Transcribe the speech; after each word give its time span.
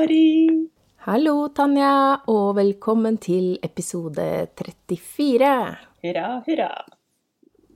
Mari. 0.00 0.48
Hallo, 1.04 1.50
Tanja, 1.52 2.22
og 2.32 2.54
velkommen 2.56 3.18
til 3.20 3.58
episode 3.60 4.24
34. 4.56 5.50
Hurra, 6.00 6.28
hurra. 6.46 6.68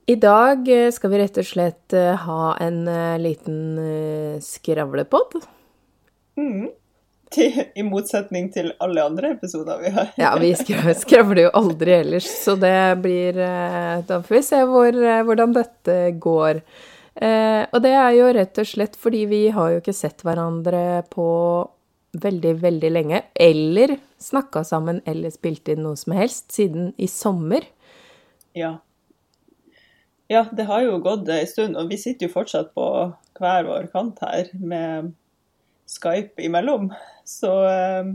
I 0.09 0.15
dag 0.17 0.71
eh, 0.73 0.87
skal 0.95 1.11
vi 1.13 1.19
rett 1.21 1.37
og 1.37 1.45
slett 1.45 1.93
eh, 1.93 2.23
ha 2.23 2.55
en 2.65 2.79
eh, 2.89 3.19
liten 3.21 4.39
skravlepod. 4.41 5.37
Mm. 6.41 6.73
I 7.77 7.85
motsetning 7.85 8.49
til 8.57 8.71
alle 8.81 9.05
andre 9.05 9.35
episoder 9.35 9.85
vi 9.85 9.93
har. 9.93 10.09
Ja, 10.17 10.33
vi 10.41 10.49
skravler 11.03 11.43
jo 11.43 11.53
aldri 11.61 11.93
ellers, 11.99 12.31
så 12.41 12.57
det 12.57 12.75
blir 13.05 13.37
Da 13.37 14.21
får 14.25 14.39
vi 14.39 14.43
se 14.49 14.65
hvor, 14.65 14.97
hvordan 15.29 15.53
dette 15.53 16.01
går. 16.25 16.65
Eh, 17.15 17.63
og 17.71 17.79
det 17.83 17.93
er 17.95 18.11
jo 18.17 18.31
rett 18.35 18.57
og 18.59 18.67
slett 18.67 18.97
fordi 18.99 19.21
vi 19.29 19.45
har 19.55 19.71
jo 19.71 19.79
ikke 19.79 19.95
sett 19.95 20.25
hverandre 20.25 21.05
på 21.07 21.27
veldig, 22.21 22.55
veldig 22.61 22.91
lenge. 22.91 23.21
Eller 23.35 23.97
snakka 24.21 24.63
sammen 24.67 25.01
eller 25.05 25.33
spilt 25.33 25.69
inn 25.71 25.83
noe 25.85 25.99
som 25.99 26.15
helst 26.17 26.53
siden 26.55 26.93
i 26.97 27.07
sommer. 27.11 27.67
Ja. 28.55 28.77
ja, 30.31 30.45
det 30.55 30.67
har 30.69 30.85
jo 30.85 31.01
gått 31.03 31.27
ei 31.33 31.43
stund, 31.49 31.75
og 31.75 31.89
vi 31.91 31.99
sitter 31.99 32.29
jo 32.29 32.35
fortsatt 32.37 32.71
på 32.77 32.85
hver 33.35 33.67
vår 33.67 33.89
kant 33.91 34.21
her 34.23 34.47
med 34.55 35.11
Skype 35.91 36.41
imellom. 36.41 36.93
Så 37.27 37.51
eh, 37.67 38.13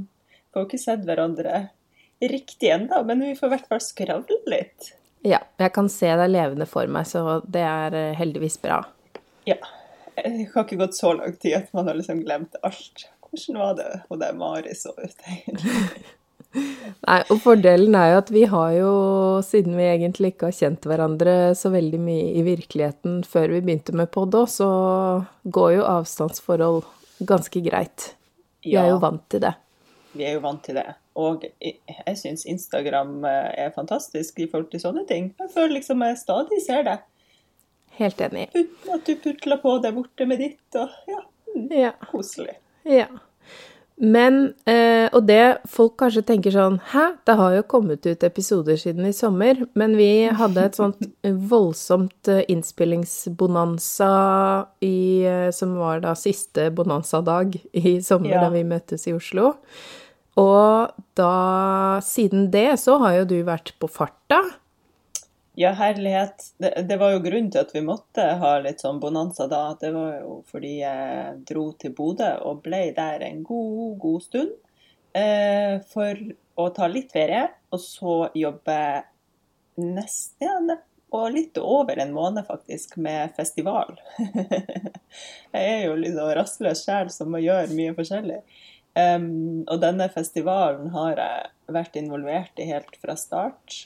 får 0.51 0.65
jo 0.65 0.71
ikke 0.71 0.81
sett 0.81 1.05
hverandre 1.05 1.67
riktig 2.21 2.73
ennå, 2.73 3.03
men 3.05 3.21
vi 3.25 3.37
får 3.37 3.51
i 3.51 3.55
hvert 3.57 3.69
fall 3.69 3.85
skravle 3.85 4.41
litt. 4.51 4.95
Ja, 5.27 5.43
jeg 5.61 5.73
kan 5.77 5.89
se 5.93 6.09
deg 6.17 6.33
levende 6.33 6.67
for 6.69 6.89
meg, 6.89 7.09
så 7.09 7.41
det 7.45 7.65
er 7.65 7.97
eh, 7.97 8.17
heldigvis 8.17 8.57
bra. 8.63 8.83
Ja. 9.49 9.61
Det 10.21 10.51
har 10.53 10.65
ikke 10.67 10.81
gått 10.81 10.97
så 10.99 11.15
lang 11.17 11.37
tid 11.41 11.57
at 11.57 11.71
man 11.77 11.89
har 11.89 11.97
liksom 11.97 12.21
glemt 12.25 12.57
alt. 12.67 13.07
Hvordan 13.31 13.61
var 13.61 13.77
det 13.79 13.91
hun 14.09 14.23
der 14.23 14.39
Mari 14.39 14.75
så 14.79 14.95
ut, 14.97 15.21
egentlig? 15.27 15.77
Nei, 17.07 17.21
og 17.31 17.37
fordelen 17.45 17.95
er 17.95 18.09
jo 18.11 18.21
at 18.25 18.31
vi 18.35 18.41
har 18.51 18.73
jo, 18.75 18.93
siden 19.47 19.77
vi 19.79 19.87
egentlig 19.87 20.33
ikke 20.33 20.49
har 20.49 20.57
kjent 20.57 20.87
hverandre 20.91 21.35
så 21.59 21.71
veldig 21.71 22.01
mye 22.03 22.33
i 22.41 22.43
virkeligheten 22.47 23.21
før 23.29 23.53
vi 23.55 23.61
begynte 23.63 23.95
med 23.95 24.11
pod 24.11 24.35
òg, 24.35 24.49
så 24.51 24.71
går 25.47 25.77
jo 25.77 25.85
avstandsforhold 25.87 26.83
ganske 27.29 27.63
greit. 27.63 28.15
Vi 28.67 28.75
er 28.77 28.91
jo 28.91 28.99
vant 29.03 29.23
til 29.31 29.45
det. 29.47 29.55
Vi 30.17 30.27
er 30.27 30.35
jo 30.35 30.43
vant 30.43 30.63
til 30.67 30.81
det. 30.81 30.89
Og 31.21 31.45
jeg 31.61 32.17
syns 32.19 32.47
Instagram 32.49 33.23
eh, 33.29 33.51
er 33.67 33.75
fantastisk 33.75 34.41
i 34.43 34.49
forhold 34.51 34.71
til 34.73 34.83
sånne 34.83 35.05
ting. 35.09 35.31
Jeg 35.39 35.53
føler 35.55 35.77
liksom 35.79 36.03
jeg 36.07 36.19
stadig 36.19 36.61
ser 36.65 36.83
det. 36.87 36.97
Helt 38.01 38.21
enig. 38.25 38.49
Uten 38.57 38.95
at 38.97 39.07
du 39.07 39.15
putler 39.23 39.61
på 39.63 39.77
der 39.85 39.95
borte 39.95 40.27
med 40.27 40.41
ditt, 40.43 40.79
og 40.81 41.11
ja, 41.11 41.23
mm, 41.55 41.69
Ja. 41.77 41.93
koselig. 42.11 42.57
Ja. 42.91 43.07
Men, 44.01 44.55
eh, 44.65 45.11
og 45.13 45.27
det 45.29 45.59
folk 45.69 45.99
kanskje 46.01 46.23
tenker 46.25 46.55
sånn 46.55 46.79
Hæ, 46.89 47.03
det 47.29 47.35
har 47.37 47.53
jo 47.53 47.65
kommet 47.69 48.07
ut 48.09 48.23
episoder 48.25 48.79
siden 48.81 49.05
i 49.05 49.13
sommer, 49.13 49.59
men 49.77 49.93
vi 49.99 50.25
hadde 50.33 50.63
et 50.71 50.79
sånt 50.79 51.03
voldsomt 51.53 52.31
eh, 52.33 52.41
innspillingsbonanza 52.49 54.13
i 54.81 54.95
eh, 55.29 55.51
Som 55.53 55.77
var 55.77 56.01
da 56.01 56.15
siste 56.17 56.71
bonanza-dag 56.73 57.59
i 57.77 57.99
sommer 58.01 58.33
Ja. 58.33 58.41
da 58.47 58.49
vi 58.55 58.65
møttes 58.65 59.05
i 59.11 59.13
Oslo. 59.13 59.53
Og 60.41 60.97
da 61.19 62.01
Siden 62.01 62.49
det 62.51 62.79
så 62.81 62.97
har 63.05 63.19
jo 63.21 63.29
du 63.35 63.37
vært 63.45 63.75
på 63.83 63.89
farta. 63.91 64.41
Ja, 65.59 65.71
herlighet. 65.71 66.53
Det, 66.59 66.75
det 66.89 66.97
var 66.97 67.15
jo 67.15 67.23
grunnen 67.25 67.51
til 67.51 67.65
at 67.65 67.73
vi 67.75 67.83
måtte 67.83 68.25
ha 68.41 68.53
litt 68.63 68.83
sånn 68.83 69.01
bonanza 69.03 69.49
da. 69.51 69.65
Det 69.81 69.91
var 69.95 70.21
jo 70.21 70.37
fordi 70.51 70.77
jeg 70.81 71.41
dro 71.49 71.65
til 71.81 71.95
Bodø 71.97 72.31
og 72.47 72.63
ble 72.67 72.85
der 72.97 73.25
en 73.27 73.43
god, 73.47 73.97
god 74.03 74.27
stund. 74.29 74.55
Eh, 75.13 75.81
for 75.91 76.21
å 76.61 76.69
ta 76.75 76.87
litt 76.87 77.11
ferie, 77.11 77.49
og 77.75 77.83
så 77.83 78.15
jobbe 78.39 78.79
nesten 79.81 80.71
og 81.11 81.33
litt 81.35 81.59
over 81.59 81.99
en 81.99 82.13
måned 82.15 82.47
faktisk 82.47 82.95
med 83.03 83.35
festival. 83.35 83.97
jeg 85.57 85.63
er 85.65 85.87
jo 85.89 85.97
litt 85.99 86.15
sånn 86.15 86.35
rastløs 86.39 86.85
sjel 86.87 87.11
som 87.11 87.33
må 87.35 87.43
gjøre 87.43 87.75
mye 87.75 87.97
forskjellig. 87.97 88.39
Um, 88.95 89.63
og 89.71 89.81
denne 89.83 90.07
festivalen 90.11 90.91
har 90.95 91.19
jeg 91.19 91.75
vært 91.75 91.99
involvert 91.99 92.63
i 92.63 92.71
helt 92.71 92.97
fra 93.03 93.15
start 93.19 93.85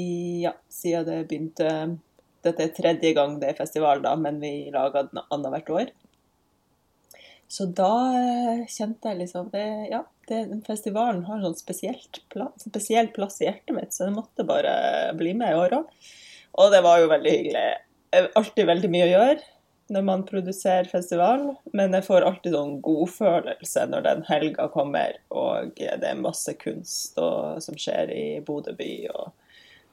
ja, 0.00 0.54
siden 0.72 1.06
det 1.08 1.18
begynte 1.28 1.68
Dette 2.42 2.64
er 2.64 2.72
tredje 2.74 3.12
gang 3.14 3.36
det 3.38 3.52
er 3.52 3.58
festival, 3.60 4.00
da, 4.02 4.16
men 4.18 4.40
vi 4.42 4.70
lager 4.74 5.06
den 5.10 5.20
annethvert 5.30 5.68
år. 5.70 5.92
Så 7.52 7.68
da 7.76 7.92
eh, 8.16 8.64
kjente 8.72 9.12
jeg 9.12 9.20
liksom 9.20 9.52
det, 9.52 9.66
Ja, 9.92 10.00
det, 10.30 10.40
festivalen 10.66 11.22
har 11.28 11.38
en 11.38 11.44
sånn 11.50 11.60
spesielt 11.60 12.22
spesiell 12.64 13.12
plass 13.14 13.38
i 13.42 13.46
hjertet 13.46 13.76
mitt, 13.76 13.94
så 13.94 14.08
jeg 14.08 14.16
måtte 14.16 14.46
bare 14.48 14.74
bli 15.18 15.36
med 15.38 15.52
i 15.52 15.58
år 15.60 15.76
òg. 15.82 16.10
Og 16.58 16.72
det 16.72 16.80
var 16.84 17.02
jo 17.02 17.10
veldig 17.12 17.34
hyggelig. 17.36 17.66
Alltid 18.40 18.68
veldig 18.68 18.90
mye 18.92 19.06
å 19.06 19.12
gjøre 19.12 19.40
når 19.92 20.04
man 20.06 20.24
produserer 20.24 20.88
festival, 20.88 21.44
men 21.76 21.92
jeg 21.92 22.06
får 22.06 22.24
alltid 22.24 22.54
sånn 22.56 22.78
godfølelse 22.84 23.84
når 23.90 24.04
den 24.06 24.22
helga 24.28 24.68
kommer, 24.72 25.18
og 25.28 25.76
det 25.76 26.08
er 26.08 26.20
masse 26.20 26.54
kunst 26.60 27.18
og, 27.20 27.60
som 27.64 27.76
skjer 27.76 28.12
i 28.14 28.26
Bodø 28.46 28.72
by. 28.78 28.92
og 29.12 29.41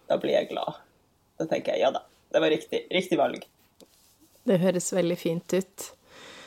da 0.10 0.18
blir 0.22 0.36
jeg 0.36 0.50
glad. 0.52 0.82
Da 1.40 1.48
tenker 1.48 1.76
jeg 1.76 1.86
ja 1.86 1.94
da, 1.96 2.04
det 2.34 2.44
var 2.44 2.54
riktig, 2.54 2.84
riktig 2.94 3.20
valg. 3.20 3.46
Det 4.50 4.58
høres 4.62 4.92
veldig 4.94 5.18
fint 5.20 5.54
ut. 5.54 5.90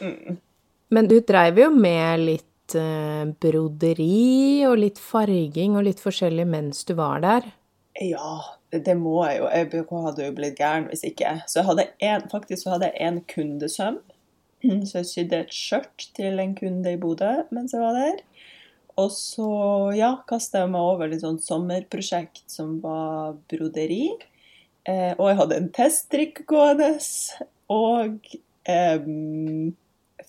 Mm. 0.03 0.39
Men 0.93 1.09
du 1.09 1.19
dreiv 1.25 1.61
jo 1.63 1.69
med 1.73 2.25
litt 2.27 2.77
eh, 2.77 3.25
broderi 3.41 4.65
og 4.69 4.81
litt 4.83 5.01
farging 5.01 5.79
og 5.79 5.87
litt 5.87 6.03
forskjellig 6.03 6.47
mens 6.49 6.83
du 6.89 6.97
var 6.99 7.23
der. 7.25 7.47
Ja, 8.01 8.41
det, 8.73 8.95
må 8.97 9.21
jeg 9.27 9.43
jo. 9.43 9.49
Jeg 9.53 9.87
hadde 10.07 10.27
jo 10.27 10.35
blitt 10.37 10.59
gæren 10.61 10.89
hvis 10.91 11.05
ikke. 11.09 11.37
Så 11.47 11.61
jeg 11.61 11.69
hadde 11.69 11.87
en, 12.09 12.27
faktisk 12.33 12.65
så 12.65 12.75
hadde 12.75 12.91
jeg 12.91 13.09
en 13.09 13.21
kundesøm. 13.29 14.01
Så 14.89 15.01
jeg 15.01 15.07
sydde 15.09 15.39
et 15.43 15.55
skjørt 15.55 16.05
til 16.15 16.39
en 16.39 16.53
kunde 16.55 16.93
i 16.95 16.99
Bodø 17.01 17.33
mens 17.51 17.73
jeg 17.75 17.83
var 17.83 17.97
der. 17.99 18.21
Og 19.01 19.09
så 19.15 19.47
ja, 19.97 20.11
kasta 20.29 20.65
jeg 20.65 20.73
meg 20.75 20.85
over 20.85 21.09
litt 21.09 21.23
sånn 21.25 21.39
sommerprosjekt 21.41 22.45
som 22.53 22.75
var 22.83 23.39
broderi. 23.51 24.11
Eh, 24.85 25.13
og 25.17 25.29
jeg 25.31 25.39
hadde 25.39 25.59
en 25.63 25.71
teststrikk 25.73 26.43
gående. 26.51 26.91
Og 27.73 28.35
eh, 28.69 29.07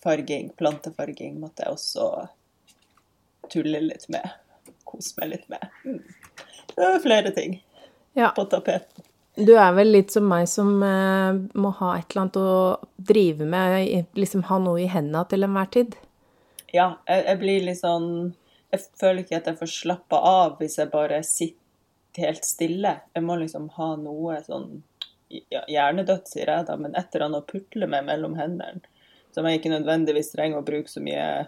farging, 0.04 0.50
plantefarging, 0.58 1.36
måtte 1.42 1.66
jeg 1.66 1.76
også 1.76 2.08
tulle 3.52 3.82
litt 3.84 4.06
med. 4.12 4.24
Kose 4.88 5.18
meg 5.20 5.34
litt 5.34 5.48
med. 5.52 5.66
Mm. 5.84 6.00
Det 6.74 6.80
var 6.88 7.02
flere 7.04 7.30
ting 7.36 7.58
Ja, 8.16 8.30
på 8.34 8.44
tapeten. 8.50 9.04
du 9.36 9.52
er 9.58 9.72
vel 9.74 9.90
litt 9.92 10.10
som 10.14 10.24
meg 10.30 10.46
som 10.48 10.70
eh, 10.82 11.36
må 11.58 11.70
ha 11.80 11.96
et 11.98 12.06
eller 12.12 12.22
annet 12.24 12.38
å 12.38 12.54
drive 12.96 13.44
med, 13.50 14.06
liksom 14.14 14.44
ha 14.48 14.58
noe 14.62 14.80
i 14.82 14.88
hendene 14.90 15.24
til 15.30 15.44
enhver 15.46 15.70
tid. 15.74 15.96
Ja, 16.74 16.94
jeg, 17.06 17.24
jeg 17.28 17.38
blir 17.42 17.66
litt 17.68 17.80
sånn 17.82 18.08
Jeg 18.74 18.82
føler 18.98 19.22
ikke 19.22 19.38
at 19.38 19.50
jeg 19.50 19.60
får 19.60 19.70
slappa 19.70 20.18
av 20.26 20.56
hvis 20.58 20.80
jeg 20.80 20.90
bare 20.90 21.20
sitter 21.26 21.62
helt 22.24 22.46
stille. 22.46 22.96
Jeg 23.14 23.26
må 23.26 23.36
liksom 23.40 23.68
ha 23.76 23.94
noe 23.98 24.40
sånn 24.46 24.82
ja, 25.28 25.64
Hjernedødt, 25.70 26.28
sier 26.30 26.50
jeg 26.50 26.66
da, 26.68 26.76
men 26.78 26.94
et 26.94 27.14
eller 27.14 27.28
annet 27.28 27.42
å 27.42 27.52
putle 27.54 27.88
med 27.90 28.06
mellom 28.06 28.36
hendene. 28.38 28.82
Som 29.34 29.48
jeg 29.48 29.58
ikke 29.58 29.72
nødvendigvis 29.72 30.30
trenger 30.34 30.60
å 30.60 30.66
bruke 30.66 30.90
så 30.90 31.02
mye 31.02 31.46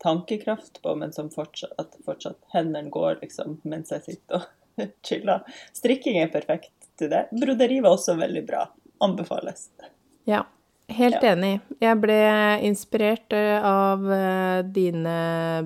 tankekraft 0.00 0.80
på, 0.80 0.94
men 0.96 1.12
som 1.12 1.28
fortsatt, 1.32 1.74
at 1.80 1.98
fortsatt 2.06 2.38
hendene 2.54 2.92
går 2.92 3.18
liksom 3.20 3.58
mens 3.68 3.92
jeg 3.92 4.06
sitter 4.06 4.46
og 4.46 4.86
chiller. 5.06 5.44
Strikking 5.76 6.20
er 6.22 6.32
perfekt 6.32 6.72
til 7.00 7.12
det. 7.12 7.26
Broderi 7.34 7.82
var 7.84 7.98
også 7.98 8.16
veldig 8.20 8.44
bra. 8.48 8.64
Anbefales. 9.04 9.68
Ja, 10.28 10.46
helt 10.96 11.22
Ja. 11.22 11.32
enig. 11.34 11.60
Jeg 11.80 12.00
ble 12.00 12.16
inspirert 12.66 13.32
eh, 13.32 13.62
av 13.64 14.04
eh, 14.12 14.62
dine 14.62 15.14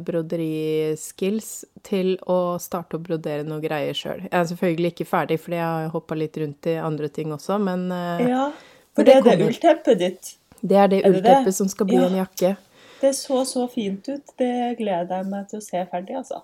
broderiskills 0.05 1.65
til 1.87 2.15
å 2.31 2.59
starte 2.63 2.97
å 2.99 3.03
brodere 3.03 3.45
noe 3.47 3.61
greier 3.63 3.95
sjøl. 3.97 4.23
Jeg 4.27 4.33
er 4.41 4.47
selvfølgelig 4.51 4.93
ikke 4.95 5.07
ferdig, 5.09 5.39
fordi 5.41 5.57
jeg 5.59 5.65
har 5.67 5.89
hoppa 5.95 6.15
litt 6.19 6.37
rundt 6.41 6.67
i 6.71 6.77
andre 6.81 7.09
ting 7.09 7.33
også, 7.35 7.59
men 7.63 7.91
eh, 7.93 8.29
Ja, 8.31 8.51
For 8.95 9.05
det 9.05 9.15
det 9.15 9.17
er 9.17 9.23
det 9.23 9.31
kommer. 9.31 9.53
ullteppet 9.53 9.99
ditt. 9.99 10.35
det 10.63 10.77
er 10.79 10.89
det 10.89 11.01
Er 11.05 11.11
det 11.13 11.23
det? 11.23 11.31
ullteppet 11.31 11.55
som 11.55 11.69
skal 11.69 11.87
bli 11.87 11.97
Ja. 11.97 12.07
en 12.07 12.17
jakke. 12.27 12.57
Det 13.01 13.13
så 13.15 13.45
så 13.45 13.67
fint 13.71 14.09
ut. 14.09 14.23
Det 14.39 14.77
gleder 14.79 15.19
jeg 15.19 15.27
meg 15.27 15.49
til 15.49 15.59
å 15.59 15.63
se 15.63 15.87
ferdig, 15.93 16.17
altså. 16.17 16.43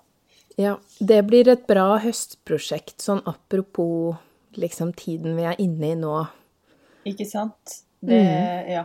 Ja, 0.59 0.77
det 1.00 1.23
blir 1.27 1.49
et 1.49 1.67
bra 1.67 1.99
høstprosjekt, 1.99 2.99
sånn 3.00 3.23
apropos 3.25 4.17
liksom 4.59 4.93
tiden 4.94 5.37
vi 5.37 5.43
er 5.44 5.55
inne 5.59 5.93
i 5.93 5.94
nå. 5.94 6.27
Ikke 7.06 7.25
sant? 7.27 7.82
Det, 8.00 8.20
ja, 8.70 8.85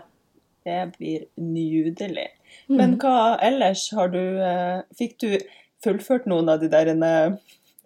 det 0.67 0.79
blir 0.97 1.25
nydelig. 1.39 2.27
Men 2.67 2.97
hva 2.99 3.35
ellers 3.43 3.87
har 3.95 4.09
du 4.13 4.21
eh, 4.21 4.81
Fikk 4.97 5.17
du 5.23 5.29
fullført 5.83 6.25
noen 6.29 6.49
av 6.51 6.63
de 6.63 6.69
der 6.71 6.91
eh, 6.95 7.35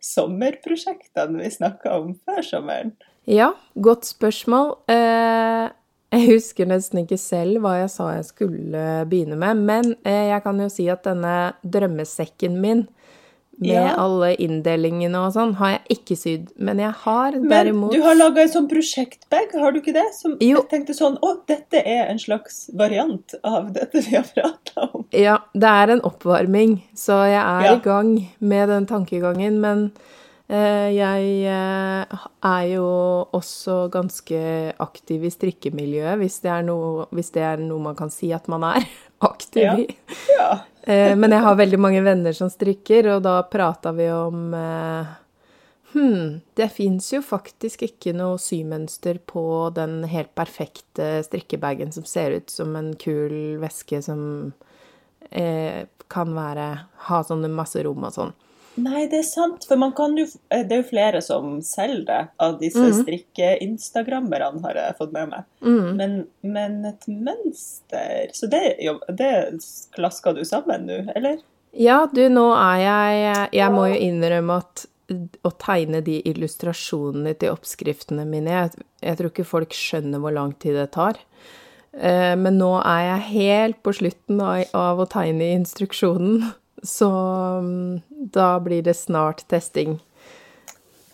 sommerprosjektene 0.03 1.41
vi 1.41 1.51
snakka 1.53 1.97
om 1.99 2.13
før 2.25 2.41
sommeren? 2.45 2.95
Ja, 3.29 3.51
godt 3.75 4.09
spørsmål. 4.09 4.77
Eh, 4.89 5.67
Jeg 6.09 6.25
husker 6.25 6.65
nesten 6.65 7.03
ikke 7.03 7.19
selv 7.21 7.59
hva 7.61 7.75
jeg 7.83 7.89
sa 7.93 8.07
jeg 8.15 8.23
skulle 8.31 8.83
begynne 9.05 9.35
med, 9.37 9.59
men 9.61 9.91
jeg 10.01 10.41
kan 10.41 10.57
jo 10.57 10.65
si 10.73 10.87
at 10.89 11.03
denne 11.05 11.51
drømmesekken 11.61 12.55
min 12.63 12.87
med 13.59 13.71
Ja. 13.75 13.95
alle 13.99 14.35
inndelingene 14.39 15.15
og 15.19 15.33
sånn, 15.35 15.53
har 15.59 15.69
jeg 15.75 15.97
ikke 15.99 16.15
sydd. 16.17 16.47
Men 16.57 16.79
jeg 16.79 16.91
har 16.91 17.31
Men 17.31 17.49
derimot 17.49 17.91
du 17.91 18.01
har 18.01 18.15
laga 18.15 18.41
en 18.41 18.47
sånn 18.53 18.69
prosjektbag, 18.69 19.51
har 19.59 19.71
du 19.71 19.81
ikke 19.81 19.93
det? 19.93 20.05
Som 20.15 20.37
Jo. 20.39 20.61
jeg 20.61 20.69
tenkte 20.69 20.95
sånn 20.95 21.17
Å, 21.21 21.33
dette 21.47 21.81
er 21.85 22.07
en 22.09 22.17
slags 22.17 22.69
variant 22.73 23.33
av 23.43 23.73
dette 23.73 24.01
vi 24.05 24.15
har 24.15 24.23
prata 24.23 24.89
om. 24.93 25.05
Ja, 25.11 25.39
det 25.53 25.63
er 25.67 25.89
en 25.91 26.01
oppvarming, 26.01 26.81
så 26.95 27.25
jeg 27.27 27.43
er 27.43 27.63
Ja. 27.65 27.75
i 27.75 27.79
gang 27.79 28.29
med 28.39 28.69
den 28.69 28.85
tankegangen. 28.85 29.59
Men 29.59 29.91
eh, 30.49 30.89
jeg 30.95 31.45
eh, 31.45 32.05
er 32.43 32.63
jo 32.73 33.27
også 33.33 33.89
ganske 33.91 34.73
aktiv 34.79 35.23
i 35.23 35.29
strikkemiljøet, 35.29 36.17
hvis 36.17 36.39
det, 36.41 36.65
noe, 36.65 37.05
hvis 37.11 37.31
det 37.31 37.43
er 37.43 37.57
noe 37.57 37.79
man 37.79 37.95
kan 37.95 38.09
si 38.09 38.31
at 38.31 38.47
man 38.47 38.63
er 38.63 38.87
aktiv 39.19 39.63
Ja. 39.63 39.77
i. 39.77 39.87
Ja. 40.37 40.51
Eh, 40.89 41.11
men 41.15 41.29
jeg 41.35 41.43
har 41.43 41.57
veldig 41.59 41.77
mange 41.77 41.99
venner 42.01 42.33
som 42.33 42.49
strikker, 42.49 43.05
og 43.13 43.21
da 43.21 43.43
prata 43.45 43.91
vi 43.93 44.07
om 44.09 44.55
Hm, 45.93 46.41
det 46.53 46.67
fins 46.69 47.07
jo 47.13 47.21
faktisk 47.25 47.81
ikke 47.87 48.13
noe 48.13 48.37
symønster 48.41 49.17
på 49.25 49.43
den 49.73 50.03
helt 50.11 50.35
perfekte 50.37 51.23
strikkebagen 51.25 51.91
som 51.91 52.05
ser 52.05 52.35
ut 52.37 52.49
som 52.53 52.75
en 52.77 52.91
kul 53.01 53.57
veske 53.61 54.01
som 54.05 54.21
eh, 55.31 55.87
kan 56.09 56.35
være 56.37 56.67
Ha 57.09 57.23
sånne 57.25 57.49
masse 57.53 57.81
rom 57.85 58.05
og 58.05 58.13
sånn. 58.13 58.35
Nei, 58.79 59.05
det 59.11 59.21
er 59.21 59.27
sant, 59.27 59.65
for 59.67 59.79
man 59.81 59.93
kan 59.97 60.15
jo 60.17 60.25
eh, 60.53 60.63
Det 60.67 60.75
er 60.75 60.81
jo 60.81 60.87
flere 60.89 61.21
som 61.25 61.57
selger 61.65 62.05
det 62.07 62.19
av 62.45 62.57
disse 62.61 62.85
mm. 62.85 62.99
strikke-instagrammerne, 63.01 64.61
har 64.65 64.79
jeg 64.79 64.97
fått 64.99 65.15
med 65.15 65.31
meg. 65.33 65.47
Mm. 65.65 65.87
Men, 65.99 66.15
men 66.45 66.77
et 66.91 67.07
mønster 67.09 68.33
Så 68.35 68.49
det, 68.51 68.63
det 69.19 69.33
klasker 69.97 70.37
du 70.37 70.45
sammen 70.47 70.87
nå, 70.89 71.01
eller? 71.15 71.41
Ja, 71.77 72.03
du, 72.11 72.23
nå 72.33 72.47
er 72.55 72.79
jeg 72.83 73.49
Jeg 73.59 73.73
må 73.75 73.89
jo 73.91 73.99
innrømme 74.09 74.61
at 74.63 74.87
å 75.41 75.49
tegne 75.57 76.03
de 76.05 76.19
illustrasjonene 76.29 77.33
til 77.41 77.55
oppskriftene 77.55 78.27
mine 78.29 78.53
Jeg, 78.53 78.83
jeg 79.01 79.17
tror 79.17 79.31
ikke 79.31 79.47
folk 79.47 79.73
skjønner 79.73 80.21
hvor 80.21 80.35
lang 80.35 80.53
tid 80.61 80.77
det 80.77 80.91
tar. 80.93 81.17
Eh, 81.93 82.35
Men 82.37 82.59
nå 82.61 82.75
er 82.83 83.05
jeg 83.07 83.27
helt 83.33 83.79
på 83.85 83.95
slutten 84.01 84.41
av, 84.43 84.63
av 84.77 85.01
å 85.01 85.07
tegne 85.09 85.53
instruksjonen, 85.57 86.51
så 86.83 87.09
mm, 87.63 88.01
da 88.33 88.59
blir 88.63 88.81
det 88.85 88.93
snart 88.97 89.45
testing. 89.47 89.99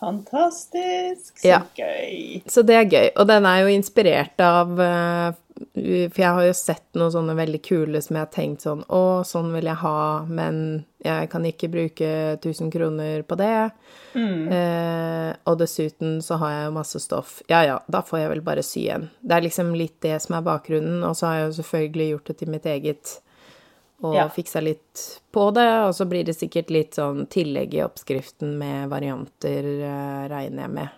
Fantastisk. 0.00 1.38
Så 1.40 1.48
Ja. 1.48 1.62
gøy. 1.74 2.42
Så 2.46 2.62
det 2.62 2.74
er 2.76 2.84
gøy. 2.84 3.10
Og 3.16 3.26
den 3.26 3.46
er 3.46 3.62
jo 3.62 3.66
inspirert 3.72 4.38
av 4.40 4.78
eh, 4.80 5.32
For 5.56 6.20
jeg 6.20 6.34
har 6.36 6.42
jo 6.44 6.52
sett 6.52 6.84
noen 6.94 7.12
sånne 7.14 7.34
veldig 7.34 7.62
kule 7.64 8.02
som 8.04 8.16
jeg 8.18 8.26
har 8.26 8.32
tenkt 8.34 8.60
sånn 8.66 8.82
Å, 8.92 9.24
sånn 9.24 9.54
vil 9.54 9.64
jeg 9.64 9.78
ha, 9.80 10.24
men 10.28 10.84
jeg 11.00 11.30
kan 11.32 11.46
ikke 11.48 11.70
bruke 11.72 12.08
1000 12.36 12.70
kroner 12.74 13.22
på 13.22 13.38
det. 13.40 13.70
Mm. 14.12 14.48
Eh, 14.52 15.30
og 15.46 15.56
dessuten 15.62 16.18
så 16.20 16.36
har 16.42 16.50
jeg 16.52 16.64
jo 16.66 16.74
masse 16.76 17.00
stoff. 17.00 17.38
Ja 17.48 17.62
ja, 17.64 17.78
da 17.88 18.02
får 18.02 18.18
jeg 18.20 18.32
vel 18.34 18.40
bare 18.44 18.62
sy 18.66 18.88
en. 18.92 19.08
Det 19.22 19.36
er 19.38 19.46
liksom 19.46 19.72
litt 19.78 19.96
det 20.02 20.20
som 20.20 20.36
er 20.36 20.42
bakgrunnen. 20.44 21.00
Og 21.08 21.16
så 21.16 21.26
har 21.30 21.38
jeg 21.38 21.46
jo 21.48 21.56
selvfølgelig 21.62 22.10
gjort 22.10 22.26
det 22.32 22.36
til 22.42 22.52
mitt 22.52 22.66
eget. 22.66 23.20
Og 24.02 24.14
Ja. 24.14 24.28
fiksa 24.28 24.60
litt 24.60 25.20
på 25.32 25.50
det. 25.54 25.68
Og 25.86 25.94
så 25.94 26.04
blir 26.08 26.24
det 26.24 26.36
sikkert 26.36 26.70
litt 26.70 26.94
sånn 26.94 27.26
tillegg 27.26 27.74
i 27.74 27.82
oppskriften 27.82 28.58
med 28.58 28.90
varianter, 28.90 29.64
eh, 29.64 30.28
regner 30.28 30.62
jeg 30.62 30.70
med. 30.70 30.88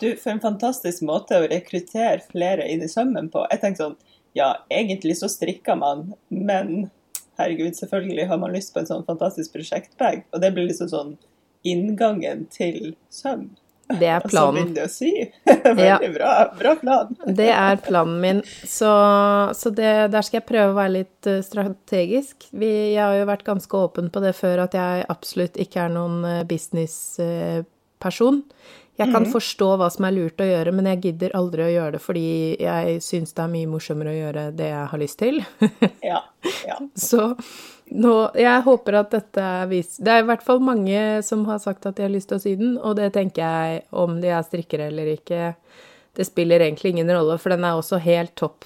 Du, 0.00 0.16
for 0.16 0.30
en 0.30 0.40
fantastisk 0.40 1.02
måte 1.02 1.34
å 1.38 1.48
rekruttere 1.48 2.20
flere 2.30 2.68
inn 2.70 2.82
i 2.82 2.88
sømmen 2.88 3.30
på. 3.30 3.46
Jeg 3.50 3.60
tenker 3.60 3.84
sånn, 3.84 3.96
ja, 4.34 4.56
egentlig 4.70 5.16
så 5.18 5.28
strikker 5.28 5.76
man, 5.78 6.14
men 6.30 6.90
herregud, 7.38 7.74
selvfølgelig 7.74 8.26
har 8.28 8.38
man 8.38 8.52
lyst 8.52 8.74
på 8.74 8.80
en 8.80 8.86
sånn 8.86 9.06
fantastisk 9.06 9.52
prosjektbag. 9.52 10.24
Og 10.32 10.40
det 10.40 10.52
blir 10.54 10.68
liksom 10.68 10.88
sånn 10.88 11.16
inngangen 11.64 12.46
til 12.50 12.94
søm. 13.10 13.56
Det 13.88 14.08
er 14.08 14.20
planen. 14.20 14.28
så 14.28 14.34
planen. 14.34 14.54
begynner 14.54 14.74
det 14.74 14.84
å 14.84 14.92
sy. 14.92 15.12
Veldig 15.78 16.10
bra, 16.14 16.32
bra 16.58 16.74
plan. 16.80 17.14
Det 17.40 17.50
er 17.54 17.80
planen 17.84 18.18
min. 18.20 18.42
Så, 18.68 18.90
så 19.56 19.72
det, 19.74 19.92
der 20.12 20.26
skal 20.26 20.40
jeg 20.40 20.48
prøve 20.50 20.74
å 20.74 20.78
være 20.78 20.94
litt 20.98 21.30
eh, 21.30 21.40
strategisk. 21.44 22.50
Vi, 22.52 22.72
jeg 22.94 23.00
har 23.00 23.16
jo 23.16 23.30
vært 23.30 23.46
ganske 23.48 23.80
åpen 23.80 24.10
på 24.12 24.22
det 24.24 24.34
før, 24.36 24.66
at 24.66 24.76
jeg 24.76 25.06
absolutt 25.08 25.56
ikke 25.60 25.86
er 25.86 25.94
noen 25.94 26.20
eh, 26.28 26.44
businessperson. 26.48 28.42
Jeg 28.98 29.12
kan 29.14 29.28
forstå 29.30 29.66
hva 29.78 29.86
som 29.94 30.08
er 30.08 30.16
lurt 30.16 30.40
å 30.42 30.46
gjøre, 30.48 30.72
men 30.74 30.88
jeg 30.90 31.02
gidder 31.04 31.34
aldri 31.38 31.62
å 31.68 31.70
gjøre 31.70 31.94
det 31.94 32.00
fordi 32.02 32.30
jeg 32.58 32.96
syns 33.04 33.30
det 33.36 33.44
er 33.44 33.52
mye 33.52 33.68
morsommere 33.70 34.10
å 34.10 34.16
gjøre 34.16 34.46
det 34.58 34.72
jeg 34.72 34.86
har 34.92 35.02
lyst 35.04 35.20
til. 35.22 35.42
Ja, 36.08 36.22
ja. 36.66 36.78
Så 36.98 37.34
nå 37.90 38.14
Jeg 38.36 38.62
håper 38.66 38.94
at 39.00 39.10
dette 39.10 39.40
er 39.42 39.66
vis... 39.70 39.96
Det 39.96 40.12
er 40.12 40.22
i 40.22 40.26
hvert 40.28 40.42
fall 40.44 40.60
mange 40.60 41.22
som 41.26 41.44
har 41.48 41.58
sagt 41.62 41.86
at 41.86 41.96
de 41.96 42.02
har 42.06 42.12
lyst 42.12 42.28
til 42.28 42.38
å 42.38 42.42
sy 42.42 42.54
den, 42.60 42.76
og 42.78 42.96
det 42.98 43.12
tenker 43.14 43.42
jeg, 43.44 43.82
om 43.92 44.20
de 44.20 44.28
er 44.28 44.42
strikkere 44.46 44.88
eller 44.90 45.12
ikke, 45.14 45.54
det 46.18 46.26
spiller 46.26 46.60
egentlig 46.64 46.92
ingen 46.96 47.10
rolle, 47.14 47.38
for 47.38 47.54
den 47.54 47.64
er 47.64 47.78
også 47.78 48.00
helt 48.04 48.34
topp 48.38 48.64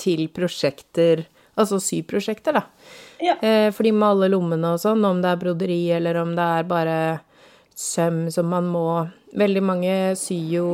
til 0.00 0.28
prosjekter, 0.32 1.24
altså 1.58 1.78
syprosjekter, 1.82 2.56
da. 2.56 2.62
Ja. 3.22 3.34
Eh, 3.44 3.68
fordi 3.74 3.92
med 3.94 4.08
alle 4.08 4.30
lommene 4.32 4.72
og 4.74 4.80
sånn, 4.82 5.04
om 5.06 5.20
det 5.22 5.30
er 5.30 5.42
broderi 5.42 5.82
eller 5.94 6.16
om 6.22 6.32
det 6.38 6.46
er 6.60 6.64
bare 6.70 6.96
søm 7.78 8.24
som 8.32 8.48
man 8.52 8.66
må 8.70 8.86
Veldig 9.32 9.62
mange 9.64 9.92
syr 10.20 10.48
jo 10.52 10.64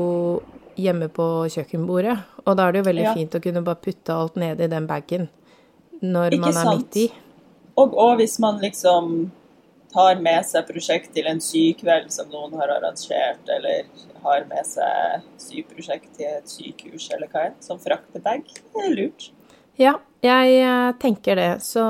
hjemme 0.74 1.06
på 1.14 1.24
kjøkkenbordet, 1.54 2.16
og 2.42 2.56
da 2.58 2.64
er 2.66 2.72
det 2.74 2.80
jo 2.80 2.86
veldig 2.88 3.04
Ja. 3.04 3.12
fint 3.14 3.36
å 3.38 3.40
kunne 3.44 3.62
bare 3.62 3.78
putte 3.78 4.10
alt 4.10 4.34
ned 4.34 4.60
i 4.60 4.66
den 4.66 4.86
bagen 4.88 5.28
når 6.02 6.34
Ikke 6.34 6.40
man 6.40 6.56
er 6.56 6.64
sant? 6.66 6.80
midt 6.82 6.96
i. 6.96 7.04
Og, 7.78 7.94
og 7.94 8.18
hvis 8.18 8.38
man 8.42 8.58
liksom 8.62 9.28
tar 9.92 10.20
med 10.20 10.44
seg 10.44 10.66
prosjekt 10.68 11.14
til 11.16 11.28
en 11.30 11.40
sykveld 11.42 12.10
som 12.12 12.28
noen 12.32 12.56
har 12.60 12.72
arrangert, 12.74 13.40
eller 13.48 13.86
har 14.24 14.44
med 14.50 14.66
seg 14.68 15.24
syprosjekt 15.40 16.10
til 16.18 16.28
et 16.28 16.50
sykehus 16.50 17.08
eller 17.14 17.30
hva 17.32 17.48
enn, 17.48 17.58
som 17.64 17.80
fraktebag, 17.80 18.44
det 18.44 18.84
er 18.84 18.96
lurt. 18.96 19.30
Ja, 19.78 19.94
jeg 20.24 20.58
eh, 20.58 20.92
tenker 20.98 21.38
det, 21.38 21.50
så 21.62 21.84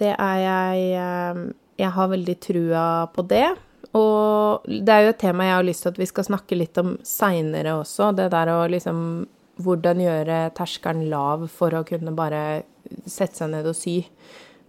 det 0.00 0.14
er 0.16 0.38
jeg 0.40 0.86
eh, 0.96 1.42
Jeg 1.80 1.90
har 1.96 2.08
veldig 2.08 2.36
trua 2.40 2.84
på 3.12 3.22
det. 3.24 3.48
Og 3.96 4.66
det 4.68 4.92
er 4.92 5.06
jo 5.06 5.12
et 5.14 5.18
tema 5.20 5.46
jeg 5.46 5.56
har 5.56 5.64
lyst 5.64 5.82
til 5.82 5.92
at 5.94 6.00
vi 6.00 6.08
skal 6.08 6.26
snakke 6.26 6.58
litt 6.58 6.76
om 6.78 6.98
seinere 7.02 7.78
også. 7.80 8.10
Det 8.16 8.30
der 8.32 8.52
å 8.52 8.64
liksom 8.68 9.26
Hvordan 9.60 9.98
gjøre 10.00 10.36
terskelen 10.56 11.10
lav 11.12 11.42
for 11.52 11.74
å 11.76 11.82
kunne 11.84 12.14
bare 12.16 12.62
sette 13.06 13.42
seg 13.42 13.52
ned 13.54 13.68
og 13.70 13.76
sy. 13.76 14.00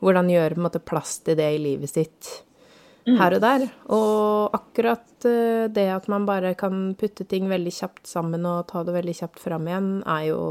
Hvordan 0.02 0.32
gjøre 0.32 0.56
på 0.56 0.62
en 0.62 0.66
måte 0.66 0.82
plass 0.84 1.20
til 1.26 1.38
det 1.38 1.50
i 1.56 1.62
livet 1.62 1.92
sitt 1.92 2.32
her 3.06 3.36
og 3.36 3.42
der. 3.44 3.66
Og 3.94 4.56
akkurat 4.56 5.26
eh, 5.26 5.66
det 5.74 5.88
at 5.94 6.08
man 6.12 6.28
bare 6.30 6.54
kan 6.58 6.92
putte 7.00 7.26
ting 7.30 7.50
veldig 7.50 7.74
kjapt 7.74 8.10
sammen 8.10 8.46
og 8.46 8.68
ta 8.72 8.84
det 8.86 8.96
veldig 8.96 9.16
kjapt 9.22 9.42
fram 9.42 9.70
igjen, 9.70 9.90
er 10.06 10.28
jo 10.30 10.44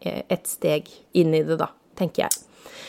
eh, 0.00 0.24
et 0.28 0.50
steg 0.50 0.90
inn 1.12 1.34
i 1.34 1.44
det, 1.46 1.58
da, 1.60 1.70
tenker 1.98 2.26
jeg. 2.26 2.42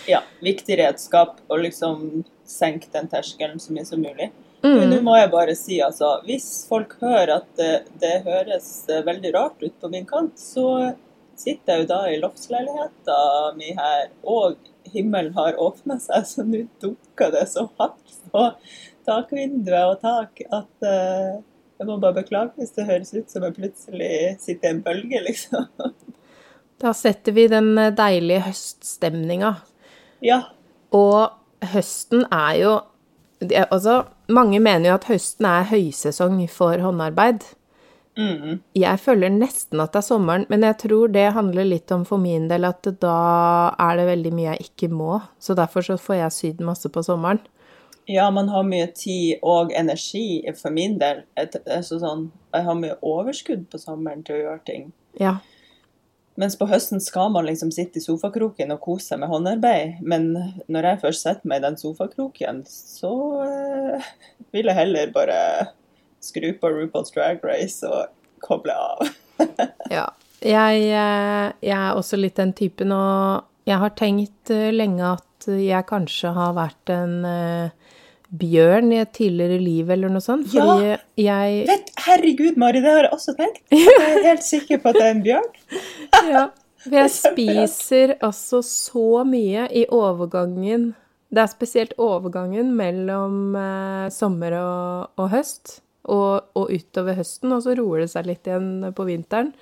Ja, 0.09 0.23
viktig 0.45 0.77
redskap 0.79 1.39
å 1.49 1.57
liksom 1.59 2.25
senke 2.45 2.91
den 2.93 3.09
terskelen 3.11 3.61
så 3.61 3.73
mye 3.73 3.87
som 3.87 4.01
mulig. 4.01 4.31
Mm. 4.65 4.75
Men 4.79 4.89
nå 4.89 5.01
må 5.05 5.15
jeg 5.17 5.31
bare 5.33 5.53
si, 5.57 5.79
altså, 5.83 6.15
hvis 6.25 6.65
folk 6.69 6.95
hører 7.01 7.35
at 7.39 7.49
det, 7.59 7.73
det 8.01 8.15
høres 8.25 8.69
eh, 8.89 9.05
veldig 9.05 9.33
rart 9.35 9.61
ut 9.61 9.75
på 9.81 9.91
min 9.93 10.07
kant, 10.09 10.37
så 10.41 10.95
sitter 11.39 11.73
jeg 11.73 11.83
jo 11.83 11.89
da 11.89 11.99
i 12.09 12.19
loftsleiligheta 12.21 13.17
mi 13.57 13.73
her, 13.77 14.09
og 14.23 14.57
himmelen 14.93 15.33
har 15.37 15.59
åpna 15.61 15.97
seg, 16.01 16.27
så 16.29 16.45
nå 16.47 16.65
dukker 16.81 17.33
det 17.35 17.45
så 17.51 17.67
hardt 17.79 18.17
på 18.31 18.47
takvinduet 19.05 19.91
og 19.91 20.01
tak 20.01 20.41
at 20.45 20.87
uh, 20.87 21.41
jeg 21.75 21.87
må 21.89 21.97
bare 22.01 22.21
beklage 22.21 22.55
hvis 22.59 22.73
det 22.77 22.87
høres 22.87 23.13
ut 23.13 23.31
som 23.31 23.45
jeg 23.45 23.57
plutselig 23.57 24.11
sitter 24.43 24.69
i 24.69 24.73
en 24.75 24.83
bølge, 24.85 25.23
liksom. 25.29 25.69
Da 26.83 26.91
setter 26.91 27.31
vi 27.31 27.45
den 27.47 27.69
deilige 27.95 28.41
høststemninga. 28.49 29.53
Ja. 30.25 30.41
Og 30.91 31.31
høsten 31.71 32.25
er 32.31 32.59
jo 32.59 32.73
Altså, 33.45 34.05
mange 34.31 34.61
mener 34.63 34.89
jo 34.89 34.93
at 34.95 35.05
høsten 35.09 35.45
er 35.45 35.65
høysesong 35.67 36.37
for 36.49 36.79
håndarbeid. 36.81 37.43
Mm. 38.15 38.61
Jeg 38.77 38.99
føler 39.03 39.33
nesten 39.33 39.81
at 39.83 39.91
det 39.91 39.99
er 39.99 40.07
sommeren, 40.07 40.45
men 40.51 40.63
jeg 40.63 40.77
tror 40.85 41.11
det 41.11 41.25
handler 41.35 41.67
litt 41.67 41.91
om 41.91 42.05
for 42.07 42.21
min 42.21 42.47
del 42.51 42.67
at 42.67 42.87
da 43.01 43.17
er 43.75 43.99
det 43.99 44.07
veldig 44.07 44.31
mye 44.35 44.53
jeg 44.53 44.69
ikke 44.69 44.91
må. 44.93 45.19
Så 45.39 45.57
derfor 45.57 45.85
så 45.85 45.99
får 45.99 46.21
jeg 46.21 46.37
sydd 46.37 46.63
masse 46.65 46.91
på 46.91 47.03
sommeren. 47.05 47.43
Ja, 48.07 48.29
man 48.31 48.51
har 48.53 48.63
mye 48.67 48.85
tid 48.93 49.41
og 49.41 49.73
energi 49.73 50.45
for 50.59 50.73
min 50.73 50.99
del. 51.01 51.23
Altså 51.37 51.97
sånn, 52.01 52.29
jeg 52.53 52.67
har 52.67 52.77
mye 52.77 52.97
overskudd 53.01 53.65
på 53.71 53.81
sommeren 53.81 54.21
til 54.23 54.37
å 54.37 54.43
gjøre 54.43 54.63
ting. 54.67 54.89
Ja. 55.19 55.39
Mens 56.39 56.57
på 56.59 56.67
høsten 56.67 56.99
skal 56.99 57.31
man 57.31 57.47
liksom 57.47 57.71
sitte 57.71 58.01
i 58.01 58.03
sofakroken 58.03 58.73
og 58.75 58.81
kose 58.83 59.09
seg 59.09 59.21
med 59.23 59.31
håndarbeid. 59.31 60.03
Men 60.03 60.27
når 60.67 60.89
jeg 60.89 61.01
først 61.05 61.25
setter 61.25 61.49
meg 61.49 61.63
i 61.63 61.65
den 61.65 61.79
sofakroken, 61.79 62.61
så 62.67 63.13
eh, 63.47 64.09
vil 64.53 64.69
jeg 64.69 64.79
heller 64.83 65.13
bare 65.15 65.39
skru 66.25 66.51
på 66.59 66.71
RuPaul's 66.73 67.13
Drag 67.15 67.43
Race 67.45 67.85
og 67.87 68.11
koble 68.45 68.75
av. 68.75 69.07
Ja. 69.91 70.07
Jeg, 70.45 70.81
eh, 70.93 71.47
jeg 71.65 71.75
er 71.75 71.97
også 71.97 72.17
litt 72.19 72.37
den 72.37 72.51
typen, 72.53 72.91
og 72.93 73.45
jeg 73.65 73.79
har 73.81 73.93
tenkt 73.97 74.51
eh, 74.53 74.69
lenge 74.75 75.15
at 75.15 75.47
jeg 75.49 75.85
kanskje 75.89 76.31
har 76.35 76.53
vært 76.57 76.89
en 76.93 77.15
uh, 77.25 77.95
bjørn 78.33 78.91
i 78.93 78.99
et 79.03 79.11
tidligere 79.15 79.59
liv 79.61 79.89
eller 79.93 80.11
noe 80.13 80.23
sånt. 80.23 80.47
Fordi 80.51 80.91
Ja. 80.91 80.97
jeg 81.19 81.65
Vet, 81.69 81.91
herregud, 82.07 82.57
Mari, 82.61 82.81
det 82.83 82.91
har 82.93 83.07
jeg 83.07 83.13
også 83.13 83.35
tenkt. 83.37 83.61
Jeg 83.75 84.05
er 84.09 84.23
helt 84.25 84.45
sikker 84.45 84.81
på 84.81 84.89
at 84.91 84.99
det 84.99 85.05
er 85.05 85.15
en 85.15 85.25
bjørn. 85.25 85.49
Ja, 86.31 86.45
for 86.81 86.93
jeg 86.95 87.03
er 87.03 87.13
spiser 87.13 88.13
altså 88.23 88.61
så 88.65 89.23
mye 89.27 89.65
i 89.73 89.85
overgangen 89.91 90.91
Det 91.33 91.41
er 91.41 91.49
spesielt 91.51 91.95
overgangen 92.01 92.69
mellom 92.77 93.55
eh, 93.59 94.05
sommer 94.13 94.53
og, 94.59 95.09
og 95.19 95.29
høst, 95.33 95.79
og, 96.05 96.45
og 96.55 96.69
utover 96.71 97.15
høsten, 97.17 97.51
og 97.55 97.63
så 97.65 97.75
roer 97.77 97.99
det 98.05 98.09
seg 98.13 98.25
litt 98.29 98.45
igjen 98.47 98.93
på 98.95 99.05
vinteren. 99.07 99.53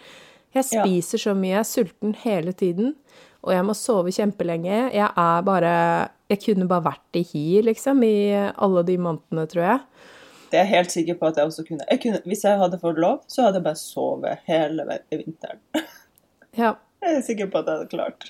Jeg 0.53 0.65
Ja. 0.71 0.83
spiser 0.83 1.17
så 1.17 1.33
mye, 1.35 1.55
jeg 1.55 1.59
er 1.59 1.69
sulten 1.69 2.15
hele 2.23 2.53
tiden, 2.53 2.95
og 3.43 3.53
jeg 3.53 3.63
må 3.65 3.73
sove 3.75 4.11
kjempelenge. 4.13 4.91
Jeg 4.93 5.09
er 5.17 5.41
bare 5.41 6.09
Jeg 6.29 6.39
kunne 6.45 6.67
bare 6.67 6.83
vært 6.83 7.17
i 7.19 7.21
hi, 7.23 7.61
liksom, 7.61 8.01
i 8.03 8.31
alle 8.57 8.83
de 8.83 8.95
månedene, 8.97 9.43
tror 9.47 9.63
jeg. 9.63 9.79
Det 10.49 10.59
er 10.59 10.63
jeg 10.65 10.73
helt 10.75 10.91
sikker 10.91 11.15
på 11.19 11.27
at 11.27 11.35
jeg 11.37 11.45
også 11.45 11.65
kunne. 11.67 11.85
Jeg 11.91 11.99
kunne. 12.01 12.21
Hvis 12.25 12.43
jeg 12.43 12.57
hadde 12.57 12.79
fått 12.79 12.97
lov, 12.97 13.19
så 13.27 13.43
hadde 13.43 13.59
jeg 13.59 13.63
bare 13.63 13.75
sovet 13.81 14.39
hele 14.47 14.85
vinteren. 15.11 15.59
Ja. 16.57 16.75
Jeg 17.01 17.17
er 17.17 17.21
sikker 17.25 17.47
på 17.49 17.57
at 17.59 17.65
jeg 17.65 17.77
hadde 17.79 17.89
klart. 17.89 18.27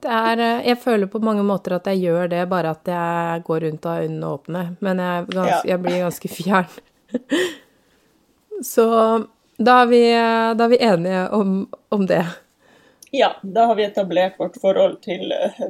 Det 0.00 0.10
er, 0.10 0.38
eh, 0.40 0.66
jeg 0.68 0.78
føler 0.78 1.06
på 1.10 1.18
mange 1.20 1.42
måter 1.44 1.74
at 1.76 1.84
jeg 1.90 2.00
gjør 2.04 2.28
det, 2.30 2.44
bare 2.48 2.70
at 2.70 2.86
jeg 2.86 3.42
går 3.44 3.60
rundt 3.66 3.86
og 3.86 3.92
har 3.92 4.04
øynene 4.06 4.28
åpne. 4.30 4.62
Men 4.80 4.98
jeg, 5.02 5.26
gans, 5.34 5.50
Ja. 5.50 5.60
jeg 5.64 5.82
blir 5.82 5.98
ganske 6.04 6.28
fjern. 6.30 6.68
Så 8.64 8.86
da 9.56 9.80
er 9.82 9.86
vi, 9.86 10.02
da 10.56 10.64
er 10.64 10.72
vi 10.72 10.78
enige 10.84 11.28
om, 11.36 11.68
om 11.88 12.06
det. 12.06 12.24
Ja, 13.10 13.36
da 13.42 13.64
har 13.70 13.74
vi 13.74 13.84
etablert 13.84 14.38
vårt 14.38 14.56
forhold 14.60 15.00
til 15.02 15.32
uh, 15.32 15.66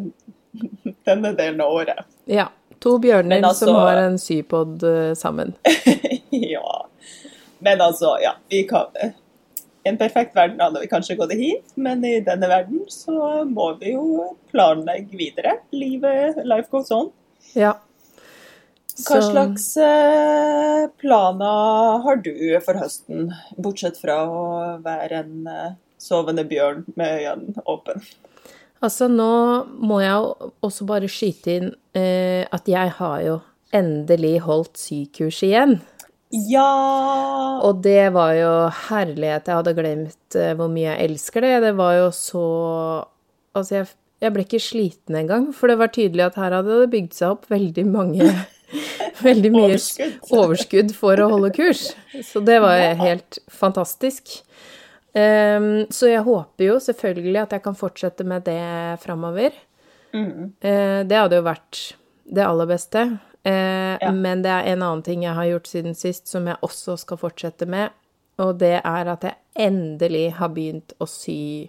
denne 1.09 1.33
delen 1.33 1.61
av 1.61 1.73
året. 1.73 2.05
Ja. 2.25 2.51
To 2.81 2.99
bjørner 2.99 3.43
altså- 3.45 3.67
som 3.67 3.75
har 3.75 3.97
en 3.97 4.19
sypod 4.19 4.83
eh, 4.83 5.15
sammen. 5.15 5.53
ja. 6.31 6.87
Men 7.59 7.81
altså, 7.81 8.17
ja. 8.23 8.33
Vi 8.49 8.63
kan 8.65 8.87
I 9.03 9.11
en 9.89 9.99
perfekt 9.99 10.37
verden 10.37 10.61
hadde 10.61 10.81
vi 10.81 10.89
kanskje 10.89 11.17
gått 11.17 11.33
hit, 11.37 11.75
men 11.75 12.05
i 12.05 12.21
denne 12.25 12.49
verden 12.49 12.87
så 12.89 13.45
må 13.45 13.75
vi 13.81 13.93
jo 13.93 14.31
planlegge 14.53 15.17
videre. 15.17 15.59
Livet, 15.73 16.41
life 16.45 16.69
goes 16.73 16.91
on. 16.91 17.11
Ja. 17.53 17.75
Hva 19.07 19.21
slags 19.25 19.67
eh, 19.81 20.89
planer 21.01 22.01
har 22.05 22.21
du 22.25 22.33
for 22.65 22.81
høsten, 22.81 23.31
bortsett 23.57 24.01
fra 24.01 24.23
å 24.29 24.43
være 24.85 25.23
en 25.25 25.47
eh, 25.51 25.79
sovende 26.01 26.45
bjørn 26.49 26.85
med 26.99 27.23
øynene 27.23 27.65
åpne? 27.69 28.01
Altså, 28.81 29.11
nå 29.13 29.31
må 29.77 30.01
jeg 30.01 30.51
også 30.65 30.87
bare 30.89 31.09
skyte 31.13 31.57
inn 31.59 31.73
eh, 31.97 32.49
at 32.49 32.69
jeg 32.69 32.97
har 32.97 33.23
jo 33.27 33.41
endelig 33.77 34.39
holdt 34.47 34.81
sykurs 34.81 35.43
igjen. 35.47 35.79
Ja! 36.31 37.61
Og 37.67 37.83
det 37.85 38.13
var 38.15 38.33
jo 38.39 38.53
herlighet. 38.89 39.49
Jeg 39.51 39.61
hadde 39.61 39.77
glemt 39.77 40.39
eh, 40.39 40.53
hvor 40.57 40.71
mye 40.73 40.93
jeg 40.93 41.11
elsker 41.11 41.45
det. 41.45 41.57
Det 41.67 41.75
var 41.81 41.97
jo 42.01 42.13
så 42.15 42.45
Altså, 43.51 43.81
jeg, 43.81 43.87
jeg 44.23 44.31
ble 44.31 44.45
ikke 44.45 44.59
sliten 44.63 45.17
engang, 45.19 45.49
for 45.51 45.67
det 45.67 45.75
var 45.81 45.91
tydelig 45.91 46.23
at 46.29 46.37
her 46.39 46.55
hadde 46.55 46.77
det 46.85 46.93
bygd 46.93 47.17
seg 47.17 47.33
opp 47.35 47.49
veldig 47.51 47.83
mange 47.91 48.29
Veldig 49.23 49.51
mye 49.53 49.67
Overskudd. 49.71 50.19
overskudd 50.33 50.95
for 50.97 51.17
å 51.23 51.29
holde 51.33 51.51
kurs. 51.57 51.83
Så 52.25 52.41
det 52.45 52.61
var 52.63 52.77
Ja. 52.79 52.95
helt 52.95 53.39
fantastisk. 53.51 54.43
Um, 55.13 55.87
så 55.91 56.07
jeg 56.13 56.23
håper 56.23 56.65
jo 56.69 56.77
selvfølgelig 56.79 57.41
at 57.43 57.51
jeg 57.57 57.63
kan 57.65 57.75
fortsette 57.75 58.25
med 58.25 58.45
det 58.47 59.01
framover. 59.03 59.51
Mm. 60.15 60.53
Uh, 60.63 61.03
det 61.07 61.17
hadde 61.19 61.41
jo 61.41 61.43
vært 61.47 61.81
det 62.31 62.45
aller 62.47 62.67
beste. 62.71 63.07
Uh, 63.47 63.97
Ja. 64.01 64.11
Men 64.13 64.43
det 64.43 64.51
er 64.53 64.69
en 64.73 64.83
annen 64.83 65.03
ting 65.03 65.23
jeg 65.25 65.35
har 65.35 65.45
gjort 65.49 65.67
siden 65.67 65.95
sist, 65.97 66.29
som 66.29 66.47
jeg 66.47 66.57
også 66.63 66.97
skal 66.99 67.17
fortsette 67.19 67.67
med. 67.67 67.91
Og 68.39 68.59
det 68.59 68.81
er 68.85 69.09
at 69.13 69.23
jeg 69.27 69.35
endelig 69.57 70.33
har 70.39 70.49
begynt 70.49 70.93
å 71.01 71.09
sy 71.09 71.69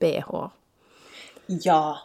bh. 0.00 0.50
Ja. 1.64 1.96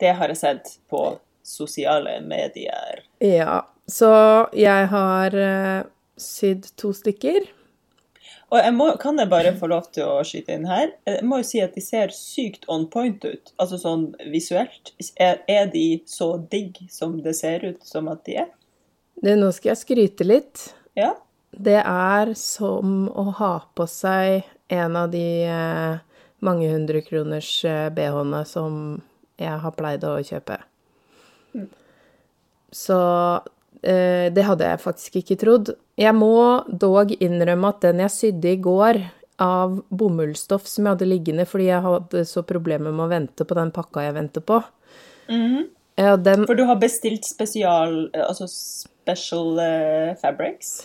Det 0.00 0.12
har 0.18 0.28
jeg 0.28 0.36
sett 0.36 0.78
på 0.90 1.18
sosiale 1.42 2.20
medier. 2.20 3.02
Ja, 3.20 3.62
så 3.92 4.12
jeg 4.56 4.88
har 4.92 5.36
uh, 5.36 5.90
sydd 6.20 6.70
to 6.80 6.94
stykker. 6.96 7.50
Og 8.52 8.58
jeg 8.60 8.72
må, 8.76 8.90
kan 9.00 9.16
jeg 9.16 9.30
bare 9.32 9.54
få 9.56 9.68
lov 9.72 9.86
til 9.96 10.04
å 10.04 10.18
skyte 10.28 10.52
inn 10.58 10.66
her? 10.68 10.90
Jeg 11.08 11.24
må 11.24 11.38
jo 11.40 11.46
si 11.48 11.62
at 11.64 11.72
de 11.76 11.80
ser 11.84 12.12
sykt 12.12 12.66
on 12.72 12.84
point 12.92 13.24
ut, 13.24 13.52
altså 13.56 13.78
sånn 13.80 14.10
visuelt. 14.32 14.92
Er, 15.16 15.40
er 15.48 15.70
de 15.72 16.02
så 16.08 16.34
digg 16.52 16.82
som 16.92 17.16
det 17.24 17.32
ser 17.38 17.64
ut 17.64 17.80
som 17.88 18.10
at 18.12 18.20
de 18.28 18.42
er? 18.44 18.50
Det, 19.22 19.38
nå 19.40 19.48
skal 19.56 19.72
jeg 19.72 19.80
skryte 19.80 20.26
litt. 20.28 20.66
Ja? 20.98 21.14
Det 21.52 21.80
er 21.80 22.34
som 22.36 23.06
å 23.08 23.24
ha 23.40 23.54
på 23.72 23.86
seg 23.88 24.44
en 24.72 25.00
av 25.00 25.08
de 25.12 25.26
eh, 25.48 25.96
mange 26.44 26.68
hundre 26.72 27.00
kroners 27.06 27.50
eh, 27.68 27.88
BH-ene 27.94 28.44
som 28.48 28.76
jeg 29.40 29.58
har 29.64 29.76
pleid 29.76 30.04
å 30.04 30.16
kjøpe. 30.26 30.60
Så 32.72 33.00
eh, 33.00 33.51
det 33.82 34.44
hadde 34.46 34.66
jeg 34.68 34.78
faktisk 34.78 35.16
ikke 35.18 35.36
trodd. 35.40 35.72
Jeg 35.98 36.14
må 36.14 36.36
dog 36.68 37.10
innrømme 37.16 37.72
at 37.72 37.80
den 37.82 38.02
jeg 38.04 38.14
sydde 38.14 38.52
i 38.52 38.60
går 38.62 39.00
av 39.42 39.78
bomullsstoff 39.88 40.66
som 40.68 40.86
jeg 40.86 40.96
hadde 40.96 41.08
liggende 41.08 41.46
fordi 41.48 41.68
jeg 41.70 41.84
hadde 41.84 42.24
så 42.28 42.44
problemer 42.46 42.94
med 42.94 43.06
å 43.06 43.12
vente 43.12 43.46
på 43.48 43.56
den 43.58 43.72
pakka 43.74 44.06
jeg 44.06 44.16
venter 44.18 44.44
på, 44.46 44.60
mm. 45.30 45.62
ja, 46.00 46.16
den 46.16 46.46
For 46.48 46.58
du 46.58 46.66
har 46.68 46.78
bestilt 46.82 47.26
spesial, 47.28 48.04
eh, 48.12 48.26
altså 48.26 48.48
special 48.50 49.58
uh, 49.58 50.12
fabrics? 50.20 50.82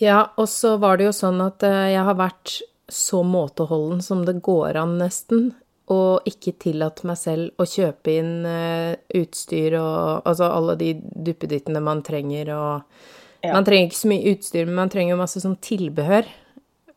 Ja, 0.00 0.30
og 0.40 0.48
så 0.48 0.76
var 0.80 0.98
det 0.98 1.10
jo 1.10 1.14
sånn 1.16 1.42
at 1.44 1.64
eh, 1.66 1.92
jeg 1.94 2.04
har 2.08 2.16
vært 2.18 2.60
så 2.90 3.20
måteholden 3.22 4.00
som 4.02 4.24
det 4.26 4.40
går 4.42 4.80
an, 4.80 4.96
nesten, 4.98 5.52
og 5.90 6.26
ikke 6.28 6.52
tillatt 6.62 7.02
meg 7.08 7.16
selv 7.18 7.50
å 7.58 7.66
kjøpe 7.66 8.12
inn 8.20 8.44
eh, 8.46 8.96
utstyr 9.20 9.74
og 9.80 10.22
altså 10.28 10.50
alle 10.54 10.76
de 10.80 10.92
duppedittene 11.00 11.82
man 11.82 12.02
trenger, 12.06 12.52
og 12.56 12.82
Ja. 13.42 13.54
Man 13.56 13.64
trenger 13.64 13.88
ikke 13.88 13.96
så 14.02 14.08
mye 14.10 14.34
utstyr, 14.34 14.66
men 14.66 14.74
man 14.76 14.90
trenger 14.92 15.14
jo 15.14 15.20
masse 15.22 15.40
sånn 15.40 15.56
tilbehør. 15.64 16.26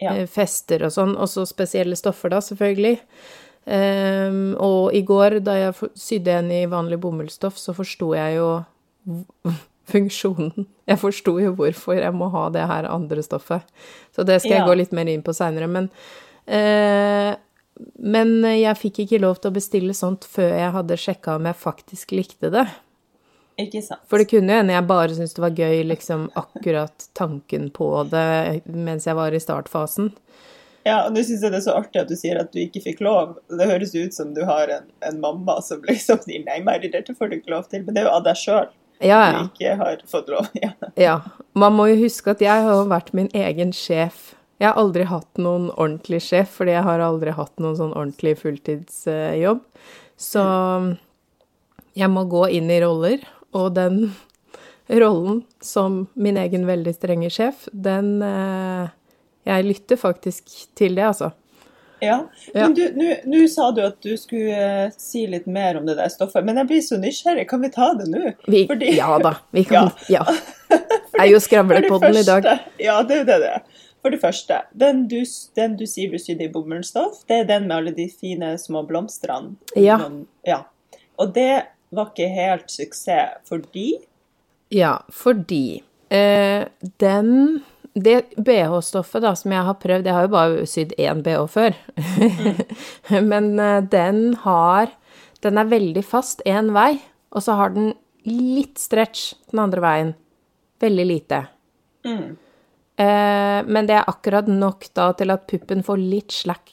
Ja. 0.02 0.12
eh, 0.18 0.26
Fester 0.28 0.84
og 0.84 0.92
sånn, 0.92 1.14
og 1.16 1.30
så 1.32 1.46
spesielle 1.48 1.96
stoffer, 1.96 2.30
da, 2.34 2.42
selvfølgelig. 2.44 2.98
Um, 3.66 4.56
og 4.60 4.92
i 4.94 5.00
går, 5.08 5.38
da 5.40 5.54
jeg 5.56 5.90
sydde 5.96 6.34
en 6.42 6.50
i 6.52 6.66
vanlig 6.68 6.98
bomullsstoff, 7.00 7.56
så 7.58 7.72
forsto 7.78 8.10
jeg 8.18 8.36
jo 8.42 8.50
funksjonen. 9.94 10.66
Jeg 10.88 11.00
forsto 11.00 11.38
jo 11.40 11.54
hvorfor 11.56 11.96
jeg 12.00 12.14
må 12.16 12.28
ha 12.34 12.50
det 12.52 12.66
her 12.68 12.88
andre 12.92 13.24
stoffet. 13.24 13.64
Så 14.16 14.26
det 14.28 14.42
skal 14.42 14.52
jeg 14.58 14.62
Ja. 14.64 14.68
gå 14.68 14.76
litt 14.78 14.92
mer 14.92 15.08
inn 15.08 15.24
på 15.24 15.32
seinere. 15.36 15.70
Men, 15.70 15.90
eh, 16.48 17.36
men 17.98 18.42
jeg 18.46 18.80
fikk 18.80 19.04
ikke 19.04 19.22
lov 19.24 19.40
til 19.42 19.52
å 19.52 19.58
bestille 19.58 19.96
sånt 19.98 20.28
før 20.30 20.52
jeg 20.60 20.74
hadde 20.76 21.00
sjekka 21.00 21.38
om 21.40 21.48
jeg 21.50 21.60
faktisk 21.60 22.14
likte 22.16 22.52
det. 22.54 22.68
Ikke 23.62 23.84
sant? 23.86 24.02
For 24.10 24.22
det 24.22 24.30
kunne 24.32 24.50
jo 24.50 24.62
hende 24.62 24.74
jeg 24.74 24.90
bare 24.90 25.14
syntes 25.14 25.36
det 25.38 25.44
var 25.44 25.58
gøy, 25.58 25.84
liksom 25.90 26.28
akkurat 26.40 27.08
tanken 27.18 27.70
på 27.74 27.90
det 28.10 28.64
mens 28.66 29.06
jeg 29.10 29.18
var 29.18 29.34
i 29.36 29.42
startfasen. 29.42 30.12
Ja, 30.84 31.06
og 31.06 31.14
nå 31.16 31.22
syns 31.24 31.44
jeg 31.46 31.54
det 31.54 31.62
er 31.62 31.66
så 31.66 31.76
artig 31.80 32.02
at 32.02 32.10
du 32.12 32.16
sier 32.20 32.40
at 32.42 32.52
du 32.52 32.60
ikke 32.60 32.82
fikk 32.84 33.04
lov. 33.06 33.38
Det 33.48 33.68
høres 33.70 33.94
ut 33.96 34.16
som 34.16 34.34
du 34.36 34.42
har 34.48 34.72
en, 34.74 34.90
en 35.08 35.20
mamma 35.24 35.60
som 35.64 35.84
liksom 35.88 36.24
sier 36.26 36.44
nei, 36.48 36.60
Mari, 36.66 36.92
dette 36.92 37.16
får 37.16 37.32
du 37.32 37.38
ikke 37.40 37.54
lov 37.56 37.70
til. 37.72 37.86
Men 37.86 37.96
det 37.96 38.04
er 38.04 38.10
jo 38.10 38.16
av 38.18 38.26
deg 38.26 38.40
sjøl 38.42 38.72
Ja, 39.04 39.22
du 39.32 39.54
ikke 39.54 39.78
har 39.80 40.04
fått 40.10 40.32
lov. 40.34 40.50
Ja. 40.64 40.74
ja. 41.00 41.18
Man 41.56 41.78
må 41.78 41.88
jo 41.92 42.02
huske 42.04 42.34
at 42.34 42.44
jeg 42.44 42.68
har 42.68 42.90
vært 42.90 43.14
min 43.16 43.30
egen 43.38 43.72
sjef. 43.78 44.34
Jeg 44.64 44.70
har 44.72 44.80
aldri 44.80 45.04
hatt 45.10 45.42
noen 45.44 45.66
ordentlig 45.74 46.22
sjef, 46.24 46.54
fordi 46.62 46.72
jeg 46.78 46.86
har 46.88 47.02
aldri 47.04 47.34
hatt 47.36 47.52
noen 47.60 47.76
sånn 47.76 47.92
ordentlig 47.92 48.38
fulltidsjobb. 48.40 49.60
Så 50.24 50.44
jeg 52.00 52.10
må 52.14 52.24
gå 52.32 52.46
inn 52.56 52.72
i 52.72 52.80
roller, 52.84 53.26
og 53.54 53.74
den 53.76 53.98
rollen 55.04 55.42
som 55.64 56.06
min 56.16 56.40
egen 56.40 56.64
veldig 56.70 56.94
strenge 56.96 57.30
sjef, 57.34 57.68
den 57.74 58.16
eh, 58.24 58.88
Jeg 59.48 59.66
lytter 59.68 60.00
faktisk 60.00 60.48
til 60.80 60.96
det, 60.96 61.04
altså. 61.12 61.34
Ja. 62.04 62.22
Ja. 62.54 62.66
Men 62.70 62.74
du, 62.76 62.82
nå- 63.28 63.48
sa 63.52 63.70
du 63.76 63.82
at 63.84 64.00
du 64.04 64.14
skulle 64.20 64.56
eh, 64.56 64.90
si 65.00 65.26
litt 65.28 65.46
mer 65.48 65.78
om 65.80 65.86
det 65.88 65.98
der 66.00 66.12
stoffet, 66.12 66.44
men 66.48 66.60
jeg 66.62 66.68
blir 66.72 66.82
så 66.84 66.98
nysgjerrig. 67.00 67.46
Kan 67.52 67.62
vi 67.64 67.70
ta 67.72 67.90
det 68.00 68.08
nå? 68.12 68.32
Fordi- 68.48 68.96
Ja 68.98 69.18
da, 69.24 69.36
vi 69.56 69.64
kan 69.70 69.92
Ja. 70.12 70.24
Det 71.14 71.22
er 71.22 71.30
jo 71.30 71.40
skravlepodden 71.44 72.16
i 72.18 72.24
dag. 72.26 72.48
Ja, 72.82 72.96
det 73.06 73.14
er 73.16 73.20
jo 73.22 73.26
det 73.28 73.36
det 73.44 73.50
er. 73.60 73.66
For 74.04 74.12
det 74.12 74.20
første, 74.20 74.60
den 74.76 75.06
du, 75.08 75.22
den 75.56 75.78
du 75.80 75.86
sier 75.88 76.12
du 76.12 76.20
sydde 76.20 76.50
i 76.50 76.52
bomullsstoff, 76.52 77.22
det 77.30 77.38
er 77.40 77.46
den 77.48 77.70
med 77.70 77.78
alle 77.78 77.94
de 77.96 78.10
fine 78.12 78.52
små 78.60 78.84
blomstene. 78.88 79.56
Ja. 79.80 79.96
Den, 80.02 80.26
ja. 80.48 80.66
Og 81.16 81.32
det 81.36 81.64
var 81.94 82.12
ikke 82.12 82.28
helt 82.34 82.72
suksess 82.74 83.40
fordi 83.48 83.94
Ja, 84.74 84.98
fordi 85.14 85.84
eh, 86.12 86.66
den 87.00 87.64
det 87.94 88.34
BH-stoffet 88.42 89.22
da, 89.22 89.36
som 89.38 89.54
jeg 89.54 89.66
har 89.68 89.76
prøvd 89.78 90.08
Jeg 90.10 90.16
har 90.16 90.24
jo 90.26 90.32
bare 90.34 90.66
sydd 90.66 90.96
én 90.98 91.22
BH 91.22 91.44
før. 91.54 91.76
Men 93.32 93.60
eh, 93.60 93.84
den 93.86 94.34
har 94.42 94.96
Den 95.44 95.60
er 95.62 95.70
veldig 95.70 96.04
fast 96.08 96.42
én 96.48 96.72
vei, 96.74 96.98
og 97.32 97.44
så 97.44 97.58
har 97.60 97.74
den 97.76 97.94
litt 98.24 98.80
stretch 98.80 99.34
den 99.52 99.60
andre 99.60 99.84
veien. 99.84 100.14
Veldig 100.80 101.06
lite. 101.06 101.40
Mm. 102.08 102.38
Eh, 103.04 103.60
men 103.68 103.88
det 103.90 103.98
er 103.98 104.10
akkurat 104.10 104.50
nok 104.50 104.88
da 104.98 105.12
til 105.18 105.34
at 105.34 105.48
puppen 105.50 105.84
får 105.86 106.02
litt 106.02 106.36
slack 106.36 106.72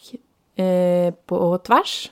eh, 0.60 1.10
på 1.26 1.40
tvers. 1.66 2.10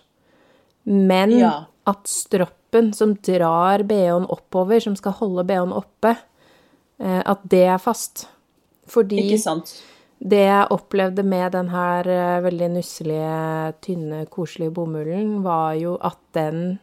Men 0.88 1.34
Ja. 1.38 1.66
at 1.86 2.08
stroppen 2.08 2.92
som 2.94 3.14
drar 3.14 3.84
BH-en 3.84 4.26
oppover, 4.28 4.80
som 4.80 4.96
skal 4.96 5.12
holde 5.20 5.44
BH-en 5.44 5.72
oppe, 5.76 6.16
eh, 7.00 7.22
at 7.24 7.44
det 7.44 7.66
er 7.66 7.78
fast. 7.78 8.26
Fordi 8.88 9.36
det 10.18 10.44
jeg 10.46 10.68
opplevde 10.70 11.22
med 11.22 11.52
den 11.52 11.68
her 11.68 12.04
veldig 12.42 12.70
nusselige, 12.72 13.74
tynne, 13.84 14.26
koselige 14.26 14.72
bomullen, 14.74 15.42
var 15.44 15.74
jo 15.74 15.98
at 16.00 16.18
den, 16.32 16.78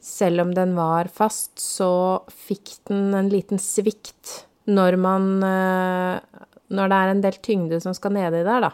selv 0.00 0.40
om 0.40 0.54
den 0.54 0.74
var 0.74 1.08
fast, 1.12 1.60
så 1.60 2.22
fikk 2.32 2.78
den 2.88 3.14
en 3.14 3.28
liten 3.28 3.58
svikt 3.58 4.46
når 4.66 4.96
man 4.98 5.42
Når 6.70 6.88
det 6.88 6.96
er 7.02 7.08
en 7.14 7.20
del 7.22 7.32
tyngde 7.42 7.80
som 7.82 7.94
skal 7.94 8.12
nedi 8.12 8.42
der, 8.44 8.60
da. 8.60 8.72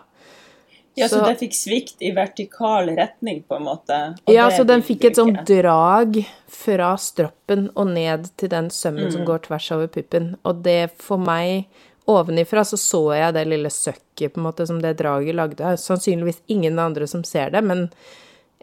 Ja, 0.95 1.07
så, 1.09 1.19
Så- 1.21 1.25
det 1.27 1.39
fikk 1.41 1.55
svikt 1.57 2.03
i 2.05 2.11
vertikal 2.13 2.91
retning, 2.97 3.43
på 3.49 3.57
en 3.57 3.63
måte. 3.65 3.99
Ja, 4.29 4.51
så 4.51 4.67
den 4.67 4.83
fikk 4.83 5.05
et 5.09 5.17
sånn 5.17 5.33
drag 5.49 6.19
fra 6.49 6.97
stroppen 7.01 7.71
og 7.75 7.87
ned 7.95 8.29
til 8.37 8.49
den 8.53 8.69
sømmen 8.69 9.07
Mm. 9.09 9.13
som 9.13 9.25
går 9.25 9.39
tvers 9.47 9.71
over 9.73 9.87
puppen. 9.89 10.37
Og 10.45 10.63
det 10.63 10.91
for 10.99 11.17
meg 11.19 11.67
Ovenifra 12.09 12.65
så 12.67 12.77
så 12.77 13.15
jeg 13.15 13.33
det 13.33 13.47
lille 13.47 13.71
søkket 13.71 14.33
på 14.35 14.39
en 14.39 14.43
måte 14.53 14.67
som 14.67 14.81
det 14.83 14.97
draget 14.99 15.35
lagde. 15.37 15.77
Sannsynligvis 15.79 16.41
ingen 16.49 16.77
andre 16.79 17.07
som 17.07 17.23
ser 17.23 17.49
det, 17.51 17.63
men 17.63 17.91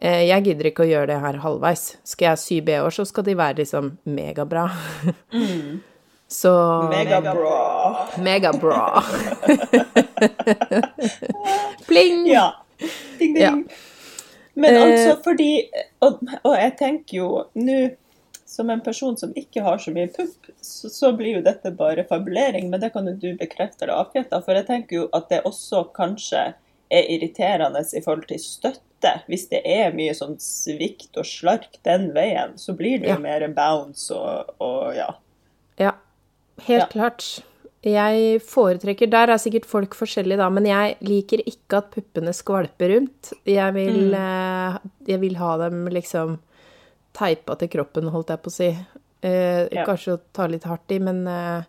eh, 0.01 0.27
jeg 0.27 0.43
gidder 0.43 0.65
ikke 0.69 0.83
å 0.83 0.89
gjøre 0.89 1.07
det 1.07 1.19
her 1.21 1.33
halvveis. 1.39 1.95
Skal 2.03 2.25
jeg 2.36 2.38
sy 2.38 2.59
BH-er, 2.62 2.91
så 2.91 3.05
skal 3.07 3.24
de 3.24 3.33
være 3.36 3.55
liksom 3.63 3.98
megabra. 4.05 4.69
Så. 6.31 6.51
Megabra. 6.91 7.95
Megabra. 8.21 9.03
Pling! 11.88 12.27
Ja. 12.27 12.65
Ding, 13.19 13.33
ding. 13.33 13.43
Ja. 13.43 13.57
Men 14.53 14.75
Eh. 14.75 14.81
altså 14.83 15.24
fordi 15.24 15.69
og, 16.01 16.19
og 16.43 16.55
jeg 16.55 16.77
tenker 16.77 17.17
jo 17.17 17.29
nå 17.55 17.79
som 18.50 18.69
en 18.74 18.81
person 18.81 19.15
som 19.17 19.31
ikke 19.38 19.62
har 19.62 19.77
så 19.77 19.91
mye 19.93 20.07
pupp, 20.09 20.48
så, 20.62 20.89
så 20.89 21.12
blir 21.13 21.36
jo 21.38 21.41
dette 21.45 21.69
bare 21.77 22.03
fabulering. 22.09 22.69
Men 22.69 22.81
det 22.81 22.89
kan 22.93 23.05
jo 23.07 23.13
du 23.13 23.27
bekrefte 23.38 23.86
eller 23.86 24.00
avkrefte. 24.01 24.39
For 24.45 24.57
jeg 24.57 24.65
tenker 24.67 24.95
jo 24.95 25.03
at 25.13 25.29
det 25.29 25.43
også 25.45 25.83
kanskje 25.95 26.48
er 26.89 27.09
irriterende 27.13 27.83
i 27.93 28.01
forhold 28.01 28.25
til 28.31 28.41
støtte. 28.41 29.12
Hvis 29.29 29.45
det 29.53 29.62
er 29.69 29.93
mye 29.95 30.15
sånn 30.17 30.33
svikt 30.41 31.15
og 31.21 31.25
slark 31.29 31.77
den 31.86 32.09
veien, 32.15 32.57
så 32.59 32.74
blir 32.75 32.98
det 33.00 33.12
jo 33.12 33.15
Ja. 33.15 33.21
mer 33.21 33.48
bounce 33.53 34.12
og, 34.17 34.50
og 34.59 34.95
ja. 34.98 35.12
Ja, 35.79 35.93
helt 36.68 36.82
Ja. 36.82 36.88
klart. 36.88 37.44
Jeg 37.82 38.42
foretrekker 38.44 39.10
Der 39.10 39.30
er 39.32 39.38
sikkert 39.39 39.66
folk 39.66 39.94
forskjellige, 39.96 40.38
da, 40.38 40.50
men 40.50 40.66
jeg 40.66 40.98
liker 41.01 41.39
ikke 41.48 41.78
at 41.78 41.92
puppene 41.92 42.34
skvalper 42.36 42.89
rundt. 42.98 43.32
Jeg 43.48 43.74
vil, 43.74 44.13
eh, 44.13 44.78
jeg 45.08 45.20
vil 45.22 45.36
ha 45.36 45.58
dem 45.58 45.86
liksom 45.88 46.39
teipa 47.16 47.56
til 47.58 47.70
kroppen, 47.70 48.10
holdt 48.12 48.28
jeg 48.30 48.42
på 48.44 48.48
å 48.51 48.51
si. 48.51 48.70
Eh, 49.24 49.68
Ja. 49.72 49.86
Kanskje 49.86 50.18
å 50.18 50.20
ta 50.34 50.46
litt 50.48 50.63
hardt 50.63 50.92
i, 50.92 51.00
men 51.00 51.25
eh, 51.28 51.63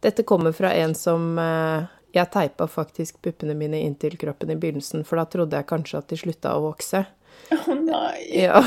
dette 0.00 0.22
kommer 0.24 0.52
fra 0.54 0.70
en 0.74 0.94
som 0.94 1.36
eh, 1.38 1.86
Jeg 2.14 2.30
teipa 2.30 2.66
faktisk 2.66 3.16
puppene 3.22 3.54
mine 3.54 3.82
inntil 3.84 4.16
kroppen 4.16 4.50
i 4.50 4.54
begynnelsen, 4.56 5.04
for 5.04 5.16
da 5.16 5.24
trodde 5.26 5.52
jeg 5.58 5.66
kanskje 5.66 5.98
at 5.98 6.08
de 6.08 6.16
slutta 6.16 6.54
å 6.56 6.62
vokse. 6.72 7.04
Å 7.52 7.74
nei. 7.84 8.26
Ja. 8.46 8.62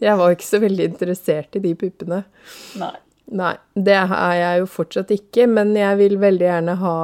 jeg 0.00 0.16
var 0.18 0.34
ikke 0.34 0.44
så 0.46 0.60
veldig 0.60 0.84
interessert 0.92 1.56
i 1.56 1.62
de 1.64 1.74
puppene. 1.74 2.24
nei. 2.78 2.92
Nei, 3.26 3.56
det 3.74 3.96
er 3.98 4.34
jeg 4.38 4.62
jo 4.62 4.66
fortsatt 4.70 5.10
ikke, 5.10 5.48
men 5.50 5.72
jeg 5.74 5.98
vil 5.98 6.16
veldig 6.22 6.46
gjerne 6.46 6.76
ha 6.78 6.96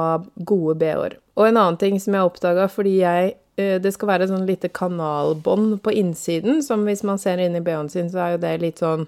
gode 0.47 0.77
BH-er. 0.79 1.17
Og 1.35 1.47
en 1.49 1.57
annen 1.59 1.79
ting 1.81 1.97
som 1.99 2.15
jeg 2.15 2.29
oppdaga, 2.29 2.67
fordi 2.71 2.93
jeg 3.01 3.33
eh, 3.59 3.79
Det 3.81 3.91
skal 3.93 4.11
være 4.11 4.27
et 4.27 4.31
sånn 4.31 4.47
lite 4.47 4.69
kanalbånd 4.71 5.81
på 5.83 5.93
innsiden, 5.99 6.61
som 6.63 6.85
hvis 6.87 7.03
man 7.03 7.19
ser 7.19 7.41
inn 7.43 7.57
i 7.59 7.63
BH-en 7.63 7.91
sin, 7.91 8.11
så 8.13 8.23
er 8.23 8.35
jo 8.35 8.43
det 8.45 8.53
litt 8.63 8.83
sånn 8.83 9.07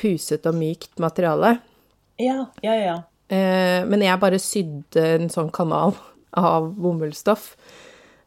pusete 0.00 0.50
og 0.50 0.58
mykt 0.58 0.98
materiale. 0.98 1.58
Ja, 2.18 2.48
ja, 2.66 2.74
ja. 2.74 2.96
Eh, 3.30 3.86
men 3.86 4.02
jeg 4.02 4.20
bare 4.20 4.42
sydde 4.42 5.06
en 5.14 5.30
sånn 5.32 5.52
kanal 5.54 5.94
av 6.34 6.72
bomullsstoff. 6.74 7.52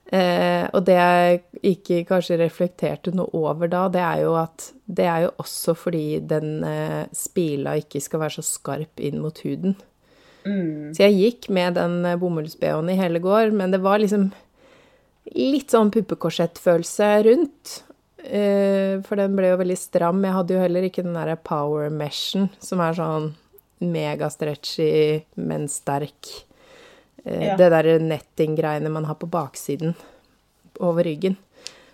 Eh, 0.08 0.64
og 0.72 0.86
det 0.88 0.96
jeg 0.96 1.42
ikke 1.74 2.04
kanskje 2.08 2.40
reflekterte 2.40 3.12
noe 3.16 3.28
over 3.36 3.68
da, 3.72 3.88
det 3.92 4.04
er 4.04 4.22
jo 4.24 4.38
at 4.40 4.70
det 4.88 5.04
er 5.04 5.26
jo 5.26 5.34
også 5.44 5.76
fordi 5.76 6.06
den 6.24 6.64
eh, 6.64 7.04
spila 7.16 7.76
ikke 7.82 8.00
skal 8.04 8.24
være 8.24 8.38
så 8.38 8.46
skarp 8.48 9.04
inn 9.04 9.20
mot 9.24 9.42
huden. 9.44 9.76
Så 10.96 11.04
jeg 11.04 11.18
gikk 11.18 11.50
med 11.54 11.76
den 11.80 12.00
eh, 12.08 12.20
bomulls-BH-en 12.20 12.94
i 12.94 13.00
hele 13.00 13.20
går, 13.24 13.52
men 13.56 13.74
det 13.74 13.82
var 13.84 14.00
liksom 14.00 14.30
litt 15.36 15.76
sånn 15.76 15.92
puppekorsettfølelse 15.92 17.10
rundt. 17.28 17.74
Eh, 18.24 19.04
for 19.04 19.20
den 19.20 19.36
ble 19.38 19.52
jo 19.52 19.60
veldig 19.60 19.80
stram. 19.80 20.24
Jeg 20.24 20.38
hadde 20.38 20.56
jo 20.56 20.64
heller 20.64 20.88
ikke 20.88 21.04
den 21.06 21.18
derre 21.18 21.36
power 21.36 21.92
meshen, 21.94 22.48
som 22.64 22.84
er 22.84 22.96
sånn 22.98 23.34
megastretchy, 23.84 25.24
men 25.36 25.68
sterk. 25.72 26.32
Eh, 27.28 27.48
Ja. 27.48 27.58
Det 27.60 27.70
derre 27.70 28.00
netting-greiene 28.00 28.90
man 28.90 29.06
har 29.06 29.16
på 29.20 29.28
baksiden 29.28 29.96
over 30.80 31.04
ryggen. 31.04 31.36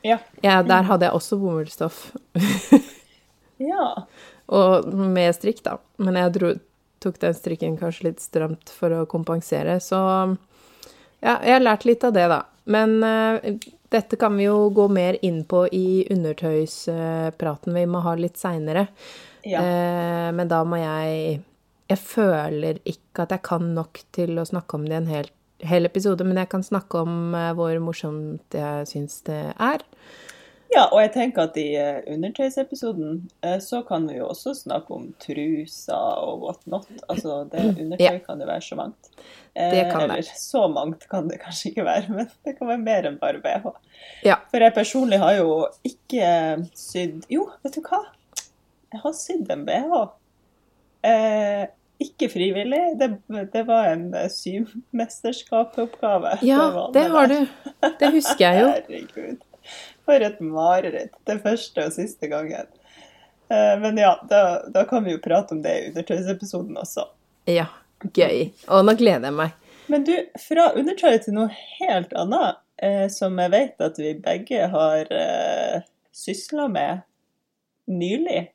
Ja. 0.04 0.20
Ja, 0.42 0.62
der 0.64 0.84
hadde 0.84 1.08
jeg 1.08 1.16
også 1.16 1.38
bomullsstoff. 1.40 2.12
ja. 3.58 4.06
Og 4.48 4.94
med 4.94 5.36
strikk, 5.36 5.64
da. 5.64 5.78
Men 5.98 6.20
jeg 6.20 6.34
dro, 6.36 6.52
tok 7.04 7.20
den 7.22 7.38
strikken 7.38 7.78
kanskje 7.80 8.10
litt 8.10 8.24
stramt 8.24 8.70
for 8.70 8.94
å 8.94 9.06
kompensere. 9.10 9.80
Så 9.80 9.98
ja, 11.24 11.38
jeg 11.40 11.56
har 11.56 11.64
lært 11.64 11.88
litt 11.88 12.04
av 12.04 12.14
det, 12.14 12.28
da. 12.28 12.42
Men 12.68 13.00
uh, 13.04 13.40
dette 13.96 14.20
kan 14.20 14.36
vi 14.38 14.50
jo 14.50 14.68
gå 14.76 14.90
mer 14.92 15.18
inn 15.24 15.42
på 15.48 15.66
i 15.72 16.04
undertøyspraten 16.12 17.74
vi 17.76 17.86
må 17.88 18.04
ha 18.04 18.16
litt 18.20 18.38
seinere. 18.40 18.88
Ja. 19.48 19.64
Uh, 19.64 20.30
men 20.36 20.52
da 20.52 20.62
må 20.68 20.80
jeg 20.84 21.40
Jeg 21.94 22.02
føler 22.02 22.80
ikke 22.90 23.28
at 23.28 23.34
jeg 23.36 23.46
kan 23.46 23.74
nok 23.76 24.00
til 24.16 24.40
å 24.42 24.48
snakke 24.50 24.80
om 24.80 24.86
det 24.88 24.96
i 24.96 25.02
en 25.04 25.10
hel, 25.12 25.28
hel 25.62 25.86
episode, 25.86 26.26
men 26.26 26.40
jeg 26.42 26.50
kan 26.50 26.64
snakke 26.66 27.04
om 27.06 27.36
eh, 27.38 27.52
hvor 27.58 27.78
morsomt 27.86 28.58
jeg 28.58 28.88
syns 28.90 29.20
det 29.28 29.42
er. 29.52 29.84
Ja, 30.74 30.88
og 30.88 31.04
jeg 31.04 31.12
tenker 31.14 31.46
at 31.46 31.58
i 31.62 31.68
eh, 31.78 32.00
undertøysepisoden 32.10 33.20
eh, 33.46 33.60
så 33.62 33.84
kan 33.86 34.08
vi 34.10 34.16
jo 34.18 34.32
også 34.32 34.56
snakke 34.58 34.96
om 34.96 35.12
truser 35.22 36.24
og 36.24 36.48
whatnot. 36.48 36.90
Altså, 37.06 37.44
det 37.52 37.68
undertøy 37.76 38.18
kan 38.26 38.42
jo 38.42 38.50
være 38.50 38.66
så 38.66 38.80
mangt. 38.80 39.12
Det 39.54 39.86
kan 39.92 40.08
eller 40.08 40.24
det. 40.24 40.34
så 40.40 40.64
mangt 40.74 41.06
kan 41.12 41.30
det 41.30 41.38
kanskje 41.44 41.70
ikke 41.70 41.86
være, 41.86 42.10
men 42.10 42.32
det 42.48 42.56
kan 42.58 42.72
være 42.72 42.86
mer 42.88 43.12
enn 43.12 43.22
bare 43.22 43.44
BH. 43.44 43.70
Ja. 44.26 44.40
For 44.50 44.66
jeg 44.66 44.74
personlig 44.74 45.22
har 45.22 45.38
jo 45.38 45.62
ikke 45.86 46.26
sydd 46.74 47.30
Jo, 47.30 47.46
vet 47.62 47.78
du 47.78 47.86
hva? 47.86 48.02
Jeg 48.90 49.06
har 49.06 49.18
sydd 49.20 49.54
en 49.54 49.66
BH. 49.70 50.04
Eh, 51.04 51.70
ikke 52.02 52.30
frivillig. 52.34 52.82
Det, 53.00 53.08
det 53.54 53.64
var 53.68 53.84
en 53.94 54.14
eh, 54.18 54.30
symesterskapsoppgave. 54.32 56.38
Ja, 56.42 56.90
det, 56.94 57.00
det 57.00 57.10
har 57.10 57.28
der. 57.28 57.46
du. 57.46 57.50
Det 58.00 58.12
husker 58.16 58.46
jeg 58.46 58.62
jo. 58.62 58.68
Herregud. 58.76 59.38
For 60.06 60.14
et 60.26 60.40
mareritt. 60.44 61.14
Det 61.28 61.38
første 61.44 61.86
og 61.88 61.94
siste 61.96 62.28
gangen. 62.32 62.68
Eh, 63.50 63.76
Men 63.80 63.98
ja, 64.02 64.16
da, 64.30 64.42
da 64.74 64.84
kan 64.90 65.06
vi 65.06 65.12
jo 65.16 65.20
prate 65.24 65.52
om 65.56 65.62
det 65.64 65.74
i 65.80 65.88
undertøysepisoden 65.92 66.78
også. 66.82 67.04
Ja, 67.50 67.66
gøy. 68.16 68.50
Og 68.68 68.86
nå 68.88 68.94
gleder 69.00 69.26
jeg 69.30 69.34
meg. 69.40 69.52
Men 69.92 70.04
du, 70.08 70.14
fra 70.40 70.70
undertøy 70.80 71.18
til 71.24 71.34
noe 71.36 71.50
helt 71.80 72.14
annet, 72.18 72.56
eh, 72.84 73.08
som 73.12 73.40
jeg 73.40 73.52
vet 73.54 73.82
at 73.84 73.98
vi 74.00 74.14
begge 74.24 74.68
har 74.72 75.04
eh, 75.12 75.82
sysla 76.16 76.68
med 76.72 77.02
nylig. 77.92 78.48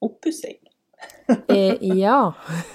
Oppussing. 0.00 0.56
Eh, 1.46 1.76
ja. 1.94 2.32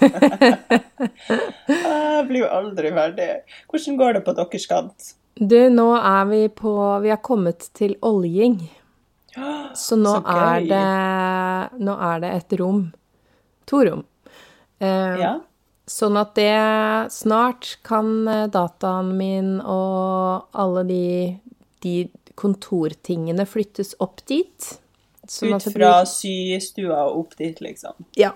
Jeg 1.68 2.24
blir 2.28 2.40
jo 2.40 2.48
aldri 2.48 2.92
ferdig. 2.96 3.26
Hvordan 3.68 3.98
går 4.00 4.16
det 4.16 4.22
på 4.24 4.32
deres 4.38 4.66
kant? 4.70 5.10
Du, 5.36 5.58
nå 5.68 5.90
er 5.98 6.24
vi 6.30 6.38
på 6.48 6.72
Vi 7.04 7.10
har 7.12 7.20
kommet 7.20 7.66
til 7.76 7.98
oljing. 8.00 8.56
Så 9.76 9.98
nå 10.00 10.14
Så 10.16 10.22
er 10.32 10.64
det 10.70 11.82
Nå 11.84 11.98
er 12.08 12.22
det 12.24 12.30
et 12.38 12.56
rom. 12.62 12.86
To 13.68 13.82
rom. 13.84 14.06
Eh, 14.80 15.20
Ja? 15.20 15.34
Sånn 15.86 16.16
at 16.18 16.32
det 16.34 17.12
snart 17.14 17.76
kan 17.86 18.26
eh, 18.26 18.46
dataen 18.50 19.12
min 19.20 19.52
og 19.60 20.48
alle 20.56 20.82
de, 20.88 21.04
de 21.84 22.08
kontortingene 22.34 23.46
flyttes 23.46 23.94
opp 24.02 24.24
dit. 24.26 24.72
Ut 25.30 25.62
fra 25.68 25.72
blir- 25.72 26.08
systua 26.10 27.04
og 27.08 27.18
opp 27.24 27.36
dit, 27.38 27.60
liksom. 27.60 27.94
Ja. 28.16 28.32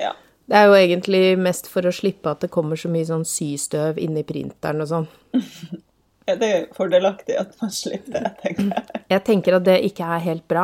Ja. 0.00 0.12
Det 0.46 0.58
er 0.60 0.66
jo 0.68 0.74
egentlig 0.76 1.22
mest 1.40 1.66
for 1.72 1.86
å 1.88 1.92
slippe 1.94 2.30
at 2.34 2.44
det 2.44 2.50
kommer 2.52 2.76
så 2.76 2.90
mye 2.92 3.06
sånn 3.08 3.24
systøv 3.24 3.96
inni 4.02 4.22
printeren 4.28 4.84
og 4.84 4.90
sånn. 4.92 5.08
Ja, 6.24 6.38
det 6.40 6.46
er 6.48 6.62
fordelaktig 6.72 7.34
at 7.36 7.50
man 7.60 7.68
slipper 7.68 8.14
det, 8.24 8.30
tenker 8.40 8.70
jeg. 8.70 9.00
Jeg 9.12 9.22
tenker 9.26 9.56
at 9.58 9.64
det 9.66 9.74
ikke 9.84 10.06
er 10.08 10.22
helt 10.24 10.46
bra. 10.48 10.62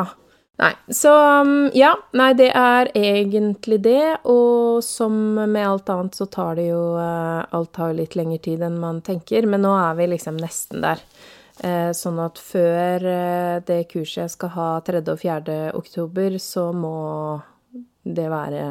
Nei, 0.61 0.70
så 0.88 1.11
um, 1.42 1.50
ja. 1.76 1.90
Nei, 2.16 2.30
det 2.37 2.46
er 2.56 2.88
egentlig 2.96 3.78
det. 3.85 4.22
Og 4.24 4.80
som 4.85 5.12
med 5.37 5.61
alt 5.61 5.92
annet 5.92 6.16
så 6.16 6.24
tar 6.33 6.56
det 6.56 6.70
jo 6.70 6.80
uh, 6.96 7.44
Alt 7.56 7.74
tar 7.76 7.92
jo 7.92 7.98
litt 8.00 8.16
lengre 8.16 8.40
tid 8.40 8.64
enn 8.64 8.80
man 8.80 9.02
tenker, 9.04 9.44
men 9.44 9.61
nå 9.64 9.74
er 9.76 10.00
vi 10.00 10.09
liksom 10.14 10.40
nesten 10.40 10.80
der. 10.85 11.04
Uh, 11.61 11.90
sånn 11.92 12.16
at 12.23 12.40
før 12.40 13.05
uh, 13.05 13.57
det 13.68 13.83
kurset 13.90 14.23
jeg 14.23 14.33
skal 14.33 14.53
ha 14.55 14.68
3. 14.87 15.03
og 15.12 15.18
4. 15.20 15.59
oktober, 15.77 16.38
så 16.40 16.70
må 16.73 16.94
det 18.05 18.31
være 18.33 18.62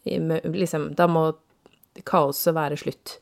Liksom, 0.00 0.94
da 0.96 1.04
må 1.10 1.26
kaoset 2.08 2.54
være 2.56 2.78
slutt. 2.80 3.18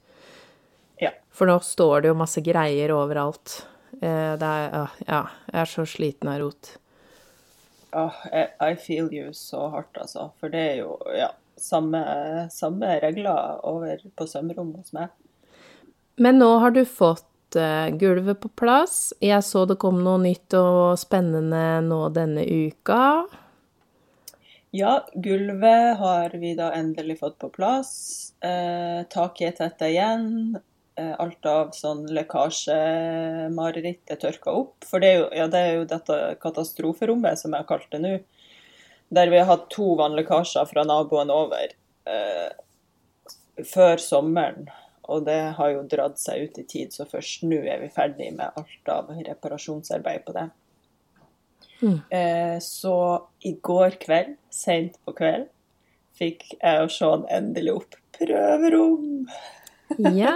Ja. 1.03 1.11
For 1.35 1.51
nå 1.51 1.57
står 1.65 2.05
det 2.05 2.13
jo 2.13 2.19
masse 2.19 2.43
greier 2.45 2.93
overalt. 2.95 3.65
Eh, 4.01 4.35
det 4.39 4.47
er 4.47 4.91
Ja, 5.07 5.23
jeg 5.51 5.61
er 5.63 5.71
så 5.71 5.87
sliten 5.87 6.31
av 6.31 6.41
rot. 6.43 6.77
Oh, 7.93 8.15
I 8.61 8.77
feel 8.77 9.09
you 9.13 9.33
så 9.33 9.69
hardt, 9.73 9.97
altså. 9.97 10.31
For 10.39 10.53
det 10.53 10.61
er 10.61 10.77
jo 10.83 10.99
ja, 11.17 11.31
samme, 11.57 12.03
samme 12.53 12.99
regler 13.03 13.65
over 13.67 14.03
på 14.15 14.27
sømrommet 14.29 14.85
hos 14.85 14.93
meg. 14.93 15.09
Men 16.19 16.39
nå 16.43 16.51
har 16.61 16.75
du 16.75 16.85
fått 16.85 17.27
gulvet 17.55 18.43
på 18.43 18.51
plass. 18.59 19.15
Jeg 19.25 19.41
så 19.47 19.63
det 19.69 19.79
kom 19.81 20.03
noe 20.05 20.19
nytt 20.21 20.53
og 20.59 20.99
spennende 21.01 21.79
nå 21.87 22.03
denne 22.13 22.45
uka. 22.45 23.01
Ja, 24.71 25.07
gulvet 25.15 25.97
har 25.97 26.35
vi 26.37 26.53
da 26.55 26.73
endelig 26.77 27.19
fått 27.23 27.39
på 27.41 27.49
plass. 27.49 28.33
Eh, 28.45 29.01
taket 29.09 29.49
er 29.49 29.55
tetta 29.57 29.89
igjen. 29.89 30.59
Eh, 30.99 31.15
alt 31.23 31.47
av 31.47 31.71
sånn 31.73 32.05
lekkasjemareritt 32.13 34.13
er 34.13 34.21
tørka 34.21 34.53
opp. 34.53 34.85
For 34.85 35.01
det 35.01 35.09
er, 35.09 35.23
jo, 35.23 35.29
ja, 35.41 35.47
det 35.49 35.63
er 35.63 35.73
jo 35.79 35.87
dette 35.89 36.19
katastroferommet, 36.43 37.41
som 37.41 37.55
jeg 37.55 37.65
har 37.65 37.71
kalt 37.71 37.89
det 37.95 38.03
nå. 38.03 38.13
Der 39.15 39.33
vi 39.33 39.41
har 39.41 39.49
hatt 39.49 39.71
to 39.73 39.95
vannlekkasjer 39.97 40.69
fra 40.69 40.85
naboen 40.85 41.33
over 41.33 41.73
eh, 42.13 42.51
før 43.65 43.97
sommeren. 44.03 44.69
Og 45.09 45.25
det 45.25 45.41
har 45.57 45.71
jo 45.73 45.85
dratt 45.89 46.21
seg 46.21 46.49
ut 46.49 46.59
i 46.61 46.65
tid, 46.69 46.93
så 46.93 47.07
først 47.09 47.45
nå 47.49 47.63
er 47.65 47.81
vi 47.81 47.93
ferdig 47.93 48.29
med 48.37 48.57
alt 48.61 48.91
av 48.93 49.13
reparasjonsarbeid 49.17 50.25
på 50.27 50.35
det. 50.37 50.49
Mm. 51.81 52.01
Eh, 52.11 52.57
så 52.65 52.97
i 53.47 53.55
går 53.63 53.97
kveld, 54.03 54.35
seint 54.53 54.99
på 55.07 55.15
kveld, 55.17 55.47
fikk 56.19 56.45
jeg 56.59 56.83
og 56.83 56.93
Sean 56.93 57.25
endelig 57.33 57.77
opp 57.79 57.97
prøverom. 58.19 59.29
Ja. 60.13 60.35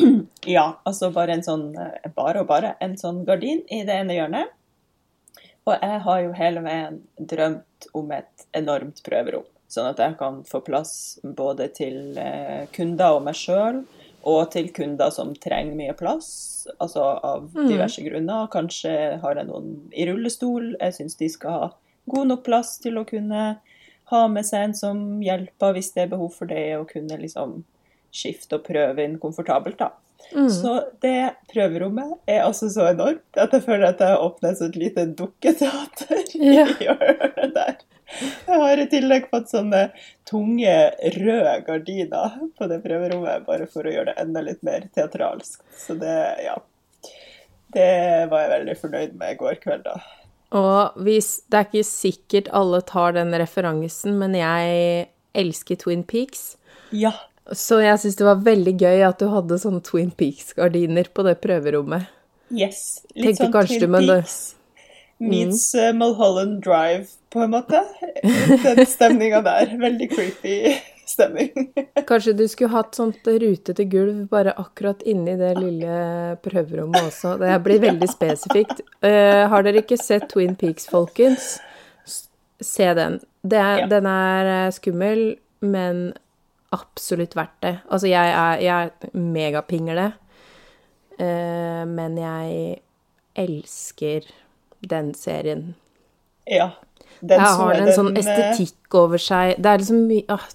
ja, 0.56 0.66
altså 0.88 1.12
bare 1.14 1.36
en 1.36 1.44
sånn 1.46 1.68
eh, 1.78 2.10
Bare 2.16 2.42
og 2.42 2.48
bare 2.48 2.72
en 2.82 2.96
sånn 2.98 3.20
gardin 3.28 3.62
i 3.70 3.82
det 3.86 4.00
ene 4.02 4.16
hjørnet. 4.16 4.56
Og 5.68 5.76
jeg 5.76 5.98
har 6.06 6.22
jo 6.24 6.32
hele 6.34 6.62
veien 6.64 6.96
drømt 7.18 7.86
om 7.94 8.10
et 8.16 8.46
enormt 8.58 8.98
prøverom. 9.06 9.46
Sånn 9.72 9.88
at 9.88 10.00
jeg 10.02 10.18
kan 10.20 10.42
få 10.44 10.60
plass 10.64 10.94
både 11.24 11.70
til 11.72 12.18
eh, 12.20 12.68
kunder 12.76 13.16
og 13.16 13.22
meg 13.24 13.38
sjøl, 13.38 13.82
og 14.28 14.42
til 14.52 14.68
kunder 14.76 15.10
som 15.10 15.32
trenger 15.40 15.74
mye 15.78 15.94
plass, 15.98 16.28
altså 16.76 17.06
av 17.24 17.48
mm. 17.48 17.64
diverse 17.70 18.02
mm. 18.02 18.06
grunner. 18.10 18.50
Kanskje 18.52 18.92
har 19.22 19.40
jeg 19.40 19.48
noen 19.48 19.72
i 19.90 20.06
rullestol. 20.06 20.74
Jeg 20.76 20.98
syns 20.98 21.16
de 21.18 21.30
skal 21.32 21.56
ha 21.56 21.70
god 22.12 22.30
nok 22.30 22.44
plass 22.46 22.76
til 22.82 23.00
å 23.00 23.06
kunne 23.08 23.46
ha 24.12 24.22
med 24.28 24.46
seg 24.46 24.68
en 24.68 24.76
som 24.76 25.02
hjelper 25.24 25.74
hvis 25.76 25.90
det 25.96 26.04
er 26.04 26.12
behov 26.12 26.36
for 26.36 26.52
det, 26.52 26.66
og 26.76 26.90
kunne 26.92 27.18
liksom 27.22 27.62
skifte 28.12 28.58
og 28.58 28.66
prøve 28.66 29.06
inn 29.06 29.16
komfortabelt, 29.22 29.80
da. 29.80 29.94
Mm. 30.36 30.50
Så 30.52 30.76
det 31.02 31.32
prøverommet 31.50 32.12
er 32.30 32.44
altså 32.44 32.68
så 32.70 32.86
enormt 32.92 33.40
at 33.40 33.52
jeg 33.56 33.64
føler 33.64 33.88
at 33.88 34.00
jeg 34.00 34.14
har 34.14 34.22
åpnet 34.22 34.60
et 34.64 34.76
lite 34.78 35.06
dukketeater 35.18 36.36
ja. 36.38 36.68
i 36.76 36.86
hjørnet 36.86 37.56
der. 37.56 37.80
Jeg 38.20 38.60
har 38.60 38.80
i 38.80 38.88
tillegg 38.90 39.28
fått 39.32 39.52
sånne 39.52 39.86
tunge, 40.28 40.74
røde 41.16 41.54
gardiner 41.66 42.36
på 42.58 42.68
det 42.70 42.80
prøverommet, 42.84 43.46
bare 43.46 43.68
for 43.70 43.86
å 43.86 43.94
gjøre 43.94 44.12
det 44.12 44.22
enda 44.22 44.42
litt 44.44 44.62
mer 44.66 44.86
teatralsk. 44.94 45.62
Så 45.78 45.96
det, 46.00 46.18
ja. 46.44 46.58
Det 47.72 47.88
var 48.28 48.44
jeg 48.44 48.52
veldig 48.52 48.76
fornøyd 48.82 49.16
med 49.20 49.34
i 49.34 49.38
går 49.40 49.60
kveld, 49.62 49.86
da. 49.86 49.96
Og 50.52 50.98
hvis 51.00 51.38
Det 51.48 51.58
er 51.58 51.68
ikke 51.70 51.88
sikkert 51.88 52.48
alle 52.52 52.82
tar 52.84 53.14
den 53.16 53.32
referansen, 53.40 54.18
men 54.20 54.36
jeg 54.36 55.06
elsker 55.32 55.80
Twin 55.80 56.04
Peaks. 56.04 56.58
Ja. 56.92 57.14
Så 57.48 57.80
jeg 57.82 57.98
syns 57.98 58.18
det 58.20 58.26
var 58.28 58.44
veldig 58.44 58.74
gøy 58.76 59.06
at 59.08 59.22
du 59.22 59.30
hadde 59.32 59.58
sånne 59.58 59.80
Twin 59.84 60.12
Peaks-gardiner 60.12 61.08
på 61.14 61.24
det 61.26 61.38
prøverommet. 61.42 62.10
Yes. 62.52 63.00
Litt 63.16 63.40
Tenkte 63.40 63.48
sånn 63.48 63.80
Twin 63.80 63.96
Peaks 63.96 64.42
meets 65.22 65.74
mm. 65.74 65.80
uh, 65.80 65.92
Mulholland 65.98 66.62
Drive, 66.64 67.06
på 67.32 67.40
en 67.40 67.50
måte. 67.54 67.84
Den 68.62 68.86
stemninga 68.96 69.42
der. 69.46 69.76
Veldig 69.80 70.10
creepy 70.10 70.56
stemning. 71.06 71.72
Kanskje 72.08 72.32
du 72.32 72.44
skulle 72.48 72.72
hatt 72.72 72.94
sånt 72.94 73.26
rutete 73.26 73.84
gulv 73.84 74.26
bare 74.30 74.54
akkurat 74.58 75.02
inni 75.08 75.36
det 75.40 75.54
lille 75.58 75.96
prøverommet 76.44 77.08
også. 77.08 77.36
Det 77.40 77.58
blir 77.64 77.82
veldig 77.82 78.08
spesifikt. 78.10 78.82
Uh, 79.04 79.48
har 79.52 79.66
dere 79.66 79.84
ikke 79.84 80.00
sett 80.00 80.28
Twin 80.32 80.56
Peaks, 80.58 80.88
folkens? 80.90 81.56
Se 82.62 82.92
den. 82.94 83.20
Er, 83.42 83.82
ja. 83.82 83.86
Den 83.90 84.06
er 84.06 84.48
eh, 84.48 84.68
skummel, 84.70 85.22
men 85.66 86.12
absolutt 86.72 87.34
verdt 87.34 87.56
det. 87.64 87.72
Altså, 87.90 88.06
jeg 88.06 88.28
er, 88.30 88.60
jeg 88.62 88.90
er 88.92 89.16
megapingle, 89.18 90.04
uh, 91.18 91.82
men 91.90 92.20
jeg 92.20 92.76
elsker 93.42 94.28
den 94.88 95.14
serien. 95.14 95.74
Ja. 96.50 96.70
Den 97.20 97.38
jeg 97.38 97.58
har 97.60 97.78
en 97.78 97.92
sånn 97.94 98.10
eh, 98.16 98.20
estetikk 98.22 98.96
over 98.98 99.20
seg. 99.22 99.56
Det 99.62 99.70
er 99.70 99.82
liksom 99.82 100.04
mye 100.08 100.24
ah, 100.32 100.46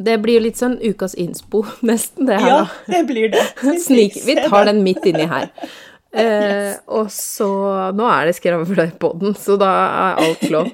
Det 0.00 0.16
blir 0.22 0.38
jo 0.38 0.44
litt 0.46 0.60
sånn 0.60 0.78
ukas 0.80 1.14
innspo, 1.20 1.64
nesten, 1.90 2.30
det 2.30 2.40
her. 2.40 2.54
Ja, 2.54 2.64
det 2.88 3.04
blir 3.10 3.32
det. 3.34 3.44
Snik, 3.86 4.16
vi 4.26 4.38
tar 4.40 4.70
den 4.70 4.84
midt 4.86 5.06
inni 5.10 5.28
her. 5.30 5.52
Eh, 6.10 6.72
og 6.90 7.06
så 7.14 7.46
Nå 7.94 8.02
er 8.10 8.24
det 8.26 8.32
skravle 8.34 8.88
på 8.98 9.12
den, 9.20 9.36
så 9.38 9.54
da 9.60 9.68
er 9.70 10.16
alt 10.24 10.40
lov. 10.50 10.72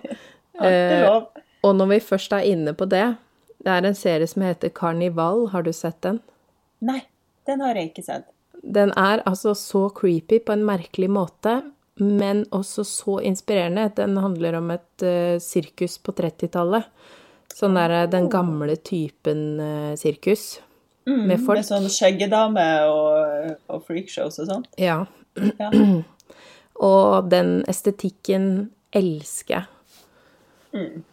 Eh, 0.65 1.03
og 1.61 1.75
når 1.77 1.91
vi 1.91 1.99
først 2.01 2.33
er 2.33 2.47
inne 2.49 2.73
på 2.73 2.87
det 2.89 3.03
Det 3.61 3.69
er 3.69 3.85
en 3.85 3.99
serie 3.99 4.25
som 4.31 4.41
heter 4.47 4.73
Karnival. 4.73 5.51
Har 5.53 5.67
du 5.67 5.75
sett 5.77 5.99
den? 6.07 6.23
Nei, 6.81 7.03
den 7.45 7.61
har 7.61 7.77
jeg 7.77 7.91
ikke 7.91 8.07
sett. 8.07 8.25
Den 8.63 8.95
er 8.97 9.21
altså 9.29 9.53
så 9.53 9.91
creepy 9.93 10.39
på 10.41 10.55
en 10.57 10.65
merkelig 10.65 11.11
måte, 11.13 11.59
men 11.97 12.45
også 12.55 12.85
så 12.85 13.21
inspirerende. 13.25 13.89
Den 13.97 14.17
handler 14.21 14.59
om 14.59 14.71
et 14.75 15.05
uh, 15.05 15.37
sirkus 15.43 15.97
på 15.99 16.13
30-tallet. 16.17 16.89
Sånn 17.57 17.77
der 17.79 17.93
eh, 18.03 18.09
den 18.13 18.27
gamle 18.29 18.75
typen 18.85 19.45
uh, 19.63 19.93
sirkus. 19.97 20.59
Mm, 21.09 21.23
med 21.31 21.45
folk. 21.47 21.63
Med 21.63 21.69
sånn 21.71 21.87
skjeggedame 21.89 22.67
og, 22.91 23.55
og 23.73 23.87
freakshows 23.87 24.37
og 24.43 24.51
sånn? 24.51 24.67
Ja. 24.81 24.99
ja. 25.57 25.71
og 26.91 27.31
den 27.33 27.63
estetikken 27.71 28.51
elsker 28.97 29.57
jeg. 29.57 29.71
Mm. 30.77 31.07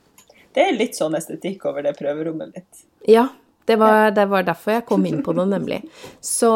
Det 0.53 0.65
er 0.67 0.75
litt 0.75 0.99
sånn 0.99 1.15
estetikk 1.17 1.63
over 1.69 1.85
det 1.85 1.95
prøverommet 1.95 2.57
litt. 2.57 2.83
Ja, 3.07 3.29
det 3.65 3.75
var, 3.75 4.11
det 4.11 4.25
var, 4.25 4.43
derfor 4.43 4.77
jeg 4.77 4.85
kom 4.85 5.05
inn 5.05 5.21
på 5.23 5.33
det, 5.33 5.45
nemlig. 5.45 5.79
Så, 6.21 6.51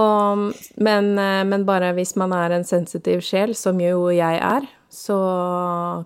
men, 0.76 1.12
eh, 1.18 1.44
men, 1.48 1.66
bare 1.66 1.94
hvis 1.96 2.16
man 2.20 2.34
er 2.36 2.56
en 2.56 2.68
sensitiv 2.68 3.22
sjel, 3.24 3.56
som 3.56 3.80
jo 3.82 4.10
jeg 4.12 4.42
er, 4.44 4.68
så 4.92 5.18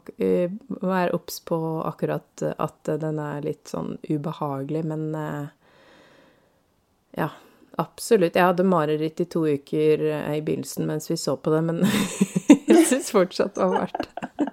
uh, 0.01 0.53
vær 0.81 1.11
obs 1.13 1.35
på 1.45 1.57
akkurat 1.85 2.43
at 2.49 2.89
den 3.01 3.19
er 3.21 3.43
litt 3.45 3.69
sånn 3.69 3.93
ubehagelig, 4.09 4.83
men 4.89 5.07
uh, 5.15 5.45
ja. 7.17 7.31
Absolutt. 7.79 8.35
Jeg 8.35 8.43
hadde 8.43 8.65
mareritt 8.67 9.21
i 9.23 9.25
to 9.31 9.45
uker 9.47 10.01
i 10.03 10.41
begynnelsen 10.43 10.89
mens 10.89 11.07
vi 11.07 11.15
så 11.17 11.37
på 11.39 11.53
det, 11.53 11.61
men 11.69 11.79
jeg 12.67 12.83
syns 12.89 13.13
fortsatt 13.15 13.55
det 13.55 13.69
var 13.71 13.85
verdt 13.85 14.09
det. 14.09 14.50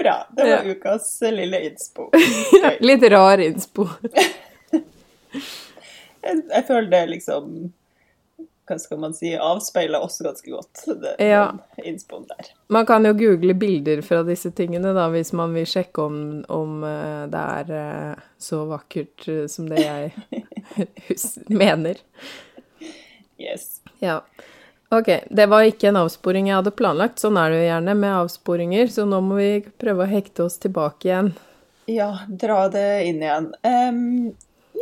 Bra. 0.00 0.28
Det 0.30 0.42
var 0.42 0.50
ja. 0.50 0.62
ukas 0.64 1.18
lille 1.22 1.60
innspo. 1.66 2.10
litt 2.80 3.02
rar 3.02 3.38
innspo. 3.38 3.88
jeg, 6.22 6.42
jeg, 6.50 6.64
føler 6.66 6.88
det 6.90 7.00
liksom 7.10 7.50
Hva 8.70 8.78
skal 8.80 9.00
man 9.02 9.12
si 9.16 9.34
avspeiler 9.36 10.00
også 10.00 10.24
ganske 10.24 10.52
godt, 10.54 10.84
det, 11.02 11.14
ja. 11.20 11.42
den 11.76 11.90
innspoen 11.92 12.24
der. 12.30 12.48
Man 12.72 12.86
kan 12.88 13.04
jo 13.04 13.12
google 13.18 13.54
bilder 13.60 14.00
fra 14.06 14.22
disse 14.24 14.54
tingene, 14.56 14.94
da, 14.96 15.08
hvis 15.12 15.34
man 15.36 15.52
vil 15.58 15.66
sjekke 15.68 16.06
om, 16.06 16.20
om 16.48 16.84
eh, 16.86 17.24
det 17.32 17.42
er 17.58 17.74
eh, 17.80 18.22
så 18.38 18.62
vakkert 18.70 19.28
eh, 19.28 19.44
som 19.52 19.68
det 19.68 19.82
jeg 19.84 20.14
mener. 21.64 22.00
Yes. 23.36 23.82
Ja. 24.00 24.22
Ok, 24.90 25.08
det 25.30 25.46
var 25.46 25.62
ikke 25.62 25.92
en 25.92 26.00
avsporing 26.00 26.48
jeg 26.48 26.56
hadde 26.58 26.72
planlagt. 26.74 27.20
Sånn 27.22 27.36
er 27.38 27.52
det 27.52 27.60
jo 27.60 27.66
gjerne 27.68 27.92
med 27.94 28.16
avsporinger, 28.24 28.88
så 28.90 29.04
nå 29.06 29.20
må 29.22 29.36
vi 29.38 29.50
prøve 29.78 30.02
å 30.02 30.10
hekte 30.10 30.48
oss 30.48 30.58
tilbake 30.58 31.06
igjen. 31.06 31.30
ja, 31.86 32.10
dra 32.26 32.64
det 32.74 32.88
inn 33.06 33.22
igjen. 33.22 33.52
Um, 33.62 34.00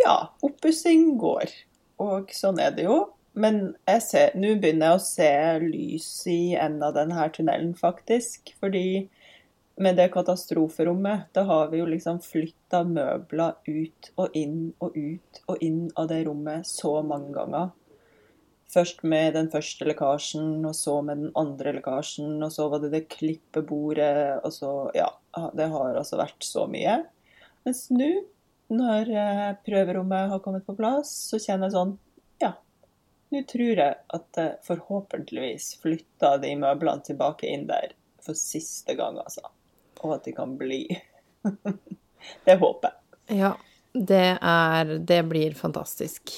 ja, 0.01 0.17
oppussing 0.41 1.19
går. 1.21 1.53
Og 2.01 2.33
sånn 2.33 2.61
er 2.63 2.73
det 2.73 2.87
jo. 2.89 3.03
Men 3.39 3.61
nå 3.77 4.55
begynner 4.59 4.95
jeg 4.95 4.97
å 4.97 5.05
se 5.05 5.31
lys 5.63 6.09
i 6.27 6.41
enden 6.57 6.87
av 6.89 6.97
denne 6.97 7.27
tunnelen, 7.35 7.75
faktisk. 7.77 8.55
Fordi 8.63 9.05
med 9.79 10.01
det 10.01 10.09
katastroferommet, 10.15 11.29
da 11.37 11.45
har 11.47 11.69
vi 11.69 11.83
jo 11.83 11.91
liksom 11.91 12.23
flytta 12.25 12.81
møbler 12.89 13.61
ut 13.69 14.09
og 14.17 14.35
inn 14.41 14.73
og 14.81 14.97
ut 14.97 15.43
og 15.47 15.61
inn 15.63 15.85
av 16.01 16.09
det 16.11 16.25
rommet 16.27 16.67
så 16.67 16.97
mange 17.05 17.37
ganger. 17.37 17.71
Først 18.69 19.01
med 19.03 19.33
den 19.33 19.47
første 19.49 19.87
lekkasjen, 19.89 20.59
og 20.69 20.75
så 20.77 20.99
med 21.05 21.23
den 21.23 21.31
andre 21.41 21.73
lekkasjen, 21.79 22.35
og 22.45 22.51
så 22.53 22.67
var 22.69 22.83
det 22.83 22.91
det 22.93 23.07
klippebordet, 23.15 24.43
og 24.45 24.53
så 24.53 24.73
Ja, 24.97 25.09
det 25.57 25.71
har 25.73 25.97
altså 25.97 26.19
vært 26.21 26.45
så 26.45 26.67
mye. 26.69 26.99
Mens 27.65 27.87
nå, 27.93 28.11
når 28.69 29.09
eh, 29.09 29.47
prøverommet 29.65 30.35
har 30.35 30.43
kommet 30.45 30.67
på 30.67 30.77
plass, 30.77 31.15
så 31.31 31.41
kjenner 31.41 31.69
jeg 31.69 31.77
sånn 31.79 31.95
Ja, 32.45 32.53
nå 33.33 33.43
tror 33.49 33.81
jeg 33.81 33.97
at 34.19 34.41
jeg 34.43 34.61
forhåpentligvis 34.69 35.71
flytter 35.81 36.37
de 36.45 36.53
møblene 36.61 37.05
tilbake 37.09 37.49
inn 37.49 37.65
der 37.71 37.97
for 38.25 38.37
siste 38.37 38.99
gang, 38.99 39.17
altså. 39.23 39.49
Og 40.05 40.19
at 40.19 40.29
de 40.29 40.37
kan 40.37 40.59
bli. 40.61 40.85
det 42.47 42.61
håper 42.61 42.93
jeg. 42.93 43.41
Ja, 43.41 43.55
det 43.93 44.37
er 44.37 44.99
Det 45.09 45.23
blir 45.29 45.57
fantastisk. 45.57 46.37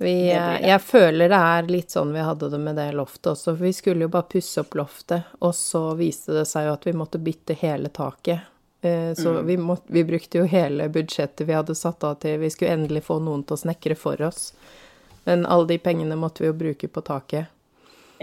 Vi, 0.00 0.30
jeg 0.32 0.80
føler 0.80 1.28
det 1.28 1.38
er 1.44 1.66
litt 1.68 1.92
sånn 1.92 2.14
vi 2.14 2.22
hadde 2.24 2.48
det 2.48 2.58
med 2.58 2.78
det 2.80 2.86
loftet 2.96 3.34
også, 3.34 3.52
for 3.52 3.66
vi 3.68 3.72
skulle 3.76 4.06
jo 4.06 4.12
bare 4.12 4.30
pusse 4.32 4.62
opp 4.62 4.78
loftet, 4.80 5.28
og 5.44 5.52
så 5.54 5.82
viste 5.98 6.32
det 6.32 6.46
seg 6.48 6.70
jo 6.70 6.72
at 6.72 6.86
vi 6.88 6.94
måtte 6.96 7.20
bytte 7.20 7.56
hele 7.60 7.90
taket. 7.92 8.46
Eh, 8.80 9.12
så 9.12 9.34
mm. 9.34 9.46
vi, 9.46 9.56
måtte, 9.60 9.92
vi, 9.92 10.04
brukte 10.08 10.40
jo 10.40 10.46
hele 10.48 10.88
budsjettet 10.88 11.44
vi 11.44 11.52
hadde 11.52 11.76
satt 11.76 12.04
av 12.04 12.14
til 12.22 12.38
Vi 12.40 12.48
skulle 12.48 12.78
endelig 12.78 13.02
få 13.10 13.18
noen 13.20 13.42
til 13.44 13.58
å 13.58 13.60
snekre 13.60 13.98
for 14.00 14.22
oss. 14.24 14.54
Men 15.28 15.44
alle 15.44 15.68
de 15.74 15.78
pengene 15.84 16.16
måtte 16.16 16.46
vi 16.46 16.48
jo 16.48 16.56
bruke 16.56 16.88
på 16.88 17.02
taket. 17.04 17.52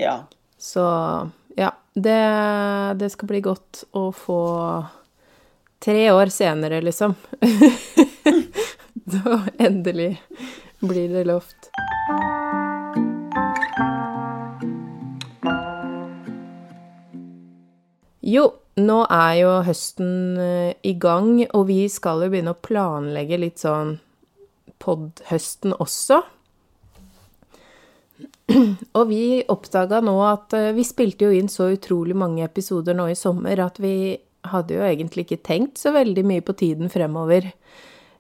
Ja. 0.01 0.23
Så 0.57 0.81
ja, 1.53 1.71
det, 1.93 2.21
det 2.97 3.11
skal 3.13 3.29
bli 3.35 3.43
godt 3.45 3.85
å 3.93 4.09
få 4.11 4.41
Tre 5.77 6.07
år 6.09 6.31
senere, 6.33 6.79
liksom. 6.81 7.13
da 9.13 9.43
endelig 9.61 10.15
blir 10.79 11.09
det 11.13 11.23
loft. 11.27 11.69
Jo, 18.27 18.47
nå 18.77 18.97
er 19.07 19.33
jo 19.39 19.51
høsten 19.63 20.09
eh, 20.41 20.73
i 20.83 20.93
gang, 20.99 21.45
og 21.55 21.69
vi 21.69 21.85
skal 21.89 22.25
jo 22.25 22.31
begynne 22.33 22.53
å 22.53 22.59
planlegge 22.59 23.39
litt 23.39 23.63
sånn 23.63 23.95
podhøsten 24.83 25.73
også. 25.77 26.21
Og 28.97 29.03
vi 29.09 29.41
oppdaga 29.51 29.99
nå 30.03 30.15
at 30.27 30.53
eh, 30.55 30.73
vi 30.75 30.85
spilte 30.87 31.27
jo 31.27 31.35
inn 31.35 31.49
så 31.51 31.71
utrolig 31.73 32.15
mange 32.17 32.45
episoder 32.45 32.95
nå 32.97 33.09
i 33.11 33.17
sommer 33.17 33.59
at 33.63 33.79
vi 33.83 34.17
hadde 34.47 34.77
jo 34.77 34.85
egentlig 34.87 35.25
ikke 35.25 35.43
tenkt 35.43 35.81
så 35.81 35.91
veldig 35.95 36.23
mye 36.27 36.43
på 36.45 36.55
tiden 36.59 36.91
fremover. 36.91 37.49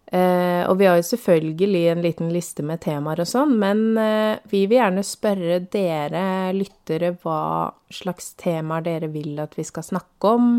Eh, 0.07 0.63
og 0.69 0.77
vi 0.79 0.85
har 0.87 0.95
jo 0.95 1.03
selvfølgelig 1.03 1.81
en 1.91 2.03
liten 2.05 2.29
liste 2.31 2.63
med 2.63 2.79
temaer 2.85 3.19
og 3.19 3.27
sånn, 3.27 3.57
men 3.59 3.81
eh, 3.99 4.39
vi 4.47 4.63
vil 4.63 4.79
gjerne 4.79 5.03
spørre 5.03 5.59
dere 5.73 6.53
lyttere 6.55 7.11
hva 7.25 7.73
slags 7.91 8.31
temaer 8.39 8.85
dere 8.85 9.11
vil 9.11 9.35
at 9.43 9.57
vi 9.59 9.67
skal 9.67 9.83
snakke 9.83 10.31
om. 10.37 10.49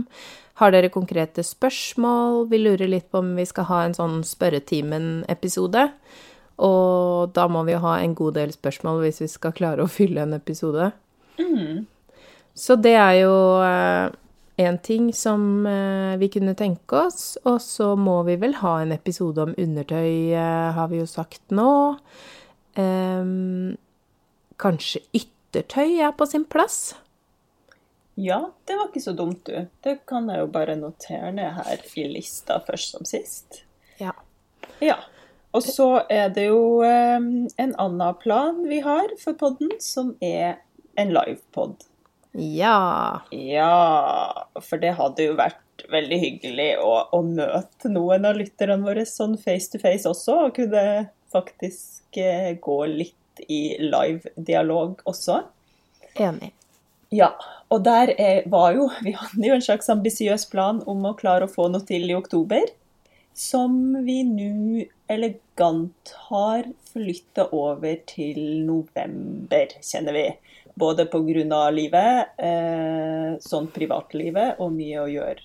Har 0.60 0.74
dere 0.74 0.92
konkrete 0.92 1.44
spørsmål? 1.46 2.44
Vi 2.50 2.60
lurer 2.60 2.90
litt 2.90 3.08
på 3.08 3.22
om 3.22 3.32
vi 3.38 3.46
skal 3.48 3.68
ha 3.70 3.82
en 3.86 3.96
sånn 3.96 4.20
Spørretimen-episode. 4.26 5.86
Og 6.66 7.30
da 7.32 7.44
må 7.48 7.62
vi 7.64 7.76
jo 7.76 7.82
ha 7.84 8.00
en 8.02 8.16
god 8.18 8.36
del 8.40 8.52
spørsmål 8.52 9.04
hvis 9.04 9.22
vi 9.22 9.30
skal 9.30 9.54
klare 9.56 9.84
å 9.84 9.92
fylle 9.92 10.24
en 10.26 10.34
episode. 10.36 10.90
Mm. 11.38 11.86
Så 12.58 12.74
det 12.82 12.96
er 12.98 13.20
jo 13.22 13.34
eh, 13.62 14.10
en 14.60 14.78
ting 14.78 15.12
som 15.14 15.66
eh, 15.66 16.16
vi 16.18 16.28
kunne 16.28 16.54
tenke 16.58 16.96
oss. 17.06 17.36
Og 17.46 17.60
så 17.62 17.92
må 17.96 18.22
vi 18.26 18.34
vel 18.42 18.56
ha 18.58 18.80
en 18.82 18.92
episode 18.92 19.44
om 19.44 19.54
undertøy, 19.54 20.34
eh, 20.34 20.70
har 20.74 20.88
vi 20.90 20.98
jo 20.98 21.06
sagt 21.06 21.54
nå. 21.54 21.70
Um, 22.78 23.76
kanskje 24.58 25.00
yttertøy 25.14 26.00
er 26.02 26.10
på 26.18 26.26
sin 26.26 26.44
plass? 26.50 26.96
Ja, 28.18 28.40
det 28.66 28.74
var 28.80 28.90
ikke 28.90 29.02
så 29.02 29.14
dumt, 29.14 29.46
du. 29.46 29.68
Det 29.86 30.00
kan 30.10 30.26
jeg 30.30 30.42
jo 30.42 30.50
bare 30.50 30.74
notere 30.78 31.30
ned 31.34 31.54
her 31.60 31.84
i 31.94 32.08
lista 32.10 32.58
først 32.66 32.96
som 32.96 33.06
sist. 33.06 33.60
Ja. 34.02 34.16
ja. 34.82 34.98
Og 35.54 35.62
så 35.62 36.02
er 36.10 36.32
det 36.34 36.48
jo 36.48 36.82
um, 36.82 37.46
en 37.46 37.76
annen 37.78 38.18
plan 38.18 38.58
vi 38.66 38.82
har 38.82 39.14
for 39.22 39.38
podden, 39.38 39.70
som 39.78 40.16
er 40.18 40.58
en 40.98 41.14
livepod. 41.14 41.86
Ja. 42.32 43.22
Ja, 43.30 44.48
for 44.60 44.80
det 44.82 44.94
hadde 44.98 45.30
jo 45.30 45.36
vært 45.38 45.86
veldig 45.90 46.18
hyggelig 46.20 46.68
å, 46.82 46.92
å 47.14 47.22
møte 47.24 47.90
noen 47.92 48.26
av 48.28 48.38
lytterne 48.38 48.82
våre 48.84 49.06
sånn 49.08 49.38
face 49.40 49.72
to 49.72 49.80
face 49.82 50.08
også, 50.08 50.36
og 50.48 50.56
kunne 50.58 50.84
faktisk 51.32 52.18
eh, 52.20 52.52
gå 52.60 52.78
litt 52.90 53.42
i 53.48 53.78
live-dialog 53.80 55.02
også. 55.08 55.42
Enig. 56.18 56.52
Ja, 57.14 57.30
og 57.72 57.86
der 57.86 58.10
er, 58.20 58.42
var 58.52 58.74
jo 58.76 58.90
Vi 59.00 59.14
hadde 59.16 59.46
jo 59.46 59.54
en 59.56 59.64
slags 59.64 59.88
ambisiøs 59.88 60.44
plan 60.52 60.82
om 60.90 61.06
å 61.08 61.14
klare 61.16 61.46
å 61.46 61.52
få 61.52 61.70
noe 61.72 61.86
til 61.88 62.04
i 62.10 62.16
oktober. 62.16 62.66
Som 63.38 63.94
vi 64.04 64.20
nå 64.26 64.82
elegant 65.08 66.12
har 66.28 66.66
flytta 66.90 67.46
over 67.54 68.00
til 68.10 68.40
november, 68.66 69.72
kjenner 69.78 70.16
vi. 70.16 70.26
Både 70.78 71.08
pga. 71.10 71.70
livet, 71.74 72.38
eh, 72.38 73.38
sånn 73.42 73.66
privatlivet 73.74 74.60
og 74.62 74.72
mye 74.72 75.00
å 75.02 75.08
gjøre 75.10 75.42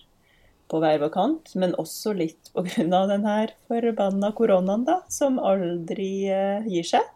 på 0.69 0.80
hver 0.82 1.00
vår 1.02 1.12
kant, 1.13 1.56
men 1.56 1.76
også 1.78 2.13
litt 2.17 2.52
pga. 2.54 3.08
den 3.08 3.26
her 3.26 3.54
forbanna 3.67 4.32
koronaen, 4.38 4.86
da, 4.86 5.02
som 5.10 5.39
aldri 5.39 6.30
eh, 6.30 6.69
gir 6.69 6.88
seg. 6.96 7.10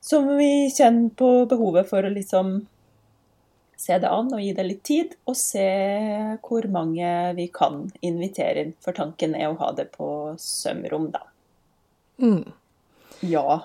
Som 0.00 0.36
vi 0.38 0.70
kjenner 0.72 1.12
på 1.16 1.46
behovet 1.50 1.88
for 1.88 2.04
å 2.04 2.12
liksom 2.12 2.66
se 3.78 3.98
det 4.02 4.10
an 4.10 4.30
og 4.34 4.42
gi 4.42 4.52
det 4.56 4.66
litt 4.66 4.84
tid, 4.86 5.14
og 5.28 5.36
se 5.38 5.68
hvor 6.42 6.66
mange 6.72 7.08
vi 7.38 7.46
kan 7.54 7.84
invitere 8.04 8.64
inn. 8.64 8.72
For 8.82 8.96
tanken 8.96 9.36
er 9.38 9.50
å 9.50 9.58
ha 9.60 9.70
det 9.76 9.90
på 9.94 10.08
sømrom, 10.42 11.10
da. 11.14 11.22
Mm. 12.18 12.48
Ja, 13.28 13.60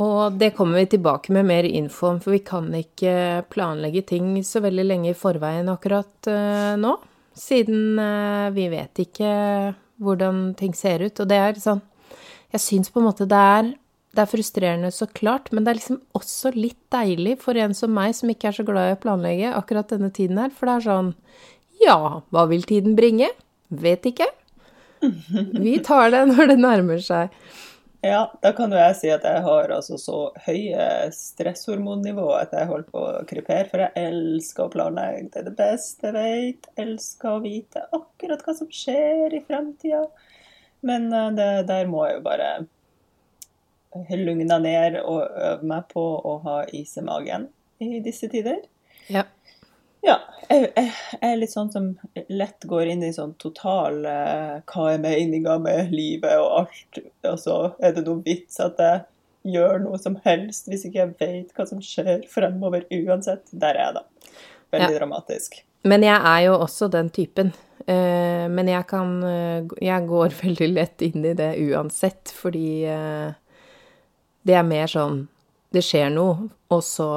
og 0.00 0.38
det 0.40 0.54
kommer 0.56 0.80
vi 0.80 0.94
tilbake 0.94 1.32
med 1.34 1.48
mer 1.48 1.66
info 1.68 2.08
om, 2.08 2.20
for 2.22 2.32
vi 2.32 2.40
kan 2.46 2.70
ikke 2.76 3.44
planlegge 3.52 4.02
ting 4.08 4.32
så 4.46 4.62
veldig 4.64 4.86
lenge 4.86 5.12
i 5.12 5.18
forveien 5.18 5.68
akkurat 5.68 6.30
uh, 6.30 6.72
nå. 6.80 6.94
Siden 7.36 8.00
uh, 8.00 8.48
vi 8.54 8.70
vet 8.72 9.02
ikke 9.04 9.34
hvordan 10.00 10.54
ting 10.56 10.72
ser 10.76 11.04
ut. 11.04 11.20
Og 11.20 11.28
det 11.28 11.36
er 11.36 11.60
sånn 11.60 11.84
Jeg 12.50 12.64
syns 12.64 12.90
på 12.90 12.98
en 12.98 13.06
måte 13.06 13.28
det 13.30 13.38
er, 13.38 13.68
det 14.16 14.24
er 14.24 14.30
frustrerende, 14.30 14.88
så 14.90 15.06
klart, 15.06 15.52
men 15.52 15.62
det 15.62 15.70
er 15.70 15.78
liksom 15.78 16.00
også 16.18 16.50
litt 16.56 16.80
deilig 16.90 17.36
for 17.44 17.54
en 17.60 17.76
som 17.76 17.92
meg, 17.94 18.16
som 18.16 18.32
ikke 18.32 18.48
er 18.50 18.56
så 18.56 18.64
glad 18.66 18.88
i 18.88 18.96
å 18.96 19.02
planlegge 19.04 19.52
akkurat 19.54 19.92
denne 19.92 20.10
tiden 20.16 20.40
her. 20.40 20.50
For 20.50 20.66
det 20.66 20.78
er 20.78 20.88
sånn 20.88 21.14
Ja, 21.84 21.98
hva 22.32 22.48
vil 22.50 22.64
tiden 22.66 22.96
bringe? 22.96 23.28
Vet 23.68 24.08
ikke. 24.08 24.26
Vi 25.00 25.78
tar 25.84 26.10
det 26.12 26.24
når 26.32 26.54
det 26.54 26.58
nærmer 26.60 27.04
seg. 27.04 27.30
Ja, 28.00 28.32
da 28.40 28.52
kan 28.56 28.72
jo 28.72 28.78
jeg 28.80 28.96
si 28.96 29.10
at 29.12 29.24
jeg 29.28 29.42
har 29.44 29.72
altså 29.74 29.98
så 30.00 30.18
høye 30.46 30.84
stresshormonnivå 31.12 32.30
at 32.32 32.54
jeg 32.56 32.70
holder 32.70 32.86
på 32.88 33.02
å 33.04 33.24
krypere, 33.28 33.66
for 33.68 33.84
jeg 33.84 34.08
elsker 34.08 34.64
å 34.64 34.72
planlegge. 34.72 35.26
Det 35.28 35.42
er 35.42 35.48
det 35.50 35.56
beste 35.58 36.08
jeg 36.08 36.16
vet. 36.16 36.68
Elsker 36.80 37.34
å 37.34 37.42
vite 37.44 37.84
akkurat 37.92 38.44
hva 38.46 38.54
som 38.56 38.70
skjer 38.72 39.36
i 39.36 39.42
fremtida. 39.44 40.06
Men 40.80 41.10
eh, 41.12 41.32
det, 41.36 41.50
der 41.68 41.90
må 41.92 42.06
jeg 42.08 42.20
jo 42.20 42.26
bare 42.30 42.50
lugne 44.16 44.58
ned 44.62 44.96
og 45.02 45.20
øve 45.26 45.66
meg 45.66 45.88
på 45.92 46.00
å 46.00 46.36
ha 46.46 46.60
is 46.72 46.96
i 46.96 47.04
magen 47.04 47.48
i 47.84 48.00
disse 48.04 48.30
tider. 48.32 48.62
Ja. 49.10 49.26
Ja, 50.00 50.16
jeg, 50.48 50.70
jeg, 50.72 50.92
er 51.20 51.36
litt 51.36 51.52
sånn 51.52 51.70
som 51.72 51.90
lett 52.32 52.64
går 52.68 52.88
inn 52.94 53.02
i 53.04 53.12
sånn 53.12 53.34
total 53.40 53.98
eh, 54.08 54.54
Hva 54.64 54.86
er 54.94 55.02
meninga 55.02 55.58
med 55.60 55.92
livet 55.92 56.40
og 56.40 56.62
alt? 56.62 57.00
Og 57.28 57.36
så 57.42 57.56
er 57.78 57.92
det 57.96 58.06
noen 58.06 58.22
vits 58.24 58.56
at 58.64 58.80
jeg 58.80 59.02
gjør 59.54 59.82
noe 59.84 60.00
som 60.00 60.16
helst 60.24 60.68
hvis 60.68 60.86
ikke 60.88 61.02
jeg 61.02 61.16
vet 61.20 61.52
hva 61.56 61.66
som 61.68 61.82
skjer 61.84 62.24
fremover 62.28 62.86
uansett. 62.92 63.44
Der 63.52 63.76
er 63.76 63.90
jeg, 63.90 64.00
da. 64.00 64.38
Veldig 64.72 64.94
ja. 64.94 64.98
dramatisk. 65.02 65.60
Men 65.88 66.04
jeg 66.04 66.16
er 66.16 66.40
jo 66.46 66.56
også 66.60 66.90
den 66.92 67.08
typen. 67.12 67.52
Eh, 67.86 68.46
men 68.52 68.68
jeg 68.68 68.84
kan 68.90 69.14
eh, 69.24 69.64
Jeg 69.80 70.08
går 70.08 70.34
veldig 70.44 70.68
lett 70.74 71.02
inn 71.06 71.24
i 71.24 71.36
det 71.36 71.54
uansett, 71.60 72.32
fordi 72.36 72.84
eh, 72.88 73.30
det 74.44 74.56
er 74.56 74.64
mer 74.64 74.88
sånn 74.88 75.24
Det 75.72 75.82
skjer 75.84 76.12
noe, 76.12 76.50
og 76.72 76.82
så 76.84 77.08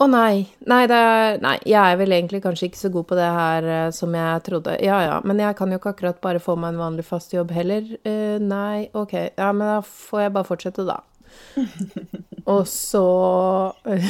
Å 0.00 0.06
nei. 0.08 0.46
Nei, 0.64 0.84
det 0.88 0.96
er, 0.96 1.34
nei, 1.44 1.58
jeg 1.68 1.76
er 1.76 1.98
vel 2.00 2.14
egentlig 2.16 2.40
kanskje 2.40 2.70
ikke 2.70 2.80
så 2.80 2.88
god 2.92 3.06
på 3.10 3.16
det 3.18 3.26
her 3.36 3.66
uh, 3.68 3.88
som 3.92 4.14
jeg 4.16 4.44
trodde. 4.46 4.78
Ja 4.80 5.02
ja, 5.04 5.18
men 5.28 5.42
jeg 5.42 5.56
kan 5.58 5.72
jo 5.72 5.76
ikke 5.76 5.92
akkurat 5.92 6.22
bare 6.24 6.40
få 6.40 6.54
meg 6.56 6.72
en 6.72 6.80
vanlig 6.80 7.04
fast 7.04 7.34
jobb 7.36 7.52
heller. 7.52 7.84
Uh, 8.08 8.38
nei, 8.40 8.88
ok. 8.96 9.12
Ja, 9.36 9.50
men 9.52 9.66
da 9.68 9.80
får 9.84 10.22
jeg 10.24 10.32
bare 10.38 10.48
fortsette, 10.48 10.86
da. 10.88 11.02
Og 12.50 12.64
så 12.66 13.04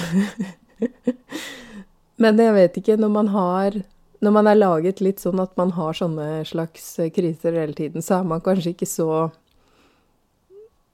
Men 2.22 2.38
jeg 2.40 2.54
vet 2.56 2.78
ikke, 2.80 2.96
når 2.96 3.10
man 3.12 3.28
har 3.34 3.74
Når 4.24 4.32
man 4.32 4.48
er 4.48 4.56
laget 4.56 5.02
litt 5.04 5.20
sånn 5.20 5.42
at 5.42 5.52
man 5.60 5.74
har 5.76 5.98
sånne 5.98 6.46
slags 6.48 6.86
kriser 7.12 7.58
hele 7.58 7.76
tiden, 7.76 8.00
så 8.00 8.20
er 8.20 8.30
man 8.30 8.40
kanskje 8.44 8.72
ikke 8.72 8.88
så 8.88 9.10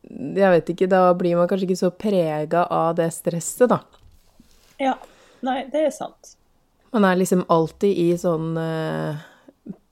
Jeg 0.08 0.50
vet 0.56 0.72
ikke, 0.74 0.90
da 0.90 1.12
blir 1.18 1.36
man 1.38 1.46
kanskje 1.50 1.68
ikke 1.68 1.82
så 1.84 1.92
prega 1.92 2.64
av 2.72 2.96
det 2.98 3.12
stresset, 3.14 3.68
da. 3.70 3.82
Ja. 4.82 4.96
Nei, 5.46 5.60
det 5.72 5.86
er 5.86 5.90
sant. 5.94 6.34
Man 6.94 7.04
er 7.04 7.18
liksom 7.20 7.44
alltid 7.52 7.98
i 7.98 8.08
sånn 8.18 8.56
uh, 8.56 9.18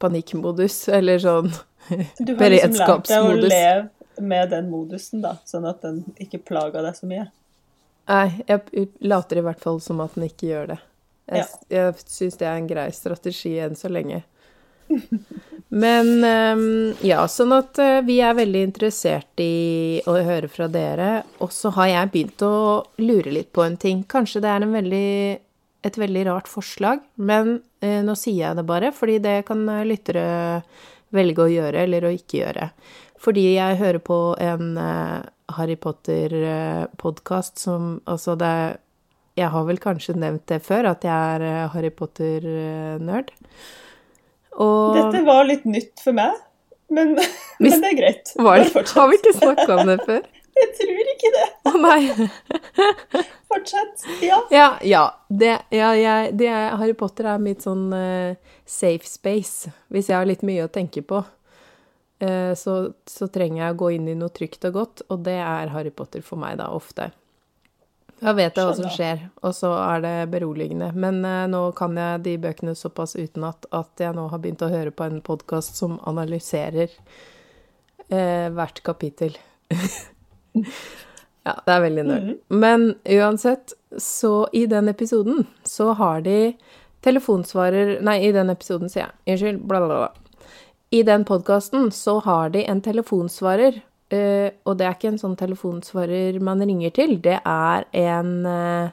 panikkmodus, 0.02 0.88
eller 0.98 1.18
sånn 1.22 1.50
beredskapsmodus. 1.88 2.18
Du 2.18 2.34
har 2.40 2.50
liksom 2.54 2.78
lært 2.80 3.08
deg 3.10 3.28
å 3.28 3.34
leve 3.48 4.24
med 4.24 4.50
den 4.54 4.70
modusen, 4.70 5.20
da, 5.24 5.36
sånn 5.44 5.66
at 5.66 5.82
den 5.82 6.02
ikke 6.22 6.38
plager 6.46 6.84
deg 6.86 6.96
så 6.96 7.08
mye. 7.10 7.26
Nei, 8.08 8.44
jeg 8.46 8.88
later 9.00 9.40
i 9.40 9.44
hvert 9.46 9.62
fall 9.64 9.80
som 9.82 10.00
at 10.04 10.14
den 10.16 10.28
ikke 10.28 10.50
gjør 10.52 10.66
det. 10.74 10.80
Jeg, 11.26 11.46
Ja. 11.72 11.84
syns 12.04 12.36
det 12.36 12.46
er 12.46 12.58
en 12.60 12.66
grei 12.68 12.90
strategi 12.92 13.54
enn 13.64 13.76
så 13.76 13.88
lenge. 13.88 14.22
Men 15.68 16.24
ehm, 16.24 16.94
ja, 17.02 17.24
sånn 17.30 17.54
at 17.56 17.78
eh, 17.82 18.02
vi 18.06 18.18
er 18.22 18.36
veldig 18.36 18.62
interessert 18.68 19.40
i 19.42 20.02
å 20.06 20.16
høre 20.22 20.50
fra 20.52 20.68
dere. 20.70 21.24
Og 21.42 21.52
så 21.54 21.72
har 21.78 21.90
jeg 21.90 22.12
begynt 22.12 22.44
å 22.46 22.56
lure 23.00 23.32
litt 23.32 23.52
på 23.54 23.64
en 23.64 23.78
ting. 23.80 24.04
Kanskje 24.10 24.44
det 24.44 24.52
er 24.52 24.66
veldig, 24.70 25.14
et 25.88 25.98
veldig 25.98 26.26
rart 26.28 26.50
forslag, 26.50 27.02
men 27.16 27.56
eh, 27.80 28.02
nå 28.04 28.16
sier 28.18 28.50
jeg 28.50 28.60
det 28.60 28.66
bare, 28.68 28.92
fordi 28.94 29.18
det 29.24 29.38
kan 29.48 29.64
eh, 29.72 29.86
lyttere 29.88 30.26
velge 31.14 31.46
å 31.46 31.50
gjøre 31.50 31.86
eller 31.86 32.06
å 32.06 32.12
ikke 32.12 32.42
gjøre. 32.42 32.68
Fordi 33.24 33.44
jeg 33.54 33.78
hører 33.80 34.02
på 34.04 34.18
en 34.42 34.74
Harry 35.56 35.76
Potter-podkast 35.80 37.62
som 37.62 38.02
Altså, 38.10 38.34
det 38.36 38.82
Jeg 39.38 39.48
har 39.54 39.64
vel 39.64 39.78
kanskje 39.80 40.16
nevnt 40.18 40.44
det 40.50 40.58
før, 40.66 40.90
at 40.90 41.06
jeg 41.06 41.38
er 41.38 41.70
Harry 41.72 41.90
Potter-nerd. 41.90 43.32
Og 44.62 44.94
Dette 44.98 45.24
var 45.26 45.46
litt 45.48 45.64
nytt 45.66 46.00
for 46.04 46.16
meg, 46.16 46.36
men, 46.94 47.14
Hvis- 47.60 47.74
men 47.74 47.80
det 47.82 47.92
er 47.92 47.98
greit. 47.98 48.32
var 48.38 48.62
har 48.62 49.10
vi 49.10 49.18
ikke 49.20 49.36
snakka 49.38 49.68
om 49.80 49.92
det 49.92 50.00
før? 50.06 50.24
Jeg 50.54 50.68
tror 50.78 51.08
ikke 51.10 51.30
det. 51.34 51.46
Å 51.66 51.78
nei. 51.82 52.28
Fortsett. 53.50 54.04
Ja. 54.22 54.36
Ja, 54.54 54.68
ja. 54.86 55.00
Det, 55.28 55.56
ja 55.74 55.88
jeg, 55.98 56.36
det 56.38 56.46
er, 56.46 56.76
Harry 56.78 56.94
Potter 56.94 57.26
er 57.32 57.42
mitt 57.42 57.64
sånn 57.66 57.88
uh, 57.90 58.36
safe 58.62 59.02
space. 59.08 59.72
Hvis 59.90 60.12
jeg 60.12 60.18
har 60.20 60.28
litt 60.30 60.44
mye 60.46 60.68
å 60.68 60.70
tenke 60.70 61.02
på, 61.02 61.24
uh, 61.26 62.52
så, 62.54 62.76
så 63.10 63.28
trenger 63.34 63.64
jeg 63.64 63.74
å 63.74 63.80
gå 63.82 63.90
inn 63.96 64.06
i 64.12 64.16
noe 64.18 64.30
trygt 64.30 64.68
og 64.70 64.78
godt, 64.78 65.04
og 65.10 65.26
det 65.26 65.40
er 65.42 65.74
Harry 65.74 65.90
Potter 65.90 66.22
for 66.22 66.38
meg 66.38 66.60
da, 66.62 66.70
ofte. 66.70 67.10
Da 68.24 68.32
vet 68.32 68.56
jeg 68.56 68.64
hva 68.64 68.74
som 68.76 68.88
skjer, 68.88 69.26
og 69.44 69.52
så 69.52 69.70
er 69.76 70.00
det 70.00 70.14
beroligende. 70.32 70.88
Men 70.96 71.20
eh, 71.28 71.44
nå 71.52 71.66
kan 71.76 71.96
jeg 72.00 72.22
de 72.24 72.36
bøkene 72.40 72.72
såpass 72.78 73.18
utenat 73.18 73.68
at 73.74 74.00
jeg 74.00 74.16
nå 74.16 74.30
har 74.32 74.40
begynt 74.40 74.64
å 74.64 74.70
høre 74.72 74.94
på 74.96 75.04
en 75.04 75.20
podkast 75.24 75.76
som 75.76 75.98
analyserer 76.08 76.88
eh, 78.08 78.48
hvert 78.54 78.80
kapittel. 78.86 79.36
ja, 80.54 81.54
det 81.66 81.76
er 81.76 81.84
veldig 81.84 82.06
nerd. 82.08 82.32
Men 82.48 82.94
uansett, 83.04 83.76
så 84.00 84.48
i 84.56 84.64
den 84.72 84.88
episoden 84.88 85.44
så 85.68 85.92
har 86.00 86.24
de 86.24 86.54
telefonsvarer 87.04 87.98
Nei, 88.00 88.22
i 88.24 88.32
den 88.32 88.48
episoden, 88.54 88.88
sier 88.88 89.04
jeg. 89.04 89.18
Unnskyld. 89.34 89.64
Bla, 89.68 89.84
bla, 89.84 90.00
bla. 90.06 90.52
I 90.96 91.02
den 91.04 91.28
podkasten 91.28 91.90
så 91.92 92.22
har 92.24 92.56
de 92.56 92.64
en 92.64 92.80
telefonsvarer. 92.80 93.82
Eh, 94.12 94.50
og 94.64 94.78
det 94.78 94.86
er 94.86 94.96
ikke 94.96 95.12
en 95.12 95.20
sånn 95.20 95.36
telefonsvarer 95.40 96.40
man 96.44 96.64
ringer 96.64 96.94
til. 96.96 97.16
Det 97.24 97.38
er 97.40 97.86
en 98.04 98.32
uh, 98.46 98.90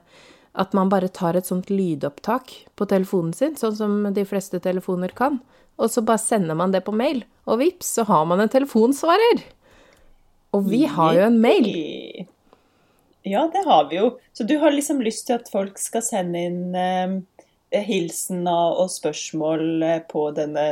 At 0.52 0.74
man 0.76 0.90
bare 0.92 1.08
tar 1.08 1.38
et 1.40 1.48
sånt 1.48 1.70
lydopptak 1.72 2.52
på 2.76 2.86
telefonen 2.86 3.32
sin, 3.34 3.56
sånn 3.56 3.76
som 3.76 3.94
de 4.12 4.26
fleste 4.28 4.60
telefoner 4.60 5.14
kan. 5.16 5.40
Og 5.80 5.90
så 5.90 6.04
bare 6.04 6.20
sender 6.20 6.58
man 6.60 6.74
det 6.74 6.84
på 6.84 6.92
mail. 6.92 7.24
Og 7.48 7.62
vips, 7.62 7.94
så 7.96 8.04
har 8.04 8.26
man 8.28 8.44
en 8.44 8.52
telefonsvarer. 8.52 9.46
Og 10.52 10.68
vi 10.68 10.84
har 10.84 11.16
jo 11.16 11.24
en 11.30 11.40
mail. 11.40 11.70
Ja, 13.24 13.46
det 13.54 13.64
har 13.66 13.88
vi 13.90 14.02
jo. 14.02 14.18
Så 14.34 14.44
du 14.44 14.58
har 14.60 14.76
liksom 14.76 15.00
lyst 15.02 15.28
til 15.30 15.40
at 15.40 15.50
folk 15.52 15.80
skal 15.80 16.04
sende 16.04 16.44
inn 16.50 16.76
uh, 16.76 17.16
hilsen 17.72 18.44
og 18.52 18.90
spørsmål 18.92 19.84
eh, 19.88 20.00
på 20.12 20.28
denne 20.36 20.66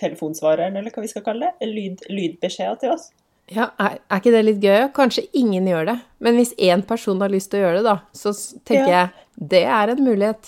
telefonsvareren, 0.00 0.78
eller 0.78 0.94
hva 0.94 1.04
vi 1.04 1.10
skal 1.10 1.24
kalle 1.26 1.50
det? 1.50 1.68
Lyd, 1.68 2.04
lydbeskjeder 2.08 2.78
til 2.80 2.94
oss? 2.94 3.10
Ja, 3.48 3.70
er, 3.80 3.96
er 4.10 4.16
ikke 4.20 4.32
det 4.34 4.42
litt 4.44 4.60
gøy? 4.60 4.90
Kanskje 4.96 5.22
ingen 5.36 5.66
gjør 5.70 5.84
det. 5.88 5.96
Men 6.24 6.32
hvis 6.36 6.50
én 6.60 6.82
person 6.86 7.20
har 7.24 7.30
lyst 7.32 7.50
til 7.52 7.60
å 7.60 7.62
gjøre 7.66 7.78
det, 7.80 7.86
da, 7.88 7.96
så 8.12 8.28
tenker 8.68 8.90
Ja. 8.92 8.98
jeg 8.98 9.08
det 9.38 9.62
er 9.64 9.88
en 9.94 10.04
mulighet. 10.04 10.42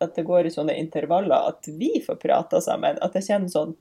at 0.01 0.15
det 0.17 0.25
går 0.25 0.47
i 0.49 0.53
sånne 0.55 0.73
intervaller 0.81 1.51
at 1.51 1.69
vi 1.77 1.99
får 2.01 2.17
prata 2.23 2.63
sammen. 2.65 2.97
At 3.05 3.19
jeg 3.19 3.27
kjenner 3.27 3.53
sånn 3.53 3.75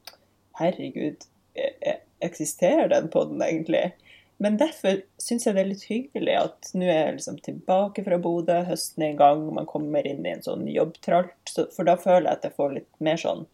Herregud, 0.59 1.25
e- 1.55 1.75
e- 1.91 1.99
eksisterer 2.25 2.91
den 2.91 3.09
podden 3.13 3.41
egentlig? 3.41 3.91
Men 4.39 4.55
derfor 4.59 5.01
syns 5.19 5.43
jeg 5.45 5.55
det 5.55 5.61
er 5.61 5.69
litt 5.73 5.87
hyggelig 5.89 6.35
at 6.39 6.69
nå 6.71 6.85
er 6.87 6.99
jeg 6.99 7.15
liksom 7.17 7.39
tilbake 7.43 8.05
fra 8.05 8.19
Bodø, 8.23 8.61
høsten 8.69 9.03
er 9.03 9.11
i 9.11 9.19
gang, 9.19 9.41
man 9.55 9.67
kommer 9.67 10.07
inn 10.07 10.23
i 10.23 10.31
en 10.31 10.45
sånn 10.45 10.63
jobbtralt. 10.71 11.51
For 11.75 11.87
da 11.87 11.97
føler 11.99 12.29
jeg 12.29 12.37
at 12.37 12.47
jeg 12.47 12.55
får 12.55 12.75
litt 12.77 13.03
mer 13.03 13.19
sånn 13.19 13.47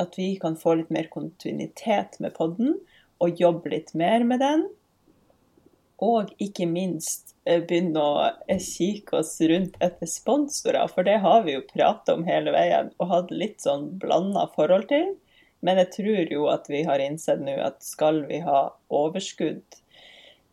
At 0.00 0.16
vi 0.16 0.32
kan 0.40 0.56
få 0.56 0.78
litt 0.80 0.90
mer 0.90 1.10
kontinuitet 1.12 2.18
med 2.24 2.32
podden, 2.34 2.78
og 3.20 3.40
jobbe 3.40 3.70
litt 3.74 3.92
mer 3.94 4.24
med 4.24 4.40
den. 4.40 4.64
Og 6.00 6.30
ikke 6.40 6.64
minst 6.66 7.34
eh, 7.44 7.60
begynne 7.60 8.00
å 8.00 8.22
eh, 8.48 8.62
kikke 8.64 9.18
oss 9.20 9.34
rundt 9.44 9.76
etter 9.84 10.08
sponsorer, 10.08 10.88
for 10.88 11.04
det 11.04 11.18
har 11.20 11.44
vi 11.44 11.58
jo 11.58 11.66
prata 11.68 12.16
om 12.16 12.24
hele 12.24 12.54
veien 12.56 12.88
og 12.96 13.12
hatt 13.12 13.34
litt 13.34 13.60
sånn 13.66 13.90
blanda 14.00 14.46
forhold 14.56 14.88
til. 14.88 15.12
Men 15.66 15.80
jeg 15.82 15.92
tror 15.96 16.32
jo 16.32 16.48
at 16.52 16.68
vi 16.72 16.82
har 16.88 17.02
innsett 17.04 17.42
nå 17.44 17.54
at 17.60 17.82
skal 17.84 18.22
vi 18.28 18.40
ha 18.44 18.70
overskudd 18.88 19.64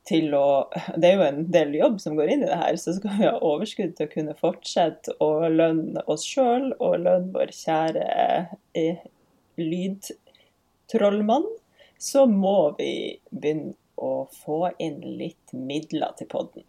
til 0.07 0.31
å 0.35 0.69
Det 0.95 1.09
er 1.09 1.17
jo 1.17 1.25
en 1.25 1.41
del 1.51 1.73
jobb 1.75 1.97
som 1.99 2.15
går 2.15 2.31
inn 2.31 2.43
i 2.45 2.49
det 2.49 2.59
her, 2.61 2.77
så 2.79 2.93
skal 2.95 3.17
vi 3.17 3.27
ha 3.27 3.35
overskudd 3.43 3.95
til 3.97 4.07
å 4.07 4.13
kunne 4.13 4.35
fortsette 4.39 5.17
å 5.23 5.49
lønne 5.51 6.03
oss 6.07 6.23
sjøl 6.27 6.71
og 6.77 7.01
lønne 7.03 7.33
vår 7.33 7.51
kjære 7.55 8.05
eh, 8.77 9.03
lydtrollmann, 9.59 11.47
så 11.99 12.23
må 12.29 12.71
vi 12.77 13.17
begynne 13.31 13.75
å 13.97 14.27
få 14.31 14.69
inn 14.79 15.01
litt 15.19 15.51
midler 15.51 16.13
til 16.19 16.29
podden. 16.31 16.63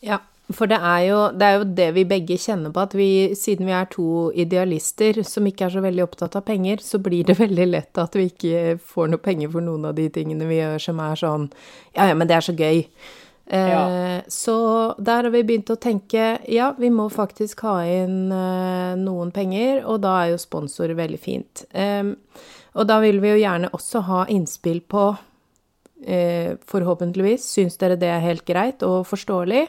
Ja, 0.00 0.22
for 0.56 0.70
det 0.70 0.78
er, 0.78 1.00
jo, 1.08 1.18
det 1.36 1.46
er 1.46 1.56
jo 1.58 1.68
det 1.78 1.86
vi 1.96 2.04
begge 2.08 2.36
kjenner 2.40 2.72
på, 2.74 2.82
at 2.82 2.94
vi, 2.98 3.08
siden 3.38 3.68
vi 3.68 3.74
er 3.76 3.88
to 3.92 4.28
idealister 4.32 5.22
som 5.26 5.46
ikke 5.48 5.66
er 5.68 5.74
så 5.76 5.82
veldig 5.84 6.04
opptatt 6.04 6.36
av 6.38 6.44
penger, 6.48 6.82
så 6.84 7.00
blir 7.02 7.26
det 7.28 7.38
veldig 7.44 7.66
lett 7.70 8.00
at 8.02 8.18
vi 8.18 8.28
ikke 8.30 8.76
får 8.92 9.12
noe 9.12 9.22
penger 9.22 9.52
for 9.52 9.64
noen 9.66 9.88
av 9.90 9.96
de 9.98 10.08
tingene 10.12 10.48
vi 10.50 10.60
gjør 10.60 10.86
som 10.90 11.02
er 11.04 11.18
sånn 11.20 11.48
Ja, 11.96 12.10
ja, 12.10 12.14
men 12.14 12.30
det 12.30 12.38
er 12.38 12.46
så 12.46 12.56
gøy. 12.56 12.84
Eh, 13.50 13.70
Ja. 13.70 13.84
Så 14.30 14.54
der 14.98 15.24
har 15.24 15.32
vi 15.34 15.42
begynt 15.46 15.72
å 15.72 15.80
tenke 15.80 16.36
ja, 16.48 16.70
vi 16.78 16.90
må 16.94 17.08
faktisk 17.10 17.64
ha 17.66 17.80
inn 17.86 18.30
eh, 18.34 18.92
noen 19.00 19.32
penger, 19.34 19.82
og 19.86 20.02
da 20.04 20.20
er 20.22 20.34
jo 20.34 20.44
sponsor 20.44 20.94
veldig 20.94 21.18
fint. 21.20 21.64
Eh, 21.72 22.14
og 22.78 22.86
da 22.86 23.00
vil 23.02 23.18
vi 23.22 23.32
jo 23.32 23.42
gjerne 23.42 23.72
også 23.74 24.06
ha 24.06 24.22
innspill 24.30 24.84
på 24.86 25.10
Eh, 26.00 26.54
forhåpentligvis 26.64 27.44
syns 27.44 27.74
dere 27.76 27.98
det 28.00 28.08
er 28.08 28.22
helt 28.24 28.46
greit 28.48 28.80
og 28.86 29.02
forståelig. 29.04 29.66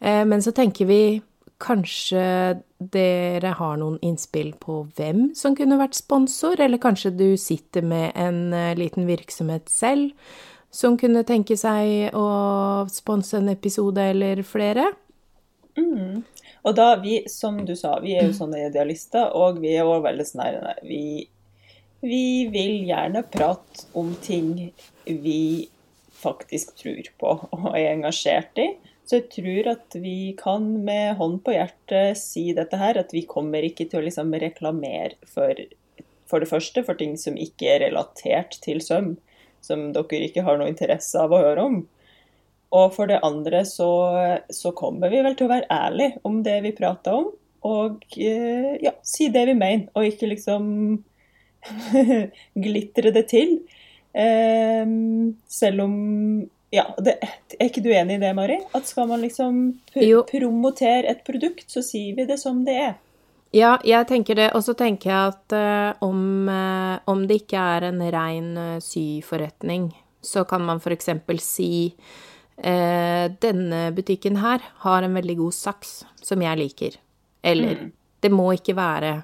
Eh, 0.00 0.24
men 0.24 0.42
så 0.42 0.52
tenker 0.56 0.88
vi 0.88 1.02
kanskje 1.60 2.22
dere 2.80 3.52
har 3.58 3.76
noen 3.80 3.98
innspill 4.04 4.54
på 4.60 4.82
hvem 4.96 5.30
som 5.36 5.56
kunne 5.56 5.78
vært 5.80 5.98
sponsor, 5.98 6.60
eller 6.60 6.80
kanskje 6.80 7.12
du 7.12 7.28
sitter 7.40 7.84
med 7.84 8.16
en 8.16 8.54
eh, 8.56 8.76
liten 8.78 9.08
virksomhet 9.08 9.68
selv 9.68 10.14
som 10.70 10.96
kunne 10.96 11.26
tenke 11.26 11.56
seg 11.58 12.14
å 12.16 12.26
sponse 12.92 13.36
en 13.40 13.50
episode 13.52 14.02
eller 14.12 14.40
flere? 14.46 14.86
Mm. 15.76 16.22
Og 16.62 16.76
da, 16.76 16.92
vi, 17.02 17.22
som 17.30 17.58
du 17.66 17.74
sa, 17.76 17.96
vi 18.04 18.14
er 18.16 18.28
jo 18.28 18.36
sånne 18.36 18.66
idealister, 18.68 19.32
og 19.36 19.60
vi 19.62 19.74
er 19.74 19.88
òg 19.88 20.04
veldig 20.04 20.26
sånn 20.28 20.60
vi, 20.86 21.26
vi 22.04 22.24
vil 22.52 22.86
gjerne 22.88 23.24
prate 23.32 23.88
om 23.98 24.12
ting 24.22 24.70
vi 25.04 25.68
faktisk 26.20 26.74
tror 26.78 27.08
på 27.20 27.32
og 27.56 27.70
er 27.72 27.94
engasjert 27.94 28.60
i. 28.60 28.68
Så 29.10 29.18
jeg 29.18 29.30
tror 29.34 29.68
at 29.72 29.94
vi 29.98 30.36
kan 30.38 30.68
med 30.86 31.16
hånd 31.18 31.40
på 31.42 31.50
hjertet 31.56 32.14
si 32.20 32.52
dette 32.54 32.78
her, 32.78 32.94
at 33.00 33.10
vi 33.10 33.24
kommer 33.26 33.64
ikke 33.66 33.88
til 33.90 33.98
å 33.98 34.04
liksom 34.06 34.30
reklamere 34.38 35.16
for, 35.26 35.58
for 36.30 36.38
det 36.38 36.46
første 36.46 36.84
for 36.86 36.94
ting 37.00 37.16
som 37.18 37.34
ikke 37.34 37.72
er 37.72 37.82
relatert 37.88 38.54
til 38.62 38.78
søm, 38.84 39.16
som 39.66 39.88
dere 39.96 40.28
ikke 40.28 40.44
har 40.46 40.60
noe 40.60 40.70
interesse 40.70 41.18
av 41.18 41.34
å 41.34 41.40
høre 41.42 41.64
om. 41.72 41.80
Og 42.70 42.94
for 42.94 43.10
det 43.10 43.18
andre 43.26 43.64
så, 43.66 43.90
så, 44.46 44.70
kommer 44.78 45.10
vi 45.10 45.24
vel 45.26 45.34
til 45.34 45.48
å 45.48 45.54
være 45.56 45.70
ærlige 45.74 46.22
om 46.30 46.38
det 46.46 46.60
vi 46.68 46.74
prater 46.78 47.18
om, 47.18 47.32
og 47.66 48.06
eh, 48.14 48.78
ja, 48.78 48.94
si 49.02 49.26
det 49.34 49.42
vi 49.50 49.58
mener, 49.58 49.90
og 49.98 50.06
ikke 50.06 50.30
liksom 50.30 50.70
glitre 52.68 53.10
det 53.18 53.26
til. 53.34 53.58
Um, 54.14 55.34
selv 55.50 55.82
om 55.88 55.98
ja, 56.70 56.86
det, 56.98 57.18
Er 57.58 57.68
ikke 57.68 57.82
du 57.82 57.90
enig 57.92 58.18
i 58.18 58.22
det, 58.22 58.32
Mari? 58.36 58.58
At 58.76 58.88
skal 58.88 59.08
man 59.10 59.22
liksom 59.24 59.62
pr 59.92 60.24
promotere 60.30 61.10
et 61.10 61.24
produkt, 61.26 61.68
så 61.70 61.82
sier 61.82 62.16
vi 62.18 62.26
det 62.28 62.38
som 62.42 62.64
det 62.66 62.76
er. 62.78 62.98
Ja, 63.50 63.74
jeg 63.82 64.06
tenker 64.06 64.38
det. 64.38 64.52
Og 64.54 64.62
så 64.62 64.76
tenker 64.78 65.10
jeg 65.10 65.32
at 65.32 65.54
uh, 65.56 66.06
om, 66.06 66.46
uh, 66.46 67.02
om, 67.10 67.24
det 67.26 67.42
ikke 67.42 67.58
er 67.58 67.88
en 67.88 68.04
rein 68.14 68.52
uh, 68.54 68.76
syforretning, 68.78 69.90
så 70.22 70.44
kan 70.46 70.62
man 70.62 70.78
f.eks. 70.78 71.10
si 71.42 71.72
eh, 72.62 73.30
denne 73.40 73.92
butikken 73.96 74.36
her 74.36 74.60
har 74.84 75.02
en 75.02 75.14
veldig 75.16 75.36
god 75.38 75.56
saks 75.56 75.94
som 76.22 76.42
jeg 76.44 76.60
liker. 76.60 76.98
Eller 77.42 77.76
mm. 77.78 77.92
det 78.20 78.30
må 78.32 78.50
ikke 78.52 78.76
være. 78.76 79.14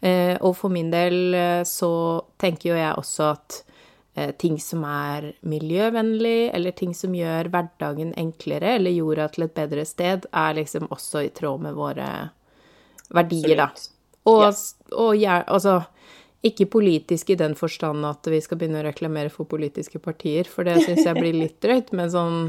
Eh, 0.00 0.36
og 0.40 0.56
for 0.56 0.72
min 0.72 0.90
del 0.92 1.34
eh, 1.34 1.62
så 1.66 1.90
tenker 2.38 2.72
jo 2.72 2.78
jeg 2.78 3.00
også 3.00 3.32
at 3.32 3.58
eh, 3.58 3.67
ting 4.38 4.56
som 4.62 4.84
er 4.88 5.32
miljøvennlig, 5.46 6.50
eller 6.54 6.74
ting 6.76 6.94
som 6.96 7.14
gjør 7.16 7.50
hverdagen 7.52 8.14
enklere, 8.18 8.76
eller 8.78 8.94
jorda 8.94 9.28
til 9.34 9.46
et 9.48 9.54
bedre 9.56 9.84
sted, 9.88 10.26
er 10.32 10.56
liksom 10.58 10.88
også 10.94 11.26
i 11.26 11.30
tråd 11.34 11.66
med 11.68 11.76
våre 11.78 12.08
verdier, 13.14 13.56
da. 13.62 13.68
Og, 14.28 14.48
og 14.92 15.12
ja, 15.16 15.42
altså 15.46 15.80
ikke 16.44 16.68
politisk 16.70 17.32
i 17.32 17.38
den 17.40 17.56
forstand 17.58 18.04
at 18.06 18.28
vi 18.30 18.38
skal 18.44 18.60
begynne 18.60 18.82
å 18.82 18.86
reklamere 18.86 19.32
for 19.32 19.48
politiske 19.48 19.98
partier, 20.02 20.46
for 20.46 20.68
det 20.68 20.80
syns 20.84 21.06
jeg 21.06 21.16
blir 21.18 21.34
litt 21.34 21.56
drøyt, 21.64 21.94
men 21.96 22.12
sånn 22.12 22.40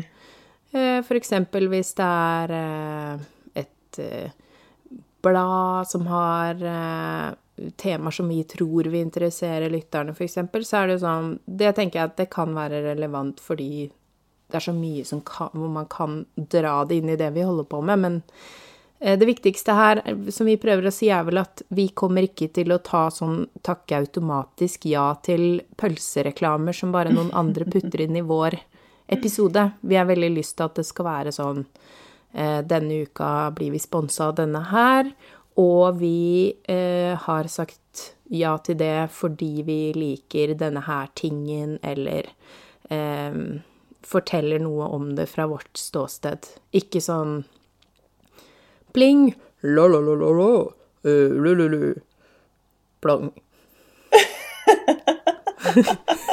Eh, 0.72 1.02
for 1.06 1.18
eksempel 1.18 1.66
hvis 1.72 1.96
det 1.98 2.06
er 2.06 2.52
eh, 2.54 3.22
et 3.64 4.00
eh, 4.04 4.34
blad 5.26 5.90
som 5.90 6.06
har 6.08 6.62
temaer 7.78 8.16
som 8.16 8.30
vi 8.32 8.44
tror 8.48 8.90
vil 8.90 9.02
interessere 9.02 9.70
lytterne, 9.72 10.16
f.eks., 10.16 10.40
så 10.68 10.78
er 10.80 10.88
det 10.88 10.98
jo 10.98 11.04
sånn 11.04 11.34
Det 11.46 11.74
tenker 11.78 12.00
jeg 12.00 12.12
at 12.12 12.18
det 12.20 12.30
kan 12.34 12.56
være 12.56 12.84
relevant 12.86 13.42
fordi 13.44 13.90
det 14.50 14.58
er 14.58 14.66
så 14.66 14.74
mye 14.74 15.04
som 15.06 15.22
kan, 15.22 15.52
hvor 15.54 15.70
man 15.70 15.86
kan 15.92 16.24
dra 16.36 16.80
det 16.90 17.02
inn 17.02 17.14
i 17.14 17.20
det 17.20 17.30
vi 17.36 17.46
holder 17.46 17.68
på 17.70 17.82
med. 17.86 18.00
Men 18.02 18.16
det 19.00 19.28
viktigste 19.30 19.72
her, 19.78 20.02
som 20.32 20.50
vi 20.50 20.58
prøver 20.60 20.90
å 20.90 20.92
si, 20.92 21.08
er 21.14 21.24
vel 21.24 21.40
at 21.40 21.62
vi 21.72 21.86
kommer 21.96 22.26
ikke 22.26 22.50
til 22.52 22.74
å 22.76 22.82
ta 22.84 23.06
sånn 23.14 23.46
takke 23.64 24.02
automatisk 24.02 24.90
ja 24.92 25.14
til 25.24 25.62
pølsereklamer 25.80 26.76
som 26.76 26.92
bare 26.92 27.14
noen 27.14 27.30
andre 27.32 27.68
putter 27.74 28.04
inn 28.04 28.18
i 28.20 28.26
vår 28.26 28.58
episode. 29.08 29.70
Vi 29.82 29.96
har 29.96 30.10
veldig 30.10 30.34
lyst 30.36 30.58
til 30.58 30.68
at 30.68 30.82
det 30.82 30.86
skal 30.90 31.08
være 31.08 31.34
sånn 31.34 31.64
eh, 32.34 32.60
Denne 32.68 33.04
uka 33.06 33.50
blir 33.56 33.72
vi 33.72 33.80
sponsa 33.80 34.30
av 34.30 34.36
denne 34.42 34.66
her, 34.74 35.14
og 35.58 36.00
vi 36.00 36.54
eh, 36.70 37.18
har 37.18 37.50
sagt 37.52 38.14
ja 38.30 38.54
til 38.62 38.78
det 38.78 39.10
fordi 39.12 39.64
vi 39.66 39.80
liker 39.98 40.54
denne 40.60 40.84
her 40.86 41.10
tingen, 41.18 41.80
eller 41.84 42.30
eh, 42.94 43.62
forteller 44.06 44.60
noe 44.64 44.88
om 44.96 45.16
det 45.18 45.28
fra 45.32 45.48
vårt 45.50 45.78
ståsted. 45.78 46.48
Ikke 46.76 47.02
sånn 47.04 47.44
pling, 48.96 49.30
la-la-la-la-la, 49.62 50.54
uh, 51.06 51.30
lu-lu-lu, 51.44 51.94
plong. 53.04 53.30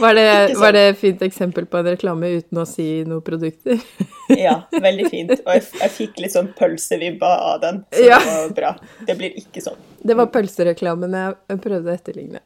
Var 0.00 0.14
det, 0.14 0.54
var 0.58 0.74
det 0.74 0.82
et 0.88 0.98
fint 0.98 1.22
eksempel 1.22 1.66
på 1.70 1.78
en 1.78 1.88
reklame 1.92 2.30
uten 2.38 2.60
å 2.60 2.66
si 2.68 2.88
noe 3.08 3.22
produkter? 3.24 3.78
ja, 4.46 4.56
veldig 4.72 5.06
fint. 5.12 5.32
Og 5.36 5.52
jeg, 5.52 5.66
jeg 5.80 5.94
fikk 5.94 6.20
litt 6.24 6.34
sånn 6.34 6.50
pølsevibba 6.58 7.30
av 7.52 7.62
den, 7.62 7.80
så 7.94 8.08
ja. 8.08 8.18
det 8.22 8.34
var 8.34 8.58
bra. 8.58 8.74
Det 9.06 9.16
blir 9.20 9.38
ikke 9.40 9.62
sånn. 9.64 9.80
Det 10.04 10.18
var 10.18 10.32
pølsereklamen 10.34 11.16
jeg 11.18 11.62
prøvde 11.64 11.92
å 11.92 11.94
etterligne. 11.94 12.42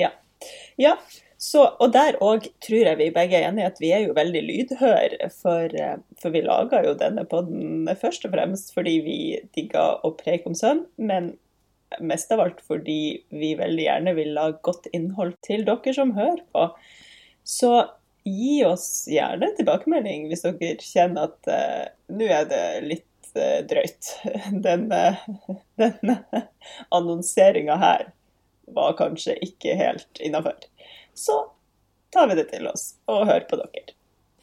Ja. 0.00 0.10
ja. 0.80 0.96
Så, 1.36 1.62
og 1.82 1.92
der 1.92 2.16
òg 2.24 2.46
tror 2.64 2.80
jeg 2.80 2.98
vi 2.98 3.10
begge 3.12 3.36
er 3.38 3.50
enige 3.50 3.68
at 3.68 3.80
vi 3.82 3.90
er 3.92 4.06
jo 4.06 4.14
veldig 4.16 4.40
lydhøre, 4.46 5.28
for, 5.36 5.74
for 6.22 6.32
vi 6.32 6.40
laga 6.46 6.80
jo 6.86 6.94
denne 6.98 7.26
podden 7.28 7.90
først 8.00 8.24
og 8.24 8.32
fremst 8.32 8.72
fordi 8.74 8.94
vi 9.04 9.18
digga 9.54 9.90
å 10.00 10.14
preke 10.16 10.48
om 10.48 10.56
søvn, 10.56 10.86
men 10.96 11.34
mest 12.00 12.32
av 12.34 12.42
alt 12.44 12.62
fordi 12.66 13.00
vi 13.34 13.54
veldig 13.58 13.86
gjerne 13.86 14.14
vil 14.16 14.38
ha 14.40 14.50
godt 14.66 14.88
innhold 14.96 15.36
til 15.46 15.64
dere 15.68 15.94
som 15.96 16.14
hører 16.16 16.42
på. 16.54 16.68
Så 17.46 17.72
gi 18.26 18.64
oss 18.66 19.06
gjerne 19.10 19.52
tilbakemelding 19.56 20.26
hvis 20.30 20.44
dere 20.46 20.76
kjenner 20.82 21.30
at 21.30 21.50
uh, 21.50 21.84
nå 22.10 22.26
er 22.26 22.48
det 22.50 22.62
litt 22.86 23.32
uh, 23.38 23.60
drøyt. 23.70 24.12
Denne, 24.66 25.02
denne 25.82 26.18
annonseringa 26.94 27.76
her 27.82 28.08
var 28.74 28.96
kanskje 28.98 29.36
ikke 29.46 29.76
helt 29.78 30.18
innafor. 30.18 30.58
Så 31.14 31.38
tar 32.10 32.26
vi 32.28 32.40
det 32.40 32.48
til 32.50 32.66
oss 32.66 32.96
og 33.06 33.28
hører 33.28 33.46
på 33.46 33.60
dere. 33.60 33.94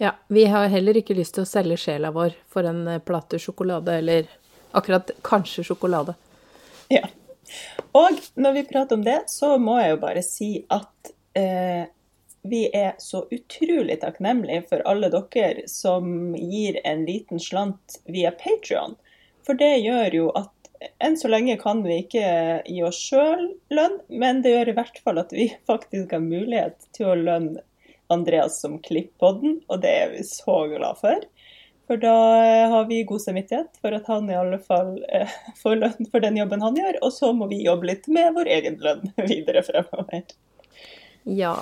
Ja, 0.02 0.16
vi 0.28 0.46
har 0.50 0.72
heller 0.72 0.98
ikke 0.98 1.16
lyst 1.16 1.36
til 1.36 1.46
å 1.46 1.48
selge 1.48 1.78
sjela 1.80 2.10
vår 2.16 2.34
for 2.52 2.66
en 2.68 2.88
plate 3.06 3.38
sjokolade, 3.40 4.00
eller 4.02 4.32
akkurat 4.74 5.12
kanskje 5.24 5.64
sjokolade. 5.68 6.16
Ja. 6.92 7.06
Og 7.98 8.22
når 8.36 8.56
vi 8.58 8.64
prater 8.70 8.98
om 8.98 9.04
det, 9.06 9.24
så 9.32 9.58
må 9.62 9.78
jeg 9.82 9.94
jo 9.94 10.00
bare 10.02 10.24
si 10.26 10.50
at 10.74 11.14
eh, 11.38 11.86
vi 12.44 12.66
er 12.76 12.96
så 13.00 13.24
utrolig 13.32 14.00
takknemlige 14.02 14.66
for 14.72 14.84
alle 14.90 15.10
dere 15.14 15.68
som 15.72 16.34
gir 16.36 16.80
en 16.84 17.06
liten 17.08 17.40
slant 17.40 18.00
via 18.06 18.34
Patrion. 18.36 18.98
For 19.48 19.60
det 19.60 19.78
gjør 19.84 20.18
jo 20.18 20.28
at 20.40 20.52
enn 21.04 21.16
så 21.18 21.30
lenge 21.32 21.56
kan 21.62 21.84
vi 21.86 22.02
ikke 22.04 22.26
gi 22.68 22.82
oss 22.84 23.00
sjøl 23.00 23.46
lønn, 23.72 24.00
men 24.12 24.42
det 24.44 24.56
gjør 24.56 24.74
i 24.74 24.78
hvert 24.80 25.00
fall 25.06 25.22
at 25.22 25.32
vi 25.36 25.48
faktisk 25.70 26.16
har 26.16 26.26
mulighet 26.26 26.90
til 26.96 27.12
å 27.12 27.20
lønne 27.20 27.64
Andreas 28.12 28.60
som 28.62 28.78
klipper 28.84 29.16
podden, 29.24 29.56
og 29.72 29.80
det 29.82 29.94
er 30.04 30.12
vi 30.12 30.26
så 30.28 30.66
glad 30.70 31.00
for. 31.00 31.24
For 31.88 32.00
da 32.00 32.16
eh, 32.40 32.70
har 32.72 32.86
vi 32.88 33.04
god 33.08 33.22
samvittighet 33.22 33.82
for 33.84 33.96
at 33.96 34.08
han 34.08 34.30
i 34.32 34.38
alle 34.40 34.60
fall 34.64 34.96
eh, 35.12 35.32
får 35.62 35.80
lønn 35.82 36.12
for 36.12 36.24
den 36.24 36.40
jobben 36.40 36.64
han 36.64 36.80
gjør, 36.80 37.00
og 37.04 37.16
så 37.16 37.34
må 37.36 37.50
vi 37.52 37.64
jobbe 37.66 37.92
litt 37.92 38.08
med 38.12 38.34
vår 38.38 38.52
egen 38.58 38.80
lønn 38.84 39.10
videre 39.32 39.66
fremover. 39.68 40.24
Ja, 41.24 41.56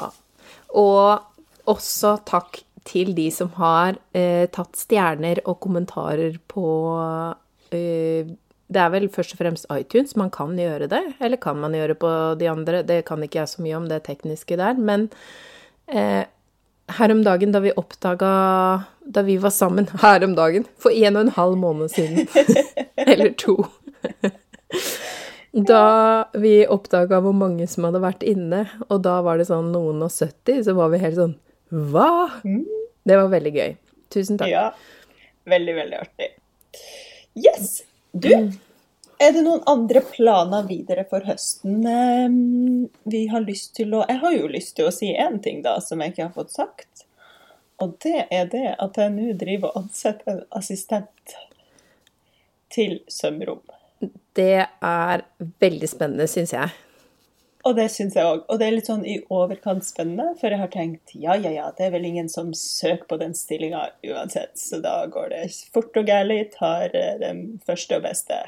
og 0.73 1.69
også 1.69 2.15
takk 2.25 2.61
til 2.87 3.13
de 3.17 3.27
som 3.33 3.51
har 3.59 3.97
eh, 4.17 4.47
tatt 4.53 4.77
stjerner 4.79 5.41
og 5.45 5.59
kommentarer 5.61 6.39
på 6.49 6.65
eh, 7.69 8.29
Det 8.71 8.81
er 8.81 8.93
vel 8.93 9.09
først 9.11 9.35
og 9.35 9.41
fremst 9.41 9.67
iTunes 9.73 10.15
man 10.17 10.31
kan 10.33 10.55
gjøre 10.57 10.87
det, 10.89 11.01
eller 11.19 11.37
kan 11.41 11.59
man 11.61 11.75
gjøre 11.77 11.97
på 11.99 12.11
de 12.39 12.49
andre? 12.49 12.81
Det 12.87 13.03
kan 13.05 13.21
ikke 13.21 13.43
jeg 13.43 13.53
så 13.53 13.65
mye 13.65 13.77
om, 13.77 13.89
det 13.89 14.03
tekniske 14.07 14.57
der. 14.57 14.79
Men 14.79 15.09
eh, 15.87 16.23
her 16.97 17.13
om 17.13 17.23
dagen, 17.23 17.51
da 17.53 17.61
vi 17.63 17.75
oppdaga 17.77 18.31
Da 19.11 19.23
vi 19.27 19.37
var 19.41 19.51
sammen 19.51 19.89
her 20.01 20.23
om 20.23 20.35
dagen, 20.37 20.65
for 20.79 20.93
en 20.93 21.17
og 21.17 21.25
en 21.25 21.33
halv 21.35 21.57
måned 21.59 21.91
siden, 21.91 22.27
eller 23.11 23.33
to 23.39 23.57
Da 25.51 25.83
vi 26.39 26.61
oppdaga 26.71 27.19
hvor 27.19 27.35
mange 27.35 27.67
som 27.67 27.89
hadde 27.89 27.99
vært 28.03 28.23
inne, 28.23 28.63
og 28.87 29.01
da 29.03 29.17
var 29.25 29.41
det 29.41 29.49
sånn 29.49 29.73
noen 29.73 29.99
og 30.05 30.13
70, 30.13 30.63
så 30.67 30.75
var 30.77 30.93
vi 30.93 31.01
helt 31.03 31.19
sånn 31.19 31.35
Hva?! 31.71 32.29
Mm. 32.47 32.63
Det 33.03 33.17
var 33.17 33.31
veldig 33.31 33.51
gøy. 33.55 33.71
Tusen 34.13 34.37
takk. 34.39 34.51
Ja. 34.51 34.67
Veldig, 35.49 35.73
veldig 35.75 35.97
artig. 35.97 36.27
Yes! 37.33 37.81
Du, 38.11 38.29
mm. 38.29 38.51
Er 39.21 39.35
det 39.35 39.43
noen 39.45 39.61
andre 39.69 40.01
planer 40.05 40.65
videre 40.65 41.03
for 41.09 41.25
høsten 41.27 41.83
vi 43.11 43.21
har 43.29 43.43
lyst 43.45 43.75
til 43.77 43.93
å 43.93 44.01
Jeg 44.09 44.17
har 44.23 44.33
jo 44.33 44.49
lyst 44.49 44.75
til 44.79 44.89
å 44.89 44.93
si 44.93 45.11
én 45.13 45.37
ting, 45.43 45.61
da, 45.65 45.75
som 45.83 46.01
jeg 46.01 46.13
ikke 46.13 46.25
har 46.25 46.35
fått 46.35 46.55
sagt. 46.55 47.05
Og 47.81 47.95
det 48.03 48.27
er 48.29 48.49
det 48.51 48.75
at 48.77 48.97
jeg 48.99 49.13
nå 49.15 49.31
driver 49.41 49.71
og 49.71 49.85
ansetter 49.85 50.35
en 50.35 50.43
assistent 50.57 51.35
til 52.71 52.99
sømrom. 53.09 53.63
Det 54.37 54.63
er 54.63 55.25
veldig 55.61 55.89
spennende, 55.89 56.27
syns 56.29 56.53
jeg. 56.55 56.71
Og 57.67 57.75
det 57.77 57.87
syns 57.93 58.15
jeg 58.17 58.25
òg. 58.25 58.45
Og 58.49 58.57
det 58.57 58.67
er 58.67 58.73
litt 58.73 58.89
sånn 58.89 59.03
i 59.05 59.19
overkant 59.33 59.85
spennende, 59.85 60.31
for 60.39 60.53
jeg 60.53 60.61
har 60.63 60.71
tenkt 60.73 61.13
ja, 61.13 61.35
ja, 61.37 61.51
ja, 61.53 61.67
det 61.77 61.87
er 61.87 61.93
vel 61.93 62.07
ingen 62.09 62.29
som 62.31 62.53
søker 62.57 63.05
på 63.09 63.19
den 63.21 63.35
stillinga 63.37 63.83
uansett, 64.07 64.55
så 64.57 64.79
da 64.81 64.95
går 65.11 65.29
det 65.33 65.43
fort 65.73 65.97
og 65.99 66.09
gærlig, 66.09 66.39
tar 66.55 66.95
eh, 66.97 67.17
den 67.21 67.61
første 67.67 67.99
og 67.99 68.05
beste. 68.07 68.39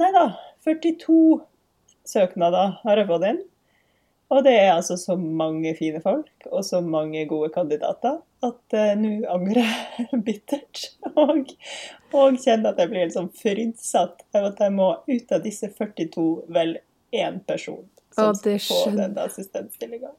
Nei 0.00 0.08
da, 0.14 0.30
42 0.64 1.42
søknader 2.08 2.78
har 2.86 3.00
jeg 3.02 3.10
fått 3.10 3.28
inn. 3.28 3.42
Og 4.32 4.44
det 4.46 4.52
er 4.56 4.70
altså 4.72 4.96
så 4.96 5.16
mange 5.16 5.74
fine 5.76 6.00
folk 6.00 6.46
og 6.48 6.64
så 6.64 6.80
mange 6.80 7.26
gode 7.28 7.50
kandidater 7.52 8.20
at 8.42 8.76
uh, 8.76 8.92
nå 8.98 9.10
angrer 9.30 9.60
jeg 9.98 10.22
bittert. 10.26 10.86
Og, 11.12 11.52
og, 12.14 12.38
kjenner 12.40 12.72
at 12.72 12.80
jeg 12.80 12.90
blir 12.92 13.06
liksom 13.06 13.28
sånn 13.36 14.16
av 14.38 14.48
at 14.48 14.64
jeg 14.64 14.74
må 14.74 14.88
ut 15.04 15.36
av 15.36 15.44
disse 15.44 15.68
42 15.76 16.26
vel 16.56 16.78
én 17.12 17.42
person 17.44 17.84
som 18.16 18.34
skal 18.36 18.58
få 18.60 18.80
den 18.96 19.18
assistentstillinga. 19.20 20.12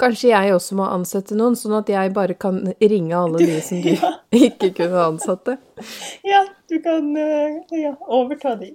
Kanskje 0.00 0.32
jeg 0.32 0.54
også 0.56 0.74
må 0.74 0.86
ansette 0.90 1.36
noen, 1.38 1.54
sånn 1.54 1.76
at 1.78 1.90
jeg 1.92 2.10
bare 2.16 2.34
kan 2.34 2.56
ringe 2.80 3.14
alle 3.14 3.38
de 3.38 3.60
som 3.62 3.82
du 3.84 3.92
ja. 3.94 4.10
ikke 4.48 4.72
kunne 4.80 5.04
ansatte? 5.12 5.56
Ja, 6.26 6.40
du 6.70 6.80
kan 6.82 7.12
eh, 7.20 7.60
ja, 7.78 7.92
overta 8.02 8.56
de. 8.58 8.72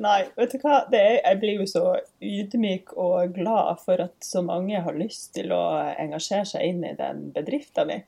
Nei, 0.00 0.22
vet 0.38 0.54
du 0.54 0.62
hva. 0.62 0.80
Er, 0.88 1.18
jeg 1.18 1.40
blir 1.42 1.60
jo 1.60 1.68
så 1.68 1.84
ydmyk 2.24 2.94
og 2.96 3.34
glad 3.36 3.82
for 3.84 4.00
at 4.06 4.16
så 4.24 4.40
mange 4.46 4.80
har 4.86 4.96
lyst 4.96 5.34
til 5.36 5.52
å 5.52 5.62
engasjere 5.92 6.48
seg 6.54 6.70
inn 6.70 6.80
i 6.88 6.94
den 6.96 7.26
bedriften 7.36 7.90
min. 7.90 8.06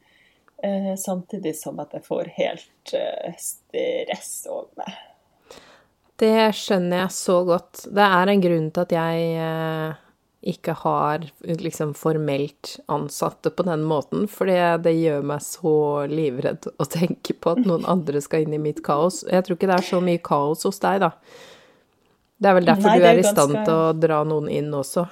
Eh, 0.65 0.95
samtidig 0.97 1.53
som 1.61 1.77
at 1.85 1.93
jeg 1.93 2.07
får 2.07 2.33
helt 2.39 2.97
eh, 2.97 3.37
stress 3.37 4.47
over 4.49 4.73
meg. 4.81 4.97
Det 6.17 6.49
skjønner 6.57 7.03
jeg 7.05 7.13
så 7.13 7.43
godt. 7.45 7.85
Det 7.93 8.09
er 8.09 8.33
en 8.33 8.45
grunn 8.49 8.71
til 8.73 8.87
at 8.87 8.95
jeg 8.97 9.33
eh, 9.37 10.03
ikke 10.47 10.77
har 10.81 11.25
liksom 11.43 11.93
formelt 11.99 12.77
ansatte 12.93 13.51
på 13.51 13.67
den 13.67 13.83
måten, 13.87 14.29
for 14.31 14.49
det 14.49 14.95
gjør 14.95 15.27
meg 15.27 15.43
så 15.45 15.75
livredd 16.11 16.69
å 16.79 16.87
tenke 16.91 17.35
på 17.35 17.57
at 17.57 17.63
noen 17.67 17.87
andre 17.91 18.23
skal 18.23 18.47
inn 18.47 18.55
i 18.57 18.63
mitt 18.63 18.83
kaos. 18.87 19.25
Jeg 19.27 19.47
tror 19.47 19.59
ikke 19.59 19.71
det 19.71 19.79
er 19.81 19.89
så 19.91 20.01
mye 20.05 20.23
kaos 20.23 20.67
hos 20.69 20.81
deg, 20.83 21.03
da. 21.03 21.13
Det 22.37 22.51
er 22.51 22.59
vel 22.59 22.69
derfor 22.69 22.91
Nei, 22.93 22.99
du 23.01 23.07
er 23.09 23.21
i 23.21 23.25
stand 23.27 23.55
til 23.63 23.73
å 23.75 23.95
dra 23.97 24.21
noen 24.29 24.51
inn 24.53 24.69
også? 24.77 25.07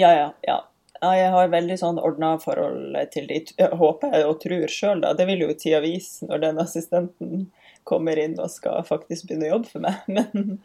Ja, 0.00 0.10
ja. 0.16 0.30
ja. 0.46 0.60
Jeg 1.04 1.32
har 1.34 1.50
veldig 1.52 1.76
sånn 1.76 2.00
ordna 2.00 2.34
forhold 2.40 2.96
til 3.12 3.26
de, 3.28 3.42
håper 3.76 4.14
jeg 4.16 4.28
og 4.30 4.38
tror 4.42 4.72
sjøl, 4.72 5.04
da. 5.04 5.12
Det 5.16 5.28
vil 5.28 5.44
jo 5.44 5.52
tida 5.58 5.82
vise 5.84 6.26
når 6.28 6.46
den 6.46 6.62
assistenten 6.62 7.46
kommer 7.84 8.18
inn 8.18 8.38
og 8.40 8.48
skal 8.52 8.84
faktisk 8.88 9.28
begynne 9.28 9.50
å 9.50 9.54
jobbe 9.56 9.72
for 9.74 9.84
meg. 9.84 10.00
Men, 10.16 10.58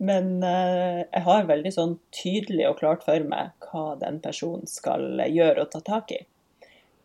men 0.00 0.38
uh, 0.42 1.04
jeg 1.04 1.24
har 1.26 1.48
veldig 1.48 1.72
sånn 1.74 1.94
tydelig 2.16 2.66
og 2.70 2.78
klart 2.80 3.04
for 3.06 3.24
meg 3.28 3.52
hva 3.68 3.94
den 4.00 4.20
personen 4.24 4.68
skal 4.70 5.20
gjøre 5.28 5.66
og 5.66 5.72
ta 5.74 5.82
tak 5.84 6.14
i. 6.16 6.22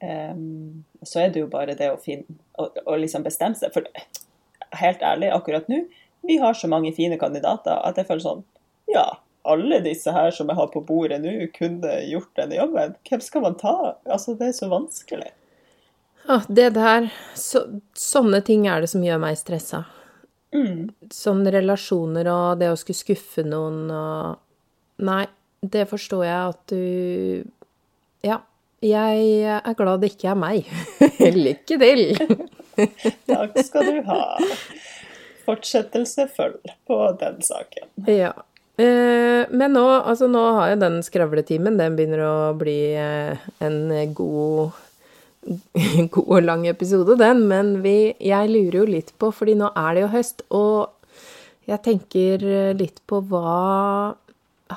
Um, 0.03 0.85
så 1.03 1.25
er 1.25 1.33
det 1.33 1.41
jo 1.43 1.51
bare 1.51 1.75
det 1.77 1.89
å 1.91 1.99
finne 2.01 2.37
og 2.59 2.97
liksom 3.01 3.23
bestemme 3.25 3.57
seg. 3.59 3.75
For 3.75 3.87
helt 4.79 5.03
ærlig, 5.03 5.31
akkurat 5.35 5.69
nå, 5.71 5.83
vi 6.25 6.39
har 6.41 6.57
så 6.57 6.69
mange 6.71 6.93
fine 6.95 7.19
kandidater 7.21 7.79
at 7.85 7.99
jeg 7.99 8.07
føler 8.09 8.23
sånn 8.23 8.43
Ja, 8.91 9.05
alle 9.45 9.79
disse 9.85 10.13
her 10.13 10.31
som 10.33 10.49
jeg 10.49 10.57
har 10.57 10.69
på 10.73 10.81
bordet 10.85 11.19
nå, 11.21 11.33
kunne 11.55 11.99
gjort 12.09 12.31
denne 12.37 12.57
jobben. 12.57 12.95
Hvem 13.07 13.23
skal 13.23 13.45
man 13.45 13.57
ta? 13.59 13.75
Altså, 14.05 14.35
det 14.37 14.49
er 14.49 14.55
så 14.57 14.69
vanskelig. 14.71 15.31
Ja, 16.25 16.39
det 16.47 16.71
der 16.77 17.11
så, 17.37 17.65
Sånne 17.97 18.41
ting 18.45 18.65
er 18.69 18.81
det 18.81 18.89
som 18.93 19.05
gjør 19.05 19.21
meg 19.21 19.37
stressa. 19.37 19.83
Mm. 20.55 20.89
Sånne 21.11 21.51
relasjoner 21.51 22.29
og 22.31 22.61
det 22.61 22.71
å 22.71 22.79
skulle 22.79 23.01
skuffe 23.01 23.43
noen 23.45 23.85
og 23.91 24.41
Nei, 25.03 25.25
det 25.59 25.89
forstår 25.89 26.21
jeg 26.23 26.51
at 26.53 26.71
du 26.71 27.45
Ja. 28.23 28.41
Jeg 28.85 29.21
er 29.49 29.75
glad 29.79 30.03
det 30.03 30.11
ikke 30.13 30.29
er 30.29 30.37
meg. 30.37 30.67
Lykke 31.45 31.77
til! 31.81 32.01
Takk 33.31 33.55
skal 33.65 33.87
du 33.87 34.01
ha. 34.05 34.19
Fortsettelse 35.47 36.27
følg 36.35 36.73
på 36.85 36.99
den 37.19 37.39
saken. 37.45 37.87
Ja. 38.11 38.33
Eh, 38.77 39.47
men 39.49 39.73
nå, 39.73 39.83
altså 40.03 40.27
nå 40.27 40.41
har 40.57 40.73
jo 40.73 40.79
den 40.83 40.99
skravletimen, 41.05 41.79
den 41.79 41.95
begynner 41.97 42.23
å 42.27 42.35
bli 42.59 42.77
eh, 42.99 43.45
en 43.63 43.79
god 44.17 44.75
god 46.15 46.25
og 46.25 46.43
lang 46.43 46.65
episode, 46.67 47.17
den, 47.21 47.45
men 47.49 47.79
vi, 47.83 48.15
jeg 48.23 48.51
lurer 48.51 48.79
jo 48.81 48.85
litt 48.89 49.13
på, 49.21 49.31
fordi 49.35 49.55
nå 49.59 49.69
er 49.77 49.95
det 49.95 50.05
jo 50.05 50.11
høst, 50.15 50.45
og 50.49 50.91
jeg 51.69 51.81
tenker 51.85 52.45
litt 52.77 52.99
på 53.09 53.23
hva 53.25 54.13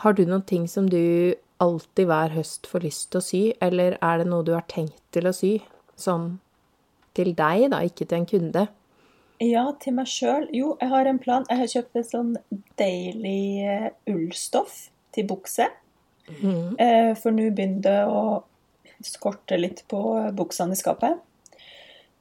Har 0.03 0.15
du 0.17 0.23
noen 0.25 0.45
ting 0.49 0.67
som 0.69 0.87
du 0.89 1.35
alltid 1.61 2.09
hver 2.09 2.33
høst 2.33 2.69
får 2.69 2.85
lyst 2.85 3.11
til 3.13 3.21
å 3.21 3.25
sy, 3.25 3.41
eller 3.65 3.97
er 4.05 4.21
det 4.21 4.29
noe 4.29 4.45
du 4.45 4.53
har 4.55 4.67
tenkt 4.69 5.01
til 5.13 5.29
å 5.29 5.33
sy? 5.37 5.59
Sånn 5.99 6.39
til 7.17 7.33
deg, 7.37 7.71
da, 7.73 7.81
ikke 7.85 8.07
til 8.07 8.21
en 8.21 8.29
kunde? 8.29 8.67
Ja, 9.43 9.65
til 9.81 9.97
meg 9.97 10.11
sjøl. 10.11 10.49
Jo, 10.55 10.75
jeg 10.81 10.91
har 10.93 11.09
en 11.09 11.19
plan. 11.23 11.47
Jeg 11.51 11.61
har 11.61 11.73
kjøpt 11.73 11.99
et 11.99 12.11
sånn 12.11 12.33
deilig 12.79 13.65
eh, 13.65 13.91
ullstoff 14.11 14.89
til 15.15 15.29
bukse. 15.31 15.69
Mm. 16.29 16.77
For 17.17 17.33
nå 17.33 17.49
begynner 17.57 17.85
det 17.87 18.01
å 18.13 18.23
skorte 19.05 19.59
litt 19.61 19.85
på 19.91 20.03
buksene 20.37 20.77
i 20.77 20.81
skapet. 20.81 21.21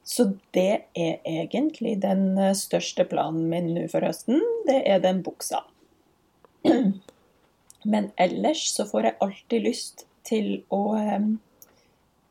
Så 0.07 0.29
det 0.55 0.87
er 0.95 1.17
egentlig 1.27 1.97
den 2.03 2.37
største 2.55 3.03
planen 3.09 3.49
min 3.51 3.73
nå 3.75 3.87
for 3.91 4.05
høsten. 4.07 4.39
Det 4.67 4.79
er 4.87 5.01
den 5.03 5.19
buksa. 5.25 5.65
Men 7.91 8.11
ellers 8.15 8.69
så 8.73 8.87
får 8.87 9.09
jeg 9.09 9.19
alltid 9.23 9.65
lyst 9.67 10.05
til 10.27 10.61
å, 10.73 10.83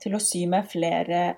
til 0.03 0.17
å 0.17 0.23
sy 0.23 0.45
meg 0.51 0.71
flere 0.73 1.37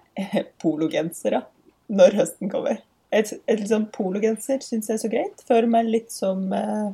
pologensere 0.62 1.42
når 1.88 2.20
høsten 2.20 2.52
kommer. 2.52 2.82
Et, 3.14 3.30
et 3.48 3.62
sånn 3.68 3.86
pologenser 3.94 4.60
syns 4.64 4.90
jeg 4.90 4.98
er 4.98 5.02
så 5.02 5.10
greit. 5.12 5.44
Føler 5.48 5.70
meg 5.70 5.88
litt 5.88 6.12
som 6.12 6.50
eh, 6.52 6.90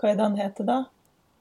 Hva 0.00 0.10
er 0.10 0.18
det 0.18 0.24
han 0.24 0.38
heter 0.40 0.66
da? 0.66 0.78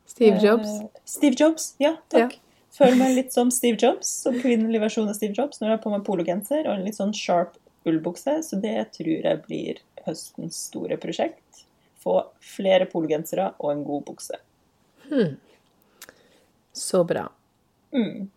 Steve 0.10 0.38
Jobs. 0.44 0.70
Eh, 0.70 1.02
Steve 1.10 1.40
Jobs, 1.40 1.72
ja, 1.82 1.96
takk. 2.14 2.36
Ja. 2.36 2.53
Føler 2.74 2.98
meg 2.98 3.18
litt 3.18 3.36
som 3.36 3.52
Steve 3.54 3.78
Jobs, 3.78 4.10
som 4.24 4.40
kvinnelig 4.42 4.82
versjon 4.82 5.10
av 5.10 5.18
Steve 5.18 5.36
Jobs. 5.38 5.60
Når 5.62 5.70
jeg 5.70 5.76
har 5.76 5.84
på 5.84 5.94
meg 5.94 6.06
pologenser 6.08 6.66
og 6.66 6.74
en 6.74 6.86
litt 6.88 6.98
sånn 6.98 7.14
sharp 7.14 7.60
ullbukse. 7.86 8.40
Så 8.46 8.60
det 8.64 8.78
tror 8.98 9.28
jeg 9.28 9.42
blir 9.46 9.82
høstens 10.08 10.58
store 10.70 10.98
prosjekt. 11.02 11.66
Få 12.04 12.20
flere 12.44 12.88
pologensere 12.90 13.52
og 13.60 13.76
en 13.76 13.84
god 13.88 14.08
bukse. 14.10 14.40
Hmm. 15.10 15.36
Så 16.74 17.04
bra. 17.08 17.28
Mm. 17.94 18.32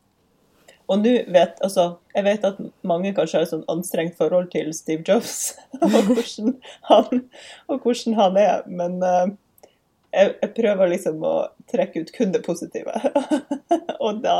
Og 0.86 1.00
nå 1.00 1.12
vet 1.32 1.60
altså, 1.64 1.96
Jeg 2.14 2.24
vet 2.26 2.44
at 2.44 2.58
mange 2.86 3.14
kanskje 3.16 3.38
har 3.38 3.46
et 3.46 3.52
sånn 3.54 3.64
anstrengt 3.72 4.18
forhold 4.18 4.50
til 4.52 4.68
Steve 4.76 5.02
Jobs 5.06 5.54
og 5.80 5.96
hvordan 6.10 6.52
han, 6.90 7.24
og 7.72 7.80
hvordan 7.82 8.18
han 8.20 8.38
er, 8.40 8.66
men 8.68 9.00
uh, 9.00 9.32
jeg, 10.12 10.36
jeg, 10.42 10.52
prøver 10.56 10.92
liksom 10.92 11.24
å 11.26 11.34
trekke 11.70 12.04
ut 12.04 12.12
kun 12.14 12.32
det 12.34 12.42
positive. 12.46 12.94
og 14.04 14.22
da 14.24 14.38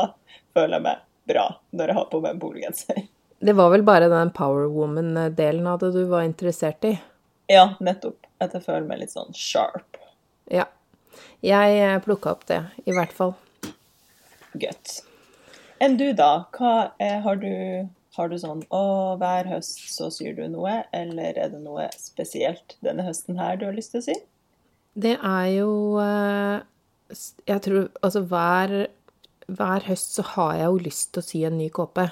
føler 0.55 0.77
jeg 0.77 0.85
meg 0.87 1.03
bra 1.27 1.47
når 1.75 1.91
jeg 1.91 1.99
har 1.99 2.09
på 2.11 2.21
meg 2.23 2.35
en 2.35 2.41
boliggenser. 2.41 3.01
Det 3.39 3.53
var 3.53 3.69
vel 3.73 3.83
bare 3.85 4.09
den 4.09 4.31
Power 4.33 4.69
Woman-delen 4.73 5.67
av 5.69 5.81
det 5.83 5.91
du 5.93 6.03
var 6.09 6.25
interessert 6.25 6.87
i? 6.89 6.95
Ja, 7.51 7.75
nettopp. 7.79 8.23
At 8.41 8.53
jeg 8.53 8.65
føler 8.65 8.87
meg 8.89 9.01
litt 9.01 9.13
sånn 9.13 9.33
sharp. 9.37 9.99
Ja. 10.53 10.67
Jeg 11.45 11.77
eh, 11.81 11.99
plukka 12.05 12.33
opp 12.33 12.47
det, 12.49 12.63
i 12.85 12.93
hvert 12.93 13.13
fall. 13.13 13.35
Godt. 14.57 14.99
Enn 15.81 15.97
du, 15.99 16.09
da? 16.17 16.47
Hva 16.57 16.91
er, 17.01 17.21
har 17.25 17.37
du 17.41 17.53
har 18.17 18.31
du 18.31 18.37
sånn 18.41 18.63
å, 18.73 18.83
hver 19.21 19.45
høst 19.51 19.83
så 19.93 20.09
syr 20.13 20.33
du 20.39 20.47
noe, 20.49 20.79
eller 20.95 21.37
er 21.37 21.51
det 21.53 21.59
noe 21.61 21.85
spesielt 22.01 22.73
denne 22.81 23.05
høsten 23.05 23.37
her 23.37 23.59
du 23.61 23.67
har 23.67 23.77
lyst 23.77 23.93
til 23.93 24.01
å 24.01 24.05
si? 24.07 24.15
Det 24.97 25.15
er 25.15 25.47
jo 25.57 25.71
eh, 26.01 26.61
Jeg 27.47 27.63
tror 27.65 27.89
Altså 28.01 28.23
hver, 28.29 28.77
hver 29.47 29.85
høst 29.89 30.17
så 30.17 30.25
har 30.33 30.55
jeg 30.57 30.71
jo 30.71 30.85
lyst 30.87 31.11
til 31.13 31.23
å 31.23 31.27
sy 31.27 31.43
en 31.47 31.59
ny 31.59 31.69
kåpe. 31.73 32.07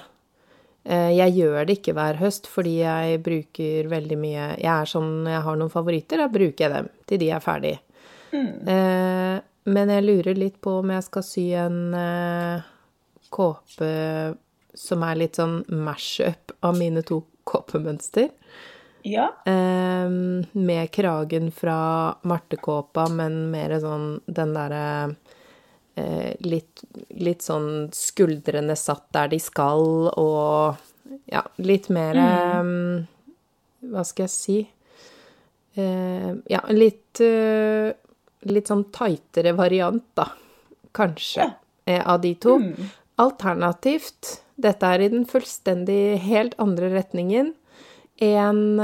Eh, 0.86 1.10
jeg 1.16 1.34
gjør 1.40 1.66
det 1.66 1.80
ikke 1.80 1.96
hver 1.98 2.20
høst 2.20 2.46
fordi 2.50 2.78
jeg 2.84 3.18
bruker 3.26 3.90
veldig 3.90 4.20
mye 4.22 4.46
Jeg 4.54 4.72
er 4.76 4.90
sånn 4.90 5.26
Jeg 5.26 5.42
har 5.48 5.58
noen 5.58 5.72
favoritter, 5.72 6.22
da 6.22 6.30
bruker 6.30 6.66
jeg 6.66 6.74
dem 6.76 6.90
til 7.10 7.22
de 7.22 7.32
er 7.34 7.44
ferdig. 7.44 7.76
Mm. 8.30 8.50
Eh, 8.70 9.36
men 9.66 9.90
jeg 9.90 10.06
lurer 10.06 10.38
litt 10.38 10.60
på 10.62 10.78
om 10.78 10.90
jeg 10.94 11.02
skal 11.08 11.24
sy 11.26 11.48
en 11.58 11.80
kåpe 13.34 13.88
som 14.78 15.02
er 15.02 15.18
litt 15.18 15.40
sånn 15.40 15.56
mash-up 15.72 16.52
av 16.62 16.76
mine 16.78 17.02
to 17.02 17.24
kåpemønster. 17.50 18.28
Ja. 19.06 19.36
Eh, 19.44 20.10
med 20.52 20.90
kragen 20.90 21.50
fra 21.52 22.16
martekåpa, 22.22 23.08
men 23.08 23.50
mer 23.50 23.76
sånn 23.78 24.16
den 24.26 24.54
derre 24.56 24.86
eh, 25.94 26.32
litt, 26.42 26.82
litt, 27.14 27.44
sånn 27.46 27.92
skuldrene 27.94 28.74
satt 28.76 29.06
der 29.14 29.30
de 29.30 29.38
skal, 29.42 30.10
og 30.10 30.82
Ja, 31.30 31.44
litt 31.62 31.86
mer 31.94 32.18
mm. 32.18 33.04
Hva 33.92 34.02
skal 34.02 34.26
jeg 34.26 34.32
si? 34.34 34.56
Eh, 35.78 36.32
ja, 36.50 36.64
litt 36.74 37.20
eh, 37.22 37.92
Litt 38.50 38.70
sånn 38.70 38.88
tightere 38.94 39.52
variant, 39.58 40.04
da. 40.18 40.26
Kanskje. 40.94 41.46
Ja. 41.86 42.02
Av 42.10 42.20
de 42.22 42.32
to. 42.42 42.56
Mm. 42.62 42.90
Alternativt 43.22 44.40
Dette 44.58 44.90
er 44.90 45.02
i 45.02 45.08
den 45.14 45.24
fullstendig 45.30 46.18
helt 46.26 46.58
andre 46.62 46.90
retningen. 46.94 47.54
En 48.22 48.80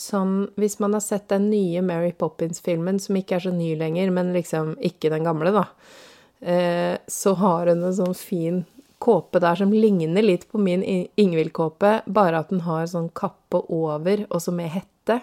sånn 0.00 0.30
Hvis 0.56 0.78
man 0.80 0.94
har 0.96 1.02
sett 1.04 1.26
den 1.28 1.50
nye 1.50 1.82
Mary 1.84 2.12
Poppins-filmen, 2.16 2.96
som 3.02 3.18
ikke 3.18 3.36
er 3.36 3.44
så 3.44 3.52
ny 3.52 3.74
lenger, 3.76 4.08
men 4.14 4.30
liksom 4.32 4.78
ikke 4.80 5.10
den 5.12 5.26
gamle, 5.28 5.52
da, 5.52 5.66
så 7.04 7.34
har 7.36 7.68
hun 7.68 7.84
en 7.84 7.98
sånn 7.98 8.16
fin 8.16 8.62
kåpe 9.02 9.40
der 9.42 9.58
som 9.58 9.72
ligner 9.74 10.22
litt 10.22 10.46
på 10.52 10.60
min 10.62 10.82
Ingvild-kåpe, 11.18 11.92
bare 12.06 12.42
at 12.42 12.52
den 12.52 12.62
har 12.66 12.86
sånn 12.90 13.10
kappe 13.18 13.64
over, 13.66 14.26
og 14.30 14.42
så 14.44 14.54
med 14.54 14.70
hette. 14.76 15.18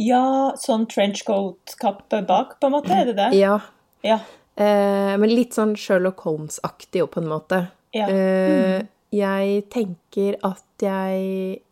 Ja, 0.00 0.54
sånn 0.60 0.86
trenchcoat-kappe 0.88 2.22
bak, 2.28 2.56
på 2.60 2.68
en 2.68 2.76
måte, 2.76 2.94
er 2.94 3.10
det 3.10 3.16
det? 3.18 3.30
Ja. 3.36 3.58
ja. 4.06 4.20
Eh, 4.54 5.14
men 5.20 5.34
litt 5.34 5.58
sånn 5.58 5.74
Sherlock 5.78 6.22
Holmes-aktig 6.26 7.04
på 7.12 7.22
en 7.22 7.32
måte. 7.32 7.66
Ja. 7.96 8.04
Mm. 8.12 8.88
jeg 9.16 9.62
tenker 9.72 10.34
at 10.44 10.84
jeg 10.84 11.62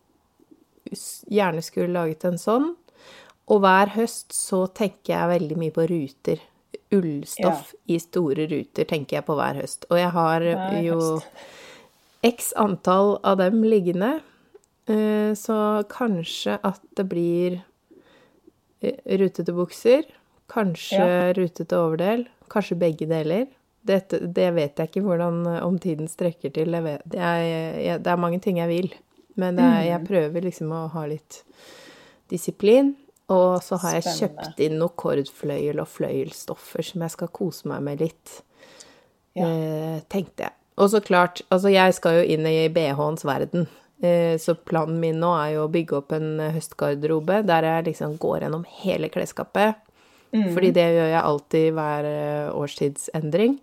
gjerne 0.91 1.63
skulle 1.65 1.93
laget 1.93 2.25
en 2.27 2.39
sånn. 2.41 2.71
Og 3.47 3.63
hver 3.63 3.93
høst 3.95 4.35
så 4.35 4.65
tenker 4.75 5.13
jeg 5.13 5.33
veldig 5.33 5.57
mye 5.59 5.75
på 5.75 5.87
ruter 5.87 6.41
ullstoff 6.91 7.73
ja. 7.73 7.79
i 7.95 7.99
store 7.99 8.47
ruter, 8.47 8.87
tenker 8.87 9.19
jeg 9.19 9.27
på 9.27 9.35
hver 9.37 9.59
høst. 9.61 9.87
Og 9.91 9.99
jeg 9.99 10.11
har 10.15 10.45
jo 10.83 10.99
x 12.25 12.53
antall 12.59 13.17
av 13.27 13.39
dem 13.41 13.63
liggende. 13.67 14.17
Eh, 14.87 15.33
så 15.35 15.83
kanskje 15.91 16.57
at 16.63 16.81
det 16.95 17.07
blir 17.11 17.59
eh, 18.79 18.99
rutete 19.19 19.55
bukser. 19.55 20.07
Kanskje 20.51 21.03
ja. 21.03 21.33
rutete 21.35 21.79
overdel. 21.79 22.27
Kanskje 22.51 22.79
begge 22.79 23.09
deler. 23.09 23.47
Det, 23.87 24.01
det 24.11 24.47
vet 24.55 24.79
jeg 24.79 24.89
ikke 24.89 25.03
hvordan 25.05 25.43
om 25.63 25.75
tiden 25.79 26.07
strekker 26.11 26.51
til. 26.55 26.75
Vet, 26.83 27.03
jeg, 27.15 27.51
jeg, 27.83 27.99
det 28.03 28.13
er 28.13 28.23
mange 28.23 28.39
ting 28.43 28.59
jeg 28.59 28.71
vil. 28.71 28.89
Men 29.37 29.59
er, 29.61 29.83
jeg 29.91 30.05
prøver 30.07 30.47
liksom 30.47 30.71
å 30.73 30.87
ha 30.93 31.05
litt 31.09 31.41
disiplin. 32.31 32.95
Og 33.33 33.57
så 33.63 33.75
har 33.83 33.97
jeg 33.97 34.13
kjøpt 34.21 34.61
inn 34.63 34.77
noe 34.79 34.95
kordfløyel 34.95 35.81
og 35.83 35.89
fløyelstoffer 35.91 36.85
som 36.85 37.03
jeg 37.03 37.15
skal 37.15 37.31
kose 37.35 37.67
meg 37.67 37.83
med 37.83 38.03
litt. 38.05 38.37
Ja. 39.35 39.49
Eh, 39.49 39.97
tenkte 40.07 40.47
jeg. 40.47 40.55
Og 40.77 40.91
så 40.93 41.01
klart, 41.03 41.41
altså 41.51 41.71
jeg 41.73 41.95
skal 41.97 42.19
jo 42.19 42.29
inn 42.35 42.47
i 42.47 42.69
BH-ens 42.71 43.25
verden. 43.27 43.67
Eh, 43.99 44.37
så 44.39 44.55
planen 44.55 44.99
min 45.01 45.19
nå 45.19 45.33
er 45.41 45.55
jo 45.55 45.65
å 45.65 45.73
bygge 45.73 45.97
opp 45.99 46.13
en 46.15 46.37
høstgarderobe 46.53 47.41
der 47.49 47.65
jeg 47.65 47.87
liksom 47.89 48.15
går 48.21 48.45
gjennom 48.45 48.65
hele 48.83 49.09
klesskapet. 49.11 49.81
Mm. 50.31 50.51
Fordi 50.53 50.71
det 50.75 50.85
gjør 50.93 51.11
jeg 51.11 51.23
alltid 51.23 51.67
hver 51.75 52.09
eh, 52.11 52.55
årstidsendring. 52.55 53.57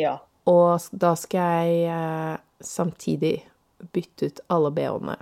Ja. 0.00 0.18
Og 0.50 0.90
da 0.92 1.14
skal 1.18 1.64
jeg 1.64 1.88
eh, 1.94 2.36
samtidig 2.64 3.34
bytte 3.92 4.30
ut 4.30 4.40
alle 4.52 4.70
BH-ene. 4.76 5.16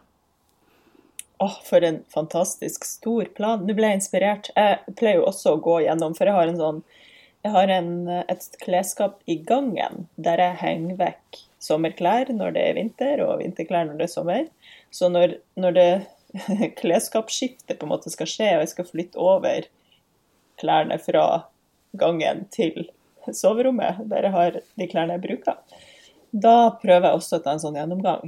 Åh, 1.38 1.58
for 1.64 1.84
en 1.86 2.00
fantastisk 2.10 2.84
stor 2.84 3.28
plan. 3.36 3.62
Nå 3.66 3.74
ble 3.78 3.92
jeg 3.92 4.00
inspirert. 4.00 4.50
Jeg 4.56 4.96
pleier 4.98 5.20
jo 5.20 5.28
også 5.30 5.54
å 5.54 5.60
gå 5.62 5.76
gjennom, 5.84 6.16
for 6.18 6.26
jeg 6.26 6.34
har 6.34 6.56
sånn 6.58 6.82
jeg 7.46 7.54
har 7.54 7.70
en, 7.70 7.92
et 8.10 8.56
klesskap 8.64 9.20
i 9.30 9.36
gangen 9.46 10.08
der 10.18 10.40
jeg 10.42 10.58
henger 10.58 10.98
vekk 10.98 11.38
sommerklær 11.62 12.32
når 12.34 12.54
det 12.56 12.64
er 12.66 12.76
vinter, 12.78 13.22
og 13.22 13.38
vinterklær 13.42 13.86
når 13.86 14.00
det 14.00 14.08
er 14.08 14.12
sommer. 14.12 14.48
Så 14.90 15.10
når, 15.12 15.36
når 15.58 15.76
det 15.76 15.88
klesskapsskiftet 16.80 17.78
på 17.78 17.86
en 17.86 17.92
måte 17.94 18.12
skal 18.12 18.30
skje, 18.30 18.50
og 18.56 18.64
jeg 18.64 18.72
skal 18.74 18.90
flytte 18.90 19.22
over 19.22 19.68
klærne 20.58 20.98
fra 21.02 21.24
gangen 21.98 22.44
til 22.54 22.88
soverommet, 23.30 24.02
der 24.10 24.26
jeg 24.26 24.34
har 24.34 24.58
de 24.58 24.90
klærne 24.90 25.18
jeg 25.18 25.26
bruker, 25.28 25.86
da 26.32 26.74
prøver 26.82 27.08
jeg 27.08 27.20
også 27.22 27.38
å 27.38 27.44
ta 27.44 27.54
en 27.54 27.62
sånn 27.62 27.78
gjennomgang. 27.78 28.26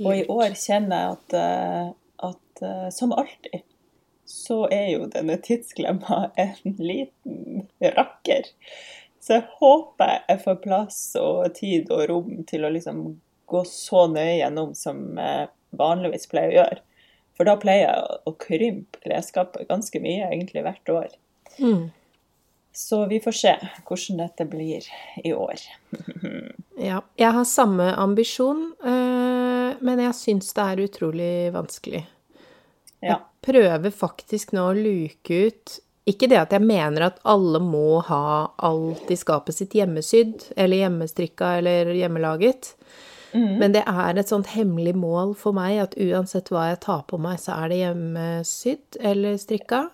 Og 0.00 0.16
i 0.16 0.24
år 0.32 0.56
kjenner 0.56 1.02
jeg 1.04 1.16
at, 1.16 1.36
eh, 1.36 1.92
at 2.30 2.64
eh, 2.64 2.88
som 2.94 3.12
alltid 3.12 3.62
så 4.32 4.62
er 4.72 4.86
jo 4.94 5.08
denne 5.12 5.36
tidsklemma 5.44 6.30
en 6.40 6.76
liten 6.78 7.66
rakker. 7.82 8.48
Så 9.20 9.36
jeg 9.36 9.48
håper 9.60 10.22
jeg 10.28 10.40
får 10.44 10.62
plass 10.62 11.00
og 11.20 11.52
tid 11.58 11.90
og 11.92 12.06
rom 12.10 12.30
til 12.48 12.64
å 12.64 12.72
liksom 12.72 13.04
gå 13.52 13.64
så 13.68 14.06
nøye 14.10 14.38
gjennom 14.38 14.72
som 14.78 15.02
jeg 15.20 15.50
vanligvis 15.76 16.30
pleier 16.30 16.52
å 16.52 16.58
gjøre. 16.62 16.80
For 17.36 17.48
da 17.48 17.56
pleier 17.60 17.88
jeg 17.88 18.20
å 18.28 18.34
krympe 18.40 19.02
klesskapet 19.04 19.68
ganske 19.68 20.00
mye, 20.02 20.30
egentlig 20.30 20.64
hvert 20.64 20.92
år. 20.92 21.12
Mm. 21.58 21.90
Så 22.72 23.06
vi 23.06 23.20
får 23.20 23.36
se 23.36 23.52
hvordan 23.84 24.20
dette 24.22 24.46
blir 24.48 24.86
i 25.24 25.32
år. 25.36 25.60
ja. 26.88 27.02
Jeg 27.20 27.36
har 27.36 27.48
samme 27.48 27.90
ambisjon, 28.00 28.70
eh, 28.80 29.11
men 29.84 30.02
jeg 30.06 30.18
syns 30.18 30.52
det 30.56 30.64
er 30.64 30.82
utrolig 30.86 31.32
vanskelig. 31.54 32.02
Ja. 33.02 33.16
Jeg 33.16 33.20
prøver 33.52 33.94
faktisk 33.94 34.52
nå 34.54 34.68
å 34.70 34.76
luke 34.76 35.38
ut 35.48 35.78
Ikke 36.06 36.28
det 36.30 36.38
at 36.38 36.52
jeg 36.54 36.62
mener 36.62 37.08
at 37.08 37.18
alle 37.26 37.58
må 37.62 38.00
ha 38.06 38.52
alt 38.62 39.10
i 39.10 39.16
skapet 39.18 39.54
sitt 39.54 39.74
hjemmesydd, 39.78 40.48
eller 40.56 40.80
hjemmestrikka 40.80 41.56
eller 41.60 41.92
hjemmelaget. 41.94 42.72
Mm. 43.32 43.52
Men 43.60 43.76
det 43.76 43.84
er 43.86 44.18
et 44.18 44.32
sånt 44.32 44.50
hemmelig 44.50 44.96
mål 44.98 45.36
for 45.38 45.54
meg 45.56 45.78
at 45.84 45.94
uansett 45.94 46.50
hva 46.50 46.72
jeg 46.72 46.80
tar 46.82 47.04
på 47.06 47.20
meg, 47.22 47.38
så 47.38 47.54
er 47.54 47.70
det 47.70 47.78
hjemmesydd 47.84 48.98
eller 49.12 49.38
strikka. 49.40 49.84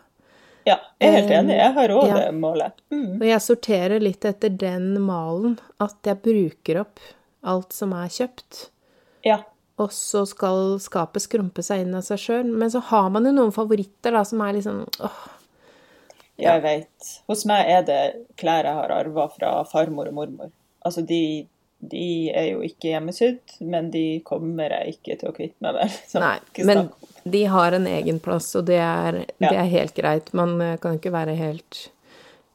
Ja, 0.69 0.79
jeg 1.01 1.09
er 1.09 1.17
helt 1.21 1.35
enig. 1.43 1.59
Jeg 1.61 1.75
har 1.77 1.95
òg 1.95 2.09
ja. 2.09 2.17
det 2.19 2.33
målet. 2.41 2.81
Mm. 2.93 3.13
Og 3.21 3.29
jeg 3.29 3.45
sorterer 3.45 4.03
litt 4.03 4.27
etter 4.29 4.53
den 4.65 4.91
malen, 5.05 5.57
at 5.81 5.97
jeg 6.09 6.21
bruker 6.25 6.83
opp 6.83 7.05
alt 7.49 7.77
som 7.77 7.95
er 7.97 8.11
kjøpt. 8.13 8.67
Ja. 9.27 9.43
Og 9.79 9.93
så 9.95 10.25
skal 10.27 10.79
skapet 10.83 11.23
skrumpe 11.25 11.63
seg 11.63 11.85
inn 11.85 11.95
av 11.95 12.07
seg 12.07 12.21
sjøl. 12.23 12.49
Men 12.51 12.71
så 12.73 12.83
har 12.91 13.11
man 13.15 13.29
jo 13.29 13.35
noen 13.37 13.55
favoritter 13.55 14.17
da, 14.17 14.25
som 14.27 14.43
er 14.45 14.57
liksom 14.59 14.85
åh. 14.85 15.21
Ja. 16.39 16.55
Jeg 16.55 16.63
veit. 16.63 17.13
Hos 17.27 17.43
meg 17.51 17.67
er 17.67 17.87
det 17.87 18.03
klær 18.39 18.67
jeg 18.67 18.79
har 18.79 18.93
arva 18.95 19.25
fra 19.33 19.53
farmor 19.67 20.11
og 20.11 20.15
mormor. 20.21 20.51
Altså, 20.87 21.03
de, 21.03 21.49
de 21.83 22.31
er 22.31 22.53
jo 22.53 22.61
ikke 22.63 22.93
hjemmesydd, 22.93 23.57
men 23.67 23.91
de 23.91 24.21
kommer 24.27 24.71
jeg 24.77 24.99
ikke 24.99 25.17
til 25.19 25.33
å 25.33 25.35
kvitte 25.35 25.67
meg 25.67 25.81
med. 25.81 25.97
Nei, 26.23 26.37
men 26.69 26.85
de 27.27 27.43
har 27.51 27.75
en 27.75 27.89
egen 27.91 28.23
plass, 28.23 28.53
og 28.59 28.69
det 28.71 28.79
er, 28.79 29.25
ja. 29.35 29.49
det 29.49 29.57
er 29.65 29.73
helt 29.75 29.97
greit. 29.99 30.31
Man 30.39 30.55
kan 30.83 31.01
ikke 31.01 31.15
være 31.15 31.35
helt 31.39 31.89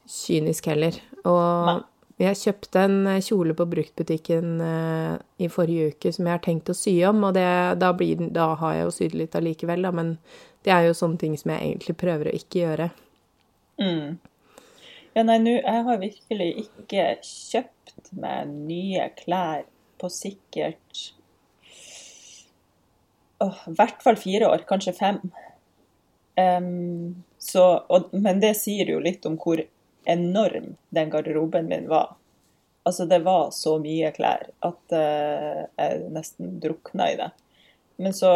kynisk 0.08 0.72
heller. 0.72 0.96
Og 1.28 1.44
Nei. 1.68 1.82
Jeg 2.24 2.40
kjøpte 2.40 2.84
en 2.88 2.98
eh, 3.12 3.22
kjole 3.24 3.56
på 3.58 3.68
bruktbutikken 3.70 4.60
uh, 4.64 5.16
i 5.42 5.50
forrige 5.52 5.94
uke 5.94 6.12
som 6.16 6.28
jeg 6.28 6.36
har 6.36 6.44
tenkt 6.44 6.72
å 6.72 6.76
sy 6.78 6.96
om, 7.08 7.24
og 7.28 7.34
det, 7.38 7.48
da, 7.82 7.92
blir, 7.98 8.22
da, 8.36 8.52
har 8.60 8.78
jeg 8.78 8.86
jo 8.86 8.94
sydd 8.98 9.18
litt 9.22 9.38
allikevel, 9.40 9.88
da, 9.88 9.94
men 9.96 10.14
det 10.64 10.76
er 10.76 10.88
jo 10.88 10.98
sånne 10.98 11.22
ting 11.22 11.36
som 11.40 11.54
jeg 11.54 11.72
egentlig 11.72 11.98
prøver 12.00 12.30
å 12.30 12.38
ikke 12.38 12.62
gjøre. 12.64 12.90
Mm. 13.82 14.20
Ja, 15.14 15.24
nei, 15.26 15.38
nå 15.42 15.52
Jeg 15.58 15.82
har 15.88 16.00
virkelig 16.02 16.50
ikke 16.64 17.10
kjøpt 17.26 18.14
meg 18.18 18.54
nye 18.54 19.10
klær 19.18 19.68
på 20.02 20.10
sikkert 20.14 21.04
i 23.44 23.76
hvert 23.78 24.04
fall 24.04 24.18
fire 24.20 24.50
år, 24.52 24.64
kanskje 24.70 24.94
fem. 24.96 25.20
Um, 26.40 27.24
så, 27.38 27.64
og, 27.92 28.14
men 28.16 28.40
det 28.42 28.56
sier 28.58 28.90
jo 28.94 29.02
litt 29.04 29.26
om 29.30 29.36
hvor 29.42 29.62
enorm 30.10 30.76
den 30.96 31.10
garderoben 31.14 31.70
min 31.70 31.88
var. 31.92 32.16
Altså, 32.84 33.06
det 33.06 33.22
var 33.24 33.52
så 33.56 33.78
mye 33.80 34.12
klær 34.16 34.50
at 34.66 34.96
uh, 34.96 35.64
jeg 35.80 36.04
nesten 36.12 36.58
drukna 36.64 37.12
i 37.14 37.18
det. 37.20 37.30
Men 38.02 38.16
så, 38.16 38.34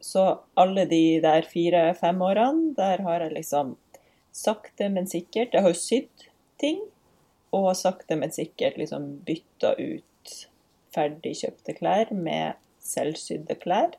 så 0.00 0.24
alle 0.58 0.86
de 0.90 1.20
der 1.22 1.46
fire-fem 1.46 2.22
årene, 2.24 2.72
der 2.78 3.04
har 3.06 3.26
jeg 3.26 3.36
liksom 3.36 3.76
sakte, 4.34 4.88
men 4.88 5.06
sikkert 5.10 5.54
Jeg 5.54 5.62
har 5.62 5.74
jo 5.74 5.78
sydd 5.78 6.28
ting, 6.58 6.80
og 7.54 7.70
sakte, 7.76 8.16
men 8.18 8.34
sikkert 8.34 8.76
liksom 8.80 9.20
bytta 9.26 9.72
ut 9.78 10.34
ferdigkjøpte 10.94 11.74
klær 11.78 12.10
med 12.12 12.58
selvsydde 12.84 13.56
klær. 13.62 13.94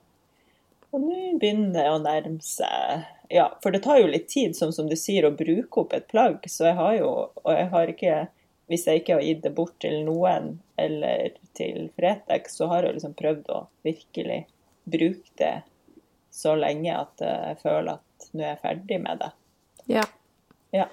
Og 0.91 1.01
nå 1.05 1.17
begynner 1.41 1.73
det 1.75 1.87
å 1.89 2.01
nærme 2.01 2.43
seg 2.45 3.07
Ja, 3.31 3.59
for 3.63 3.71
det 3.71 3.83
tar 3.85 3.99
jo 4.01 4.09
litt 4.09 4.27
tid, 4.31 4.55
sånn 4.57 4.73
som 4.73 4.87
du 4.89 4.95
sier, 4.97 5.27
å 5.27 5.35
bruke 5.37 5.83
opp 5.83 5.93
et 5.93 6.07
plagg. 6.09 6.45
Så 6.49 6.65
jeg 6.65 6.77
har 6.79 6.95
jo 6.97 7.09
Og 7.43 7.51
jeg 7.53 7.67
har 7.73 7.91
ikke 7.91 8.15
Hvis 8.69 8.87
jeg 8.89 9.01
ikke 9.01 9.17
har 9.17 9.25
gitt 9.25 9.43
det 9.43 9.51
bort 9.57 9.75
til 9.81 10.01
noen 10.05 10.59
eller 10.77 11.33
til 11.57 11.89
Fretex, 11.97 12.55
så 12.55 12.69
har 12.71 12.85
jeg 12.85 12.95
liksom 12.95 13.15
prøvd 13.17 13.49
å 13.51 13.63
virkelig 13.83 14.43
bruke 14.87 15.33
det 15.41 15.55
så 16.31 16.53
lenge 16.55 16.93
at 16.93 17.23
jeg 17.25 17.57
føler 17.63 17.97
at 17.97 18.29
nå 18.31 18.45
er 18.45 18.53
jeg 18.53 18.61
ferdig 18.61 18.99
med 19.01 19.19
det. 19.23 19.29
Ja. 19.89 20.05
ja. 20.71 20.85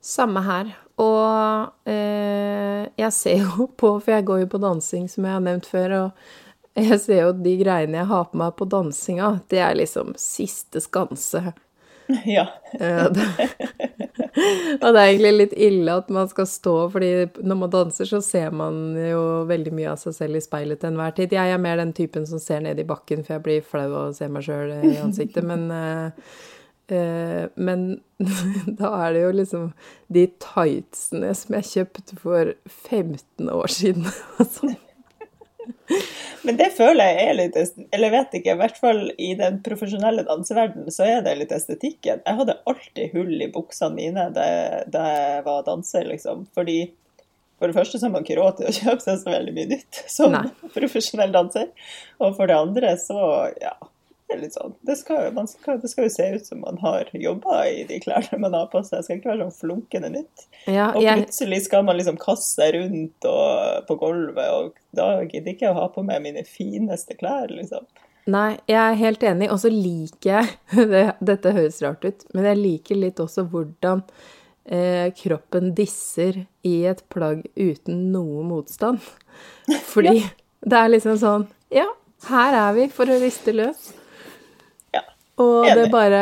Samme 0.00 0.44
her. 0.46 0.70
Og 1.02 1.90
eh, 1.90 2.86
jeg 3.02 3.12
ser 3.18 3.42
jo 3.42 3.66
på, 3.82 3.96
for 3.98 4.14
jeg 4.14 4.28
går 4.30 4.44
jo 4.44 4.50
på 4.54 4.62
dansing, 4.62 5.10
som 5.10 5.26
jeg 5.26 5.36
har 5.36 5.44
nevnt 5.44 5.68
før, 5.68 5.98
og 6.00 6.32
Jeg 6.74 6.96
ser 6.98 7.20
jo 7.20 7.34
de 7.38 7.52
greiene 7.60 8.00
jeg 8.00 8.10
har 8.10 8.24
på 8.26 8.38
meg 8.40 8.56
på 8.58 8.66
dansinga, 8.66 9.28
det 9.46 9.60
er 9.62 9.76
liksom 9.78 10.08
siste 10.18 10.80
skanse. 10.82 11.52
Ja. 12.36 12.46
Og 14.82 14.88
det 14.94 15.00
er 15.00 15.08
egentlig 15.08 15.32
litt 15.34 15.52
ille 15.56 15.96
at 16.00 16.08
man 16.12 16.28
skal 16.30 16.46
stå, 16.50 16.74
fordi 16.92 17.10
når 17.42 17.58
man 17.60 17.72
danser, 17.72 18.08
så 18.08 18.20
ser 18.24 18.54
man 18.56 18.96
jo 18.98 19.22
veldig 19.48 19.74
mye 19.76 19.92
av 19.92 20.00
seg 20.02 20.16
selv 20.16 20.40
i 20.40 20.42
speilet 20.44 20.80
til 20.82 20.92
enhver 20.92 21.14
tid. 21.16 21.34
Jeg 21.36 21.54
er 21.54 21.62
mer 21.62 21.78
den 21.80 21.94
typen 21.96 22.26
som 22.28 22.42
ser 22.42 22.64
ned 22.64 22.80
i 22.82 22.88
bakken, 22.88 23.22
for 23.24 23.36
jeg 23.36 23.44
blir 23.46 23.68
flau 23.68 23.86
av 23.86 24.00
å 24.08 24.16
se 24.16 24.28
meg 24.30 24.46
sjøl 24.46 24.74
i 24.80 24.96
ansiktet. 25.04 25.46
Men, 25.46 25.68
eh, 25.74 26.08
eh, 26.96 27.44
men 27.54 27.86
da 28.80 28.94
er 29.04 29.14
det 29.14 29.22
jo 29.26 29.36
liksom 29.40 29.68
de 30.18 30.26
tightsene 30.42 31.34
som 31.38 31.58
jeg 31.60 31.70
kjøpte 31.70 32.18
for 32.20 32.54
15 32.66 33.52
år 33.54 33.76
siden. 33.78 34.10
og 34.38 34.50
sånn. 34.50 34.76
Men 36.44 36.58
det 36.58 36.70
føler 36.76 37.08
jeg 37.08 37.28
er 37.28 37.36
litt 37.38 37.56
Eller 37.58 38.08
jeg 38.08 38.14
vet 38.14 38.34
ikke, 38.38 38.54
i 38.54 38.60
hvert 38.60 38.80
fall 38.80 39.00
i 39.16 39.30
den 39.38 39.60
profesjonelle 39.64 40.26
danseverdenen 40.26 40.92
så 40.94 41.06
er 41.08 41.22
det 41.24 41.36
litt 41.40 41.54
estetikken. 41.54 42.20
Jeg 42.24 42.40
hadde 42.40 42.58
alltid 42.70 43.16
hull 43.16 43.32
i 43.38 43.50
buksene 43.54 43.96
mine 43.96 44.28
da, 44.34 44.44
da 44.90 45.06
jeg 45.12 45.46
var 45.46 45.64
danser, 45.68 46.06
liksom. 46.10 46.44
Fordi 46.56 46.78
for 47.58 47.70
det 47.70 47.78
første 47.78 48.00
så 48.00 48.08
har 48.08 48.14
man 48.16 48.26
ikke 48.26 48.38
råd 48.40 48.58
til 48.58 48.68
å 48.68 48.76
kjøpe 48.76 49.06
seg 49.06 49.20
så 49.22 49.32
veldig 49.32 49.56
mye 49.56 49.72
nytt 49.76 50.04
som 50.10 50.34
Nei. 50.34 50.46
profesjonell 50.76 51.34
danser. 51.34 51.70
Og 52.20 52.36
for 52.36 52.50
det 52.50 52.60
andre 52.60 52.96
så, 53.00 53.20
ja 53.62 53.76
det 54.34 54.46
litt 54.46 54.56
sånn, 54.56 54.74
det 54.86 54.96
skal, 55.00 55.28
man 55.36 55.48
skal, 55.50 55.80
det 55.82 55.90
skal 55.90 56.08
jo 56.08 56.12
se 56.14 56.28
ut 56.36 56.48
som 56.50 56.62
man 56.64 56.78
har 56.82 57.10
jobba 57.12 57.60
i 57.70 57.82
de 57.88 57.98
klærne 58.04 58.40
man 58.42 58.56
har 58.56 58.70
på 58.72 58.82
seg. 58.84 59.00
Det 59.00 59.08
skal 59.08 59.20
ikke 59.20 59.32
være 59.32 59.46
sånn 59.46 59.58
flunkende 59.58 60.12
nytt. 60.14 60.46
Ja, 60.66 60.90
Og 60.92 61.02
plutselig 61.02 61.64
skal 61.66 61.86
man 61.88 61.98
liksom 61.98 62.20
kaste 62.22 62.60
seg 62.60 62.76
rundt 62.78 63.28
og, 63.30 63.84
på 63.88 63.98
gulvet, 64.02 64.50
og 64.50 64.78
da 64.96 65.08
gidder 65.22 65.54
ikke 65.54 65.68
jeg 65.68 65.74
å 65.74 65.80
ha 65.82 65.88
på 65.94 66.04
meg 66.06 66.22
mine 66.24 66.44
fineste 66.48 67.16
klær, 67.18 67.52
liksom. 67.52 67.86
Nei, 68.30 68.54
jeg 68.70 68.80
er 68.80 68.96
helt 68.96 69.24
enig, 69.26 69.50
og 69.52 69.60
så 69.60 69.70
liker 69.72 70.30
jeg 70.30 70.86
det, 70.94 71.04
Dette 71.20 71.52
høres 71.56 71.82
rart 71.84 72.06
ut, 72.06 72.24
men 72.32 72.48
jeg 72.48 72.60
liker 72.60 73.00
litt 73.00 73.20
også 73.20 73.44
hvordan 73.52 74.04
eh, 74.64 75.10
kroppen 75.18 75.74
disser 75.76 76.44
i 76.64 76.78
et 76.88 77.04
plagg 77.12 77.44
uten 77.56 78.08
noe 78.14 78.44
motstand. 78.48 79.04
Fordi 79.92 80.22
det 80.64 80.78
er 80.78 80.88
liksom 80.92 81.18
sånn 81.20 81.44
Ja, 81.74 81.88
her 82.30 82.56
er 82.56 82.72
vi 82.78 82.88
for 82.92 83.10
å 83.10 83.20
riste 83.20 83.52
løs. 83.52 83.92
Og 85.42 85.66
Enig. 85.66 85.74
det 85.78 85.86
bare 85.90 86.20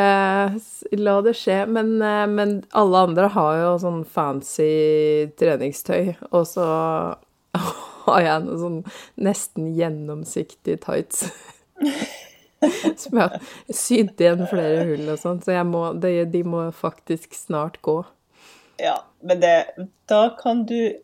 La 0.97 1.19
det 1.21 1.35
skje. 1.37 1.59
Men, 1.69 1.95
eh, 2.01 2.25
men 2.27 2.63
alle 2.71 3.03
andre 3.07 3.29
har 3.35 3.59
jo 3.61 3.73
sånn 3.83 4.01
fancy 4.09 5.29
treningstøy, 5.39 6.15
og 6.31 6.47
så 6.49 6.67
har 8.07 8.25
jeg 8.25 8.43
noe 8.47 8.59
sånn 8.61 8.81
nesten 9.21 9.69
gjennomsiktig 9.77 10.79
tights. 10.85 11.27
Som 13.01 13.19
jeg 13.19 13.23
har 13.27 13.39
sydd 13.75 14.21
igjen 14.23 14.45
flere 14.47 14.85
hull 14.87 15.09
og 15.11 15.17
sånn, 15.19 15.41
så 15.43 15.57
må, 15.67 15.89
de, 15.99 16.21
de 16.31 16.43
må 16.47 16.69
faktisk 16.71 17.35
snart 17.35 17.81
gå. 17.83 17.97
Ja, 18.79 19.01
men 19.21 19.41
det, 19.43 19.57
da 20.09 20.29
kan 20.39 20.63
du 20.69 20.95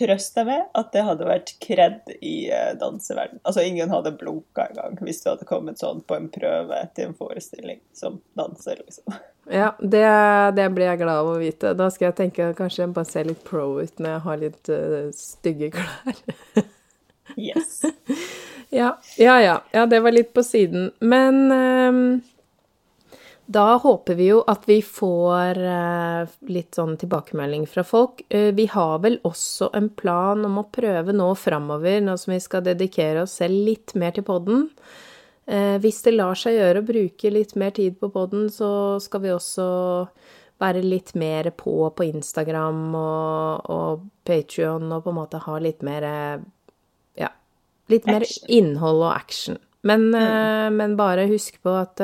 trøste 0.00 0.40
deg 0.40 0.48
med 0.48 0.80
at 0.80 0.92
det 0.94 1.04
hadde 1.06 1.28
vært 1.28 1.52
kred 1.62 2.14
i 2.18 2.34
eh, 2.52 2.72
danseverden. 2.80 3.42
Altså, 3.44 3.64
ingen 3.66 3.92
hadde 3.92 4.14
blunka 4.18 4.70
engang 4.70 4.96
hvis 5.04 5.22
du 5.22 5.30
hadde 5.32 5.48
kommet 5.48 5.82
sånn 5.82 6.02
på 6.06 6.16
en 6.16 6.30
prøve 6.32 6.80
til 6.96 7.10
en 7.10 7.18
forestilling 7.18 7.82
som 7.96 8.18
danser, 8.38 8.80
liksom. 8.82 9.20
Ja, 9.50 9.72
det, 9.80 10.04
det 10.56 10.66
blir 10.76 10.90
jeg 10.90 11.00
glad 11.00 11.22
av 11.22 11.30
å 11.32 11.38
vite. 11.40 11.72
Da 11.78 11.88
skal 11.90 12.10
jeg 12.10 12.18
tenke 12.20 12.50
kanskje 12.58 12.84
jeg 12.84 12.94
bare 12.96 13.08
se 13.08 13.24
litt 13.26 13.40
pro 13.46 13.66
ut 13.80 14.02
når 14.02 14.12
jeg 14.12 14.24
har 14.26 14.42
litt 14.44 14.70
uh, 14.70 15.08
stygge 15.16 15.72
klær. 15.76 16.20
Yes. 17.38 17.80
Ja, 18.70 18.92
ja, 19.18 19.40
ja. 19.42 19.56
Ja, 19.74 19.86
det 19.86 20.00
var 20.04 20.14
litt 20.14 20.32
på 20.36 20.44
siden. 20.46 20.90
Men 21.00 21.50
ehm, 21.54 22.20
da 23.50 23.74
håper 23.82 24.14
vi 24.14 24.28
jo 24.28 24.42
at 24.46 24.66
vi 24.68 24.76
får 24.84 25.58
eh, 25.58 26.34
litt 26.54 26.76
sånn 26.78 26.94
tilbakemelding 27.00 27.64
fra 27.66 27.82
folk. 27.86 28.22
Eh, 28.30 28.52
vi 28.54 28.68
har 28.70 29.00
vel 29.02 29.16
også 29.26 29.72
en 29.74 29.88
plan 29.98 30.44
om 30.46 30.60
å 30.60 30.68
prøve 30.70 31.14
nå 31.16 31.32
framover, 31.34 31.98
nå 32.04 32.14
som 32.20 32.36
vi 32.36 32.38
skal 32.44 32.62
dedikere 32.68 33.24
oss 33.24 33.40
selv 33.40 33.58
litt 33.66 33.96
mer 33.98 34.14
til 34.14 34.26
podden. 34.28 34.68
Eh, 35.50 35.80
hvis 35.82 35.98
det 36.06 36.14
lar 36.14 36.38
seg 36.38 36.60
gjøre 36.60 36.84
å 36.84 36.88
bruke 36.92 37.34
litt 37.34 37.56
mer 37.58 37.74
tid 37.74 37.98
på 37.98 38.12
podden, 38.14 38.46
så 38.54 38.70
skal 39.02 39.26
vi 39.26 39.34
også 39.34 39.68
være 40.62 40.86
litt 40.86 41.16
mer 41.18 41.50
på 41.50 41.90
på 41.96 42.06
Instagram 42.06 42.82
og, 42.94 43.70
og 43.72 44.08
Patrion 44.28 44.92
og 44.94 45.06
på 45.08 45.10
en 45.10 45.22
måte 45.24 45.42
ha 45.42 45.58
litt 45.58 45.82
mer 45.82 46.06
Ja, 47.18 47.34
litt 47.90 48.06
mer 48.06 48.22
Action. 48.22 48.46
innhold 48.60 49.08
og 49.08 49.14
action. 49.16 49.58
Men, 49.82 50.12
mm. 50.12 50.76
men 50.76 51.00
bare 51.00 51.26
husk 51.32 51.56
på 51.64 51.72
at 51.80 51.98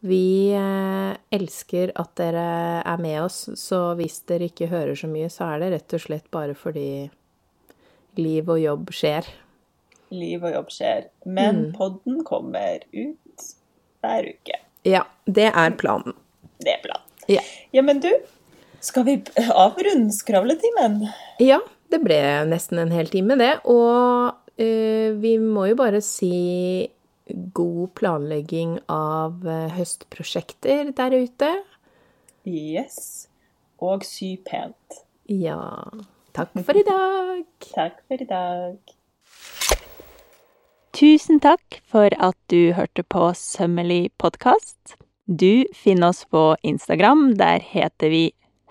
vi 0.00 0.52
eh, 0.56 1.12
elsker 1.36 1.92
at 2.00 2.14
dere 2.16 2.44
er 2.88 3.00
med 3.02 3.18
oss, 3.26 3.42
så 3.60 3.94
hvis 3.98 4.20
dere 4.30 4.48
ikke 4.48 4.70
hører 4.70 4.96
så 4.96 5.10
mye, 5.10 5.28
så 5.32 5.50
er 5.54 5.60
det 5.64 5.72
rett 5.74 5.96
og 5.98 6.00
slett 6.06 6.30
bare 6.32 6.54
fordi 6.56 7.10
liv 8.20 8.48
og 8.50 8.60
jobb 8.62 8.90
skjer. 8.96 9.28
Liv 10.10 10.42
og 10.48 10.54
jobb 10.56 10.72
skjer. 10.74 11.04
Men 11.26 11.66
Mm. 11.66 11.72
podden 11.76 12.24
kommer 12.24 12.80
ut 12.92 13.44
hver 14.02 14.26
uke. 14.32 14.56
Ja, 14.88 15.04
det 15.26 15.50
er 15.52 15.70
planen. 15.78 16.14
Det 16.60 16.72
er 16.78 16.80
planen. 16.82 17.06
Ja. 17.28 17.42
Ja, 17.72 17.82
men 17.82 18.00
du, 18.00 18.08
skal 18.80 19.04
vi 19.04 19.18
avrunde 19.52 20.10
skravletimen? 20.16 21.04
Ja, 21.38 21.60
det 21.92 22.00
ble 22.02 22.18
nesten 22.48 22.80
en 22.80 22.90
hel 22.90 23.06
time, 23.12 23.36
det. 23.38 23.60
Og 23.68 24.32
uh, 24.34 25.08
vi 25.20 25.36
må 25.38 25.68
jo 25.70 25.76
bare 25.78 26.00
si 26.02 26.88
god 27.54 27.94
planlegging 27.98 28.78
av 28.92 29.46
eh, 29.46 29.68
høstprosjekter 29.76 30.92
der 30.96 31.16
ute. 31.16 31.50
Yes. 32.48 33.28
Og 33.80 34.04
sy 34.04 34.34
pent. 34.46 35.02
Ja. 35.30 35.60
Takk 36.36 36.54
for 36.64 36.78
i 36.78 36.86
dag. 36.86 37.44
Takk 37.78 38.00
for 38.06 38.22
i 38.22 38.28
dag. 38.28 38.96
Tusen 41.00 41.38
takk 41.40 41.78
for 41.88 42.12
at 42.18 42.36
du 42.52 42.74
hørte 42.76 43.04
på 43.06 43.30
Sømmelig 43.38 44.10
podkast. 44.18 44.98
Du 45.24 45.64
finner 45.72 46.10
oss 46.10 46.24
på 46.26 46.56
Instagram. 46.66 47.38
Der 47.38 47.62
heter 47.62 48.10
vi 48.10 48.24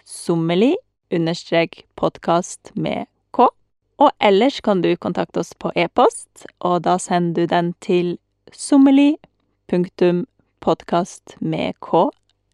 sommelig 0.06 0.76
understrek 1.16 1.86
podkast 1.96 2.72
med 2.76 3.08
k. 3.32 3.48
Og 3.98 4.12
ellers 4.20 4.60
kan 4.62 4.84
du 4.84 4.92
kontakte 4.98 5.42
oss 5.42 5.54
på 5.56 5.72
e-post, 5.76 6.46
og 6.60 6.84
da 6.86 6.98
sender 7.00 7.48
du 7.48 7.54
den 7.56 7.74
til 7.82 8.18
sommelig 8.54 9.18
med 11.40 11.74
k 11.80 12.10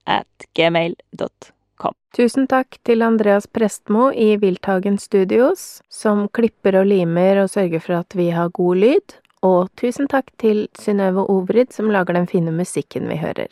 at 0.06 0.48
gmail.com. 0.54 1.93
Tusen 2.16 2.48
takk 2.48 2.78
til 2.88 3.04
Andreas 3.04 3.48
Prestmo 3.48 4.12
i 4.12 4.38
Wilthagen 4.39 4.98
Studios, 5.02 5.82
som 5.89 6.28
klipper 6.30 6.80
og 6.80 6.88
limer 6.91 7.41
og 7.43 7.52
sørger 7.52 7.84
for 7.84 8.00
at 8.00 8.16
vi 8.16 8.30
har 8.32 8.54
god 8.56 8.84
lyd. 8.84 9.18
Og 9.46 9.70
tusen 9.78 10.08
takk 10.10 10.32
til 10.41 10.68
Synnøve 10.80 11.28
Ovrid, 11.30 11.74
som 11.76 11.91
lager 11.91 12.18
den 12.18 12.28
fine 12.32 12.56
musikken 12.56 13.10
vi 13.12 13.20
hører. 13.22 13.52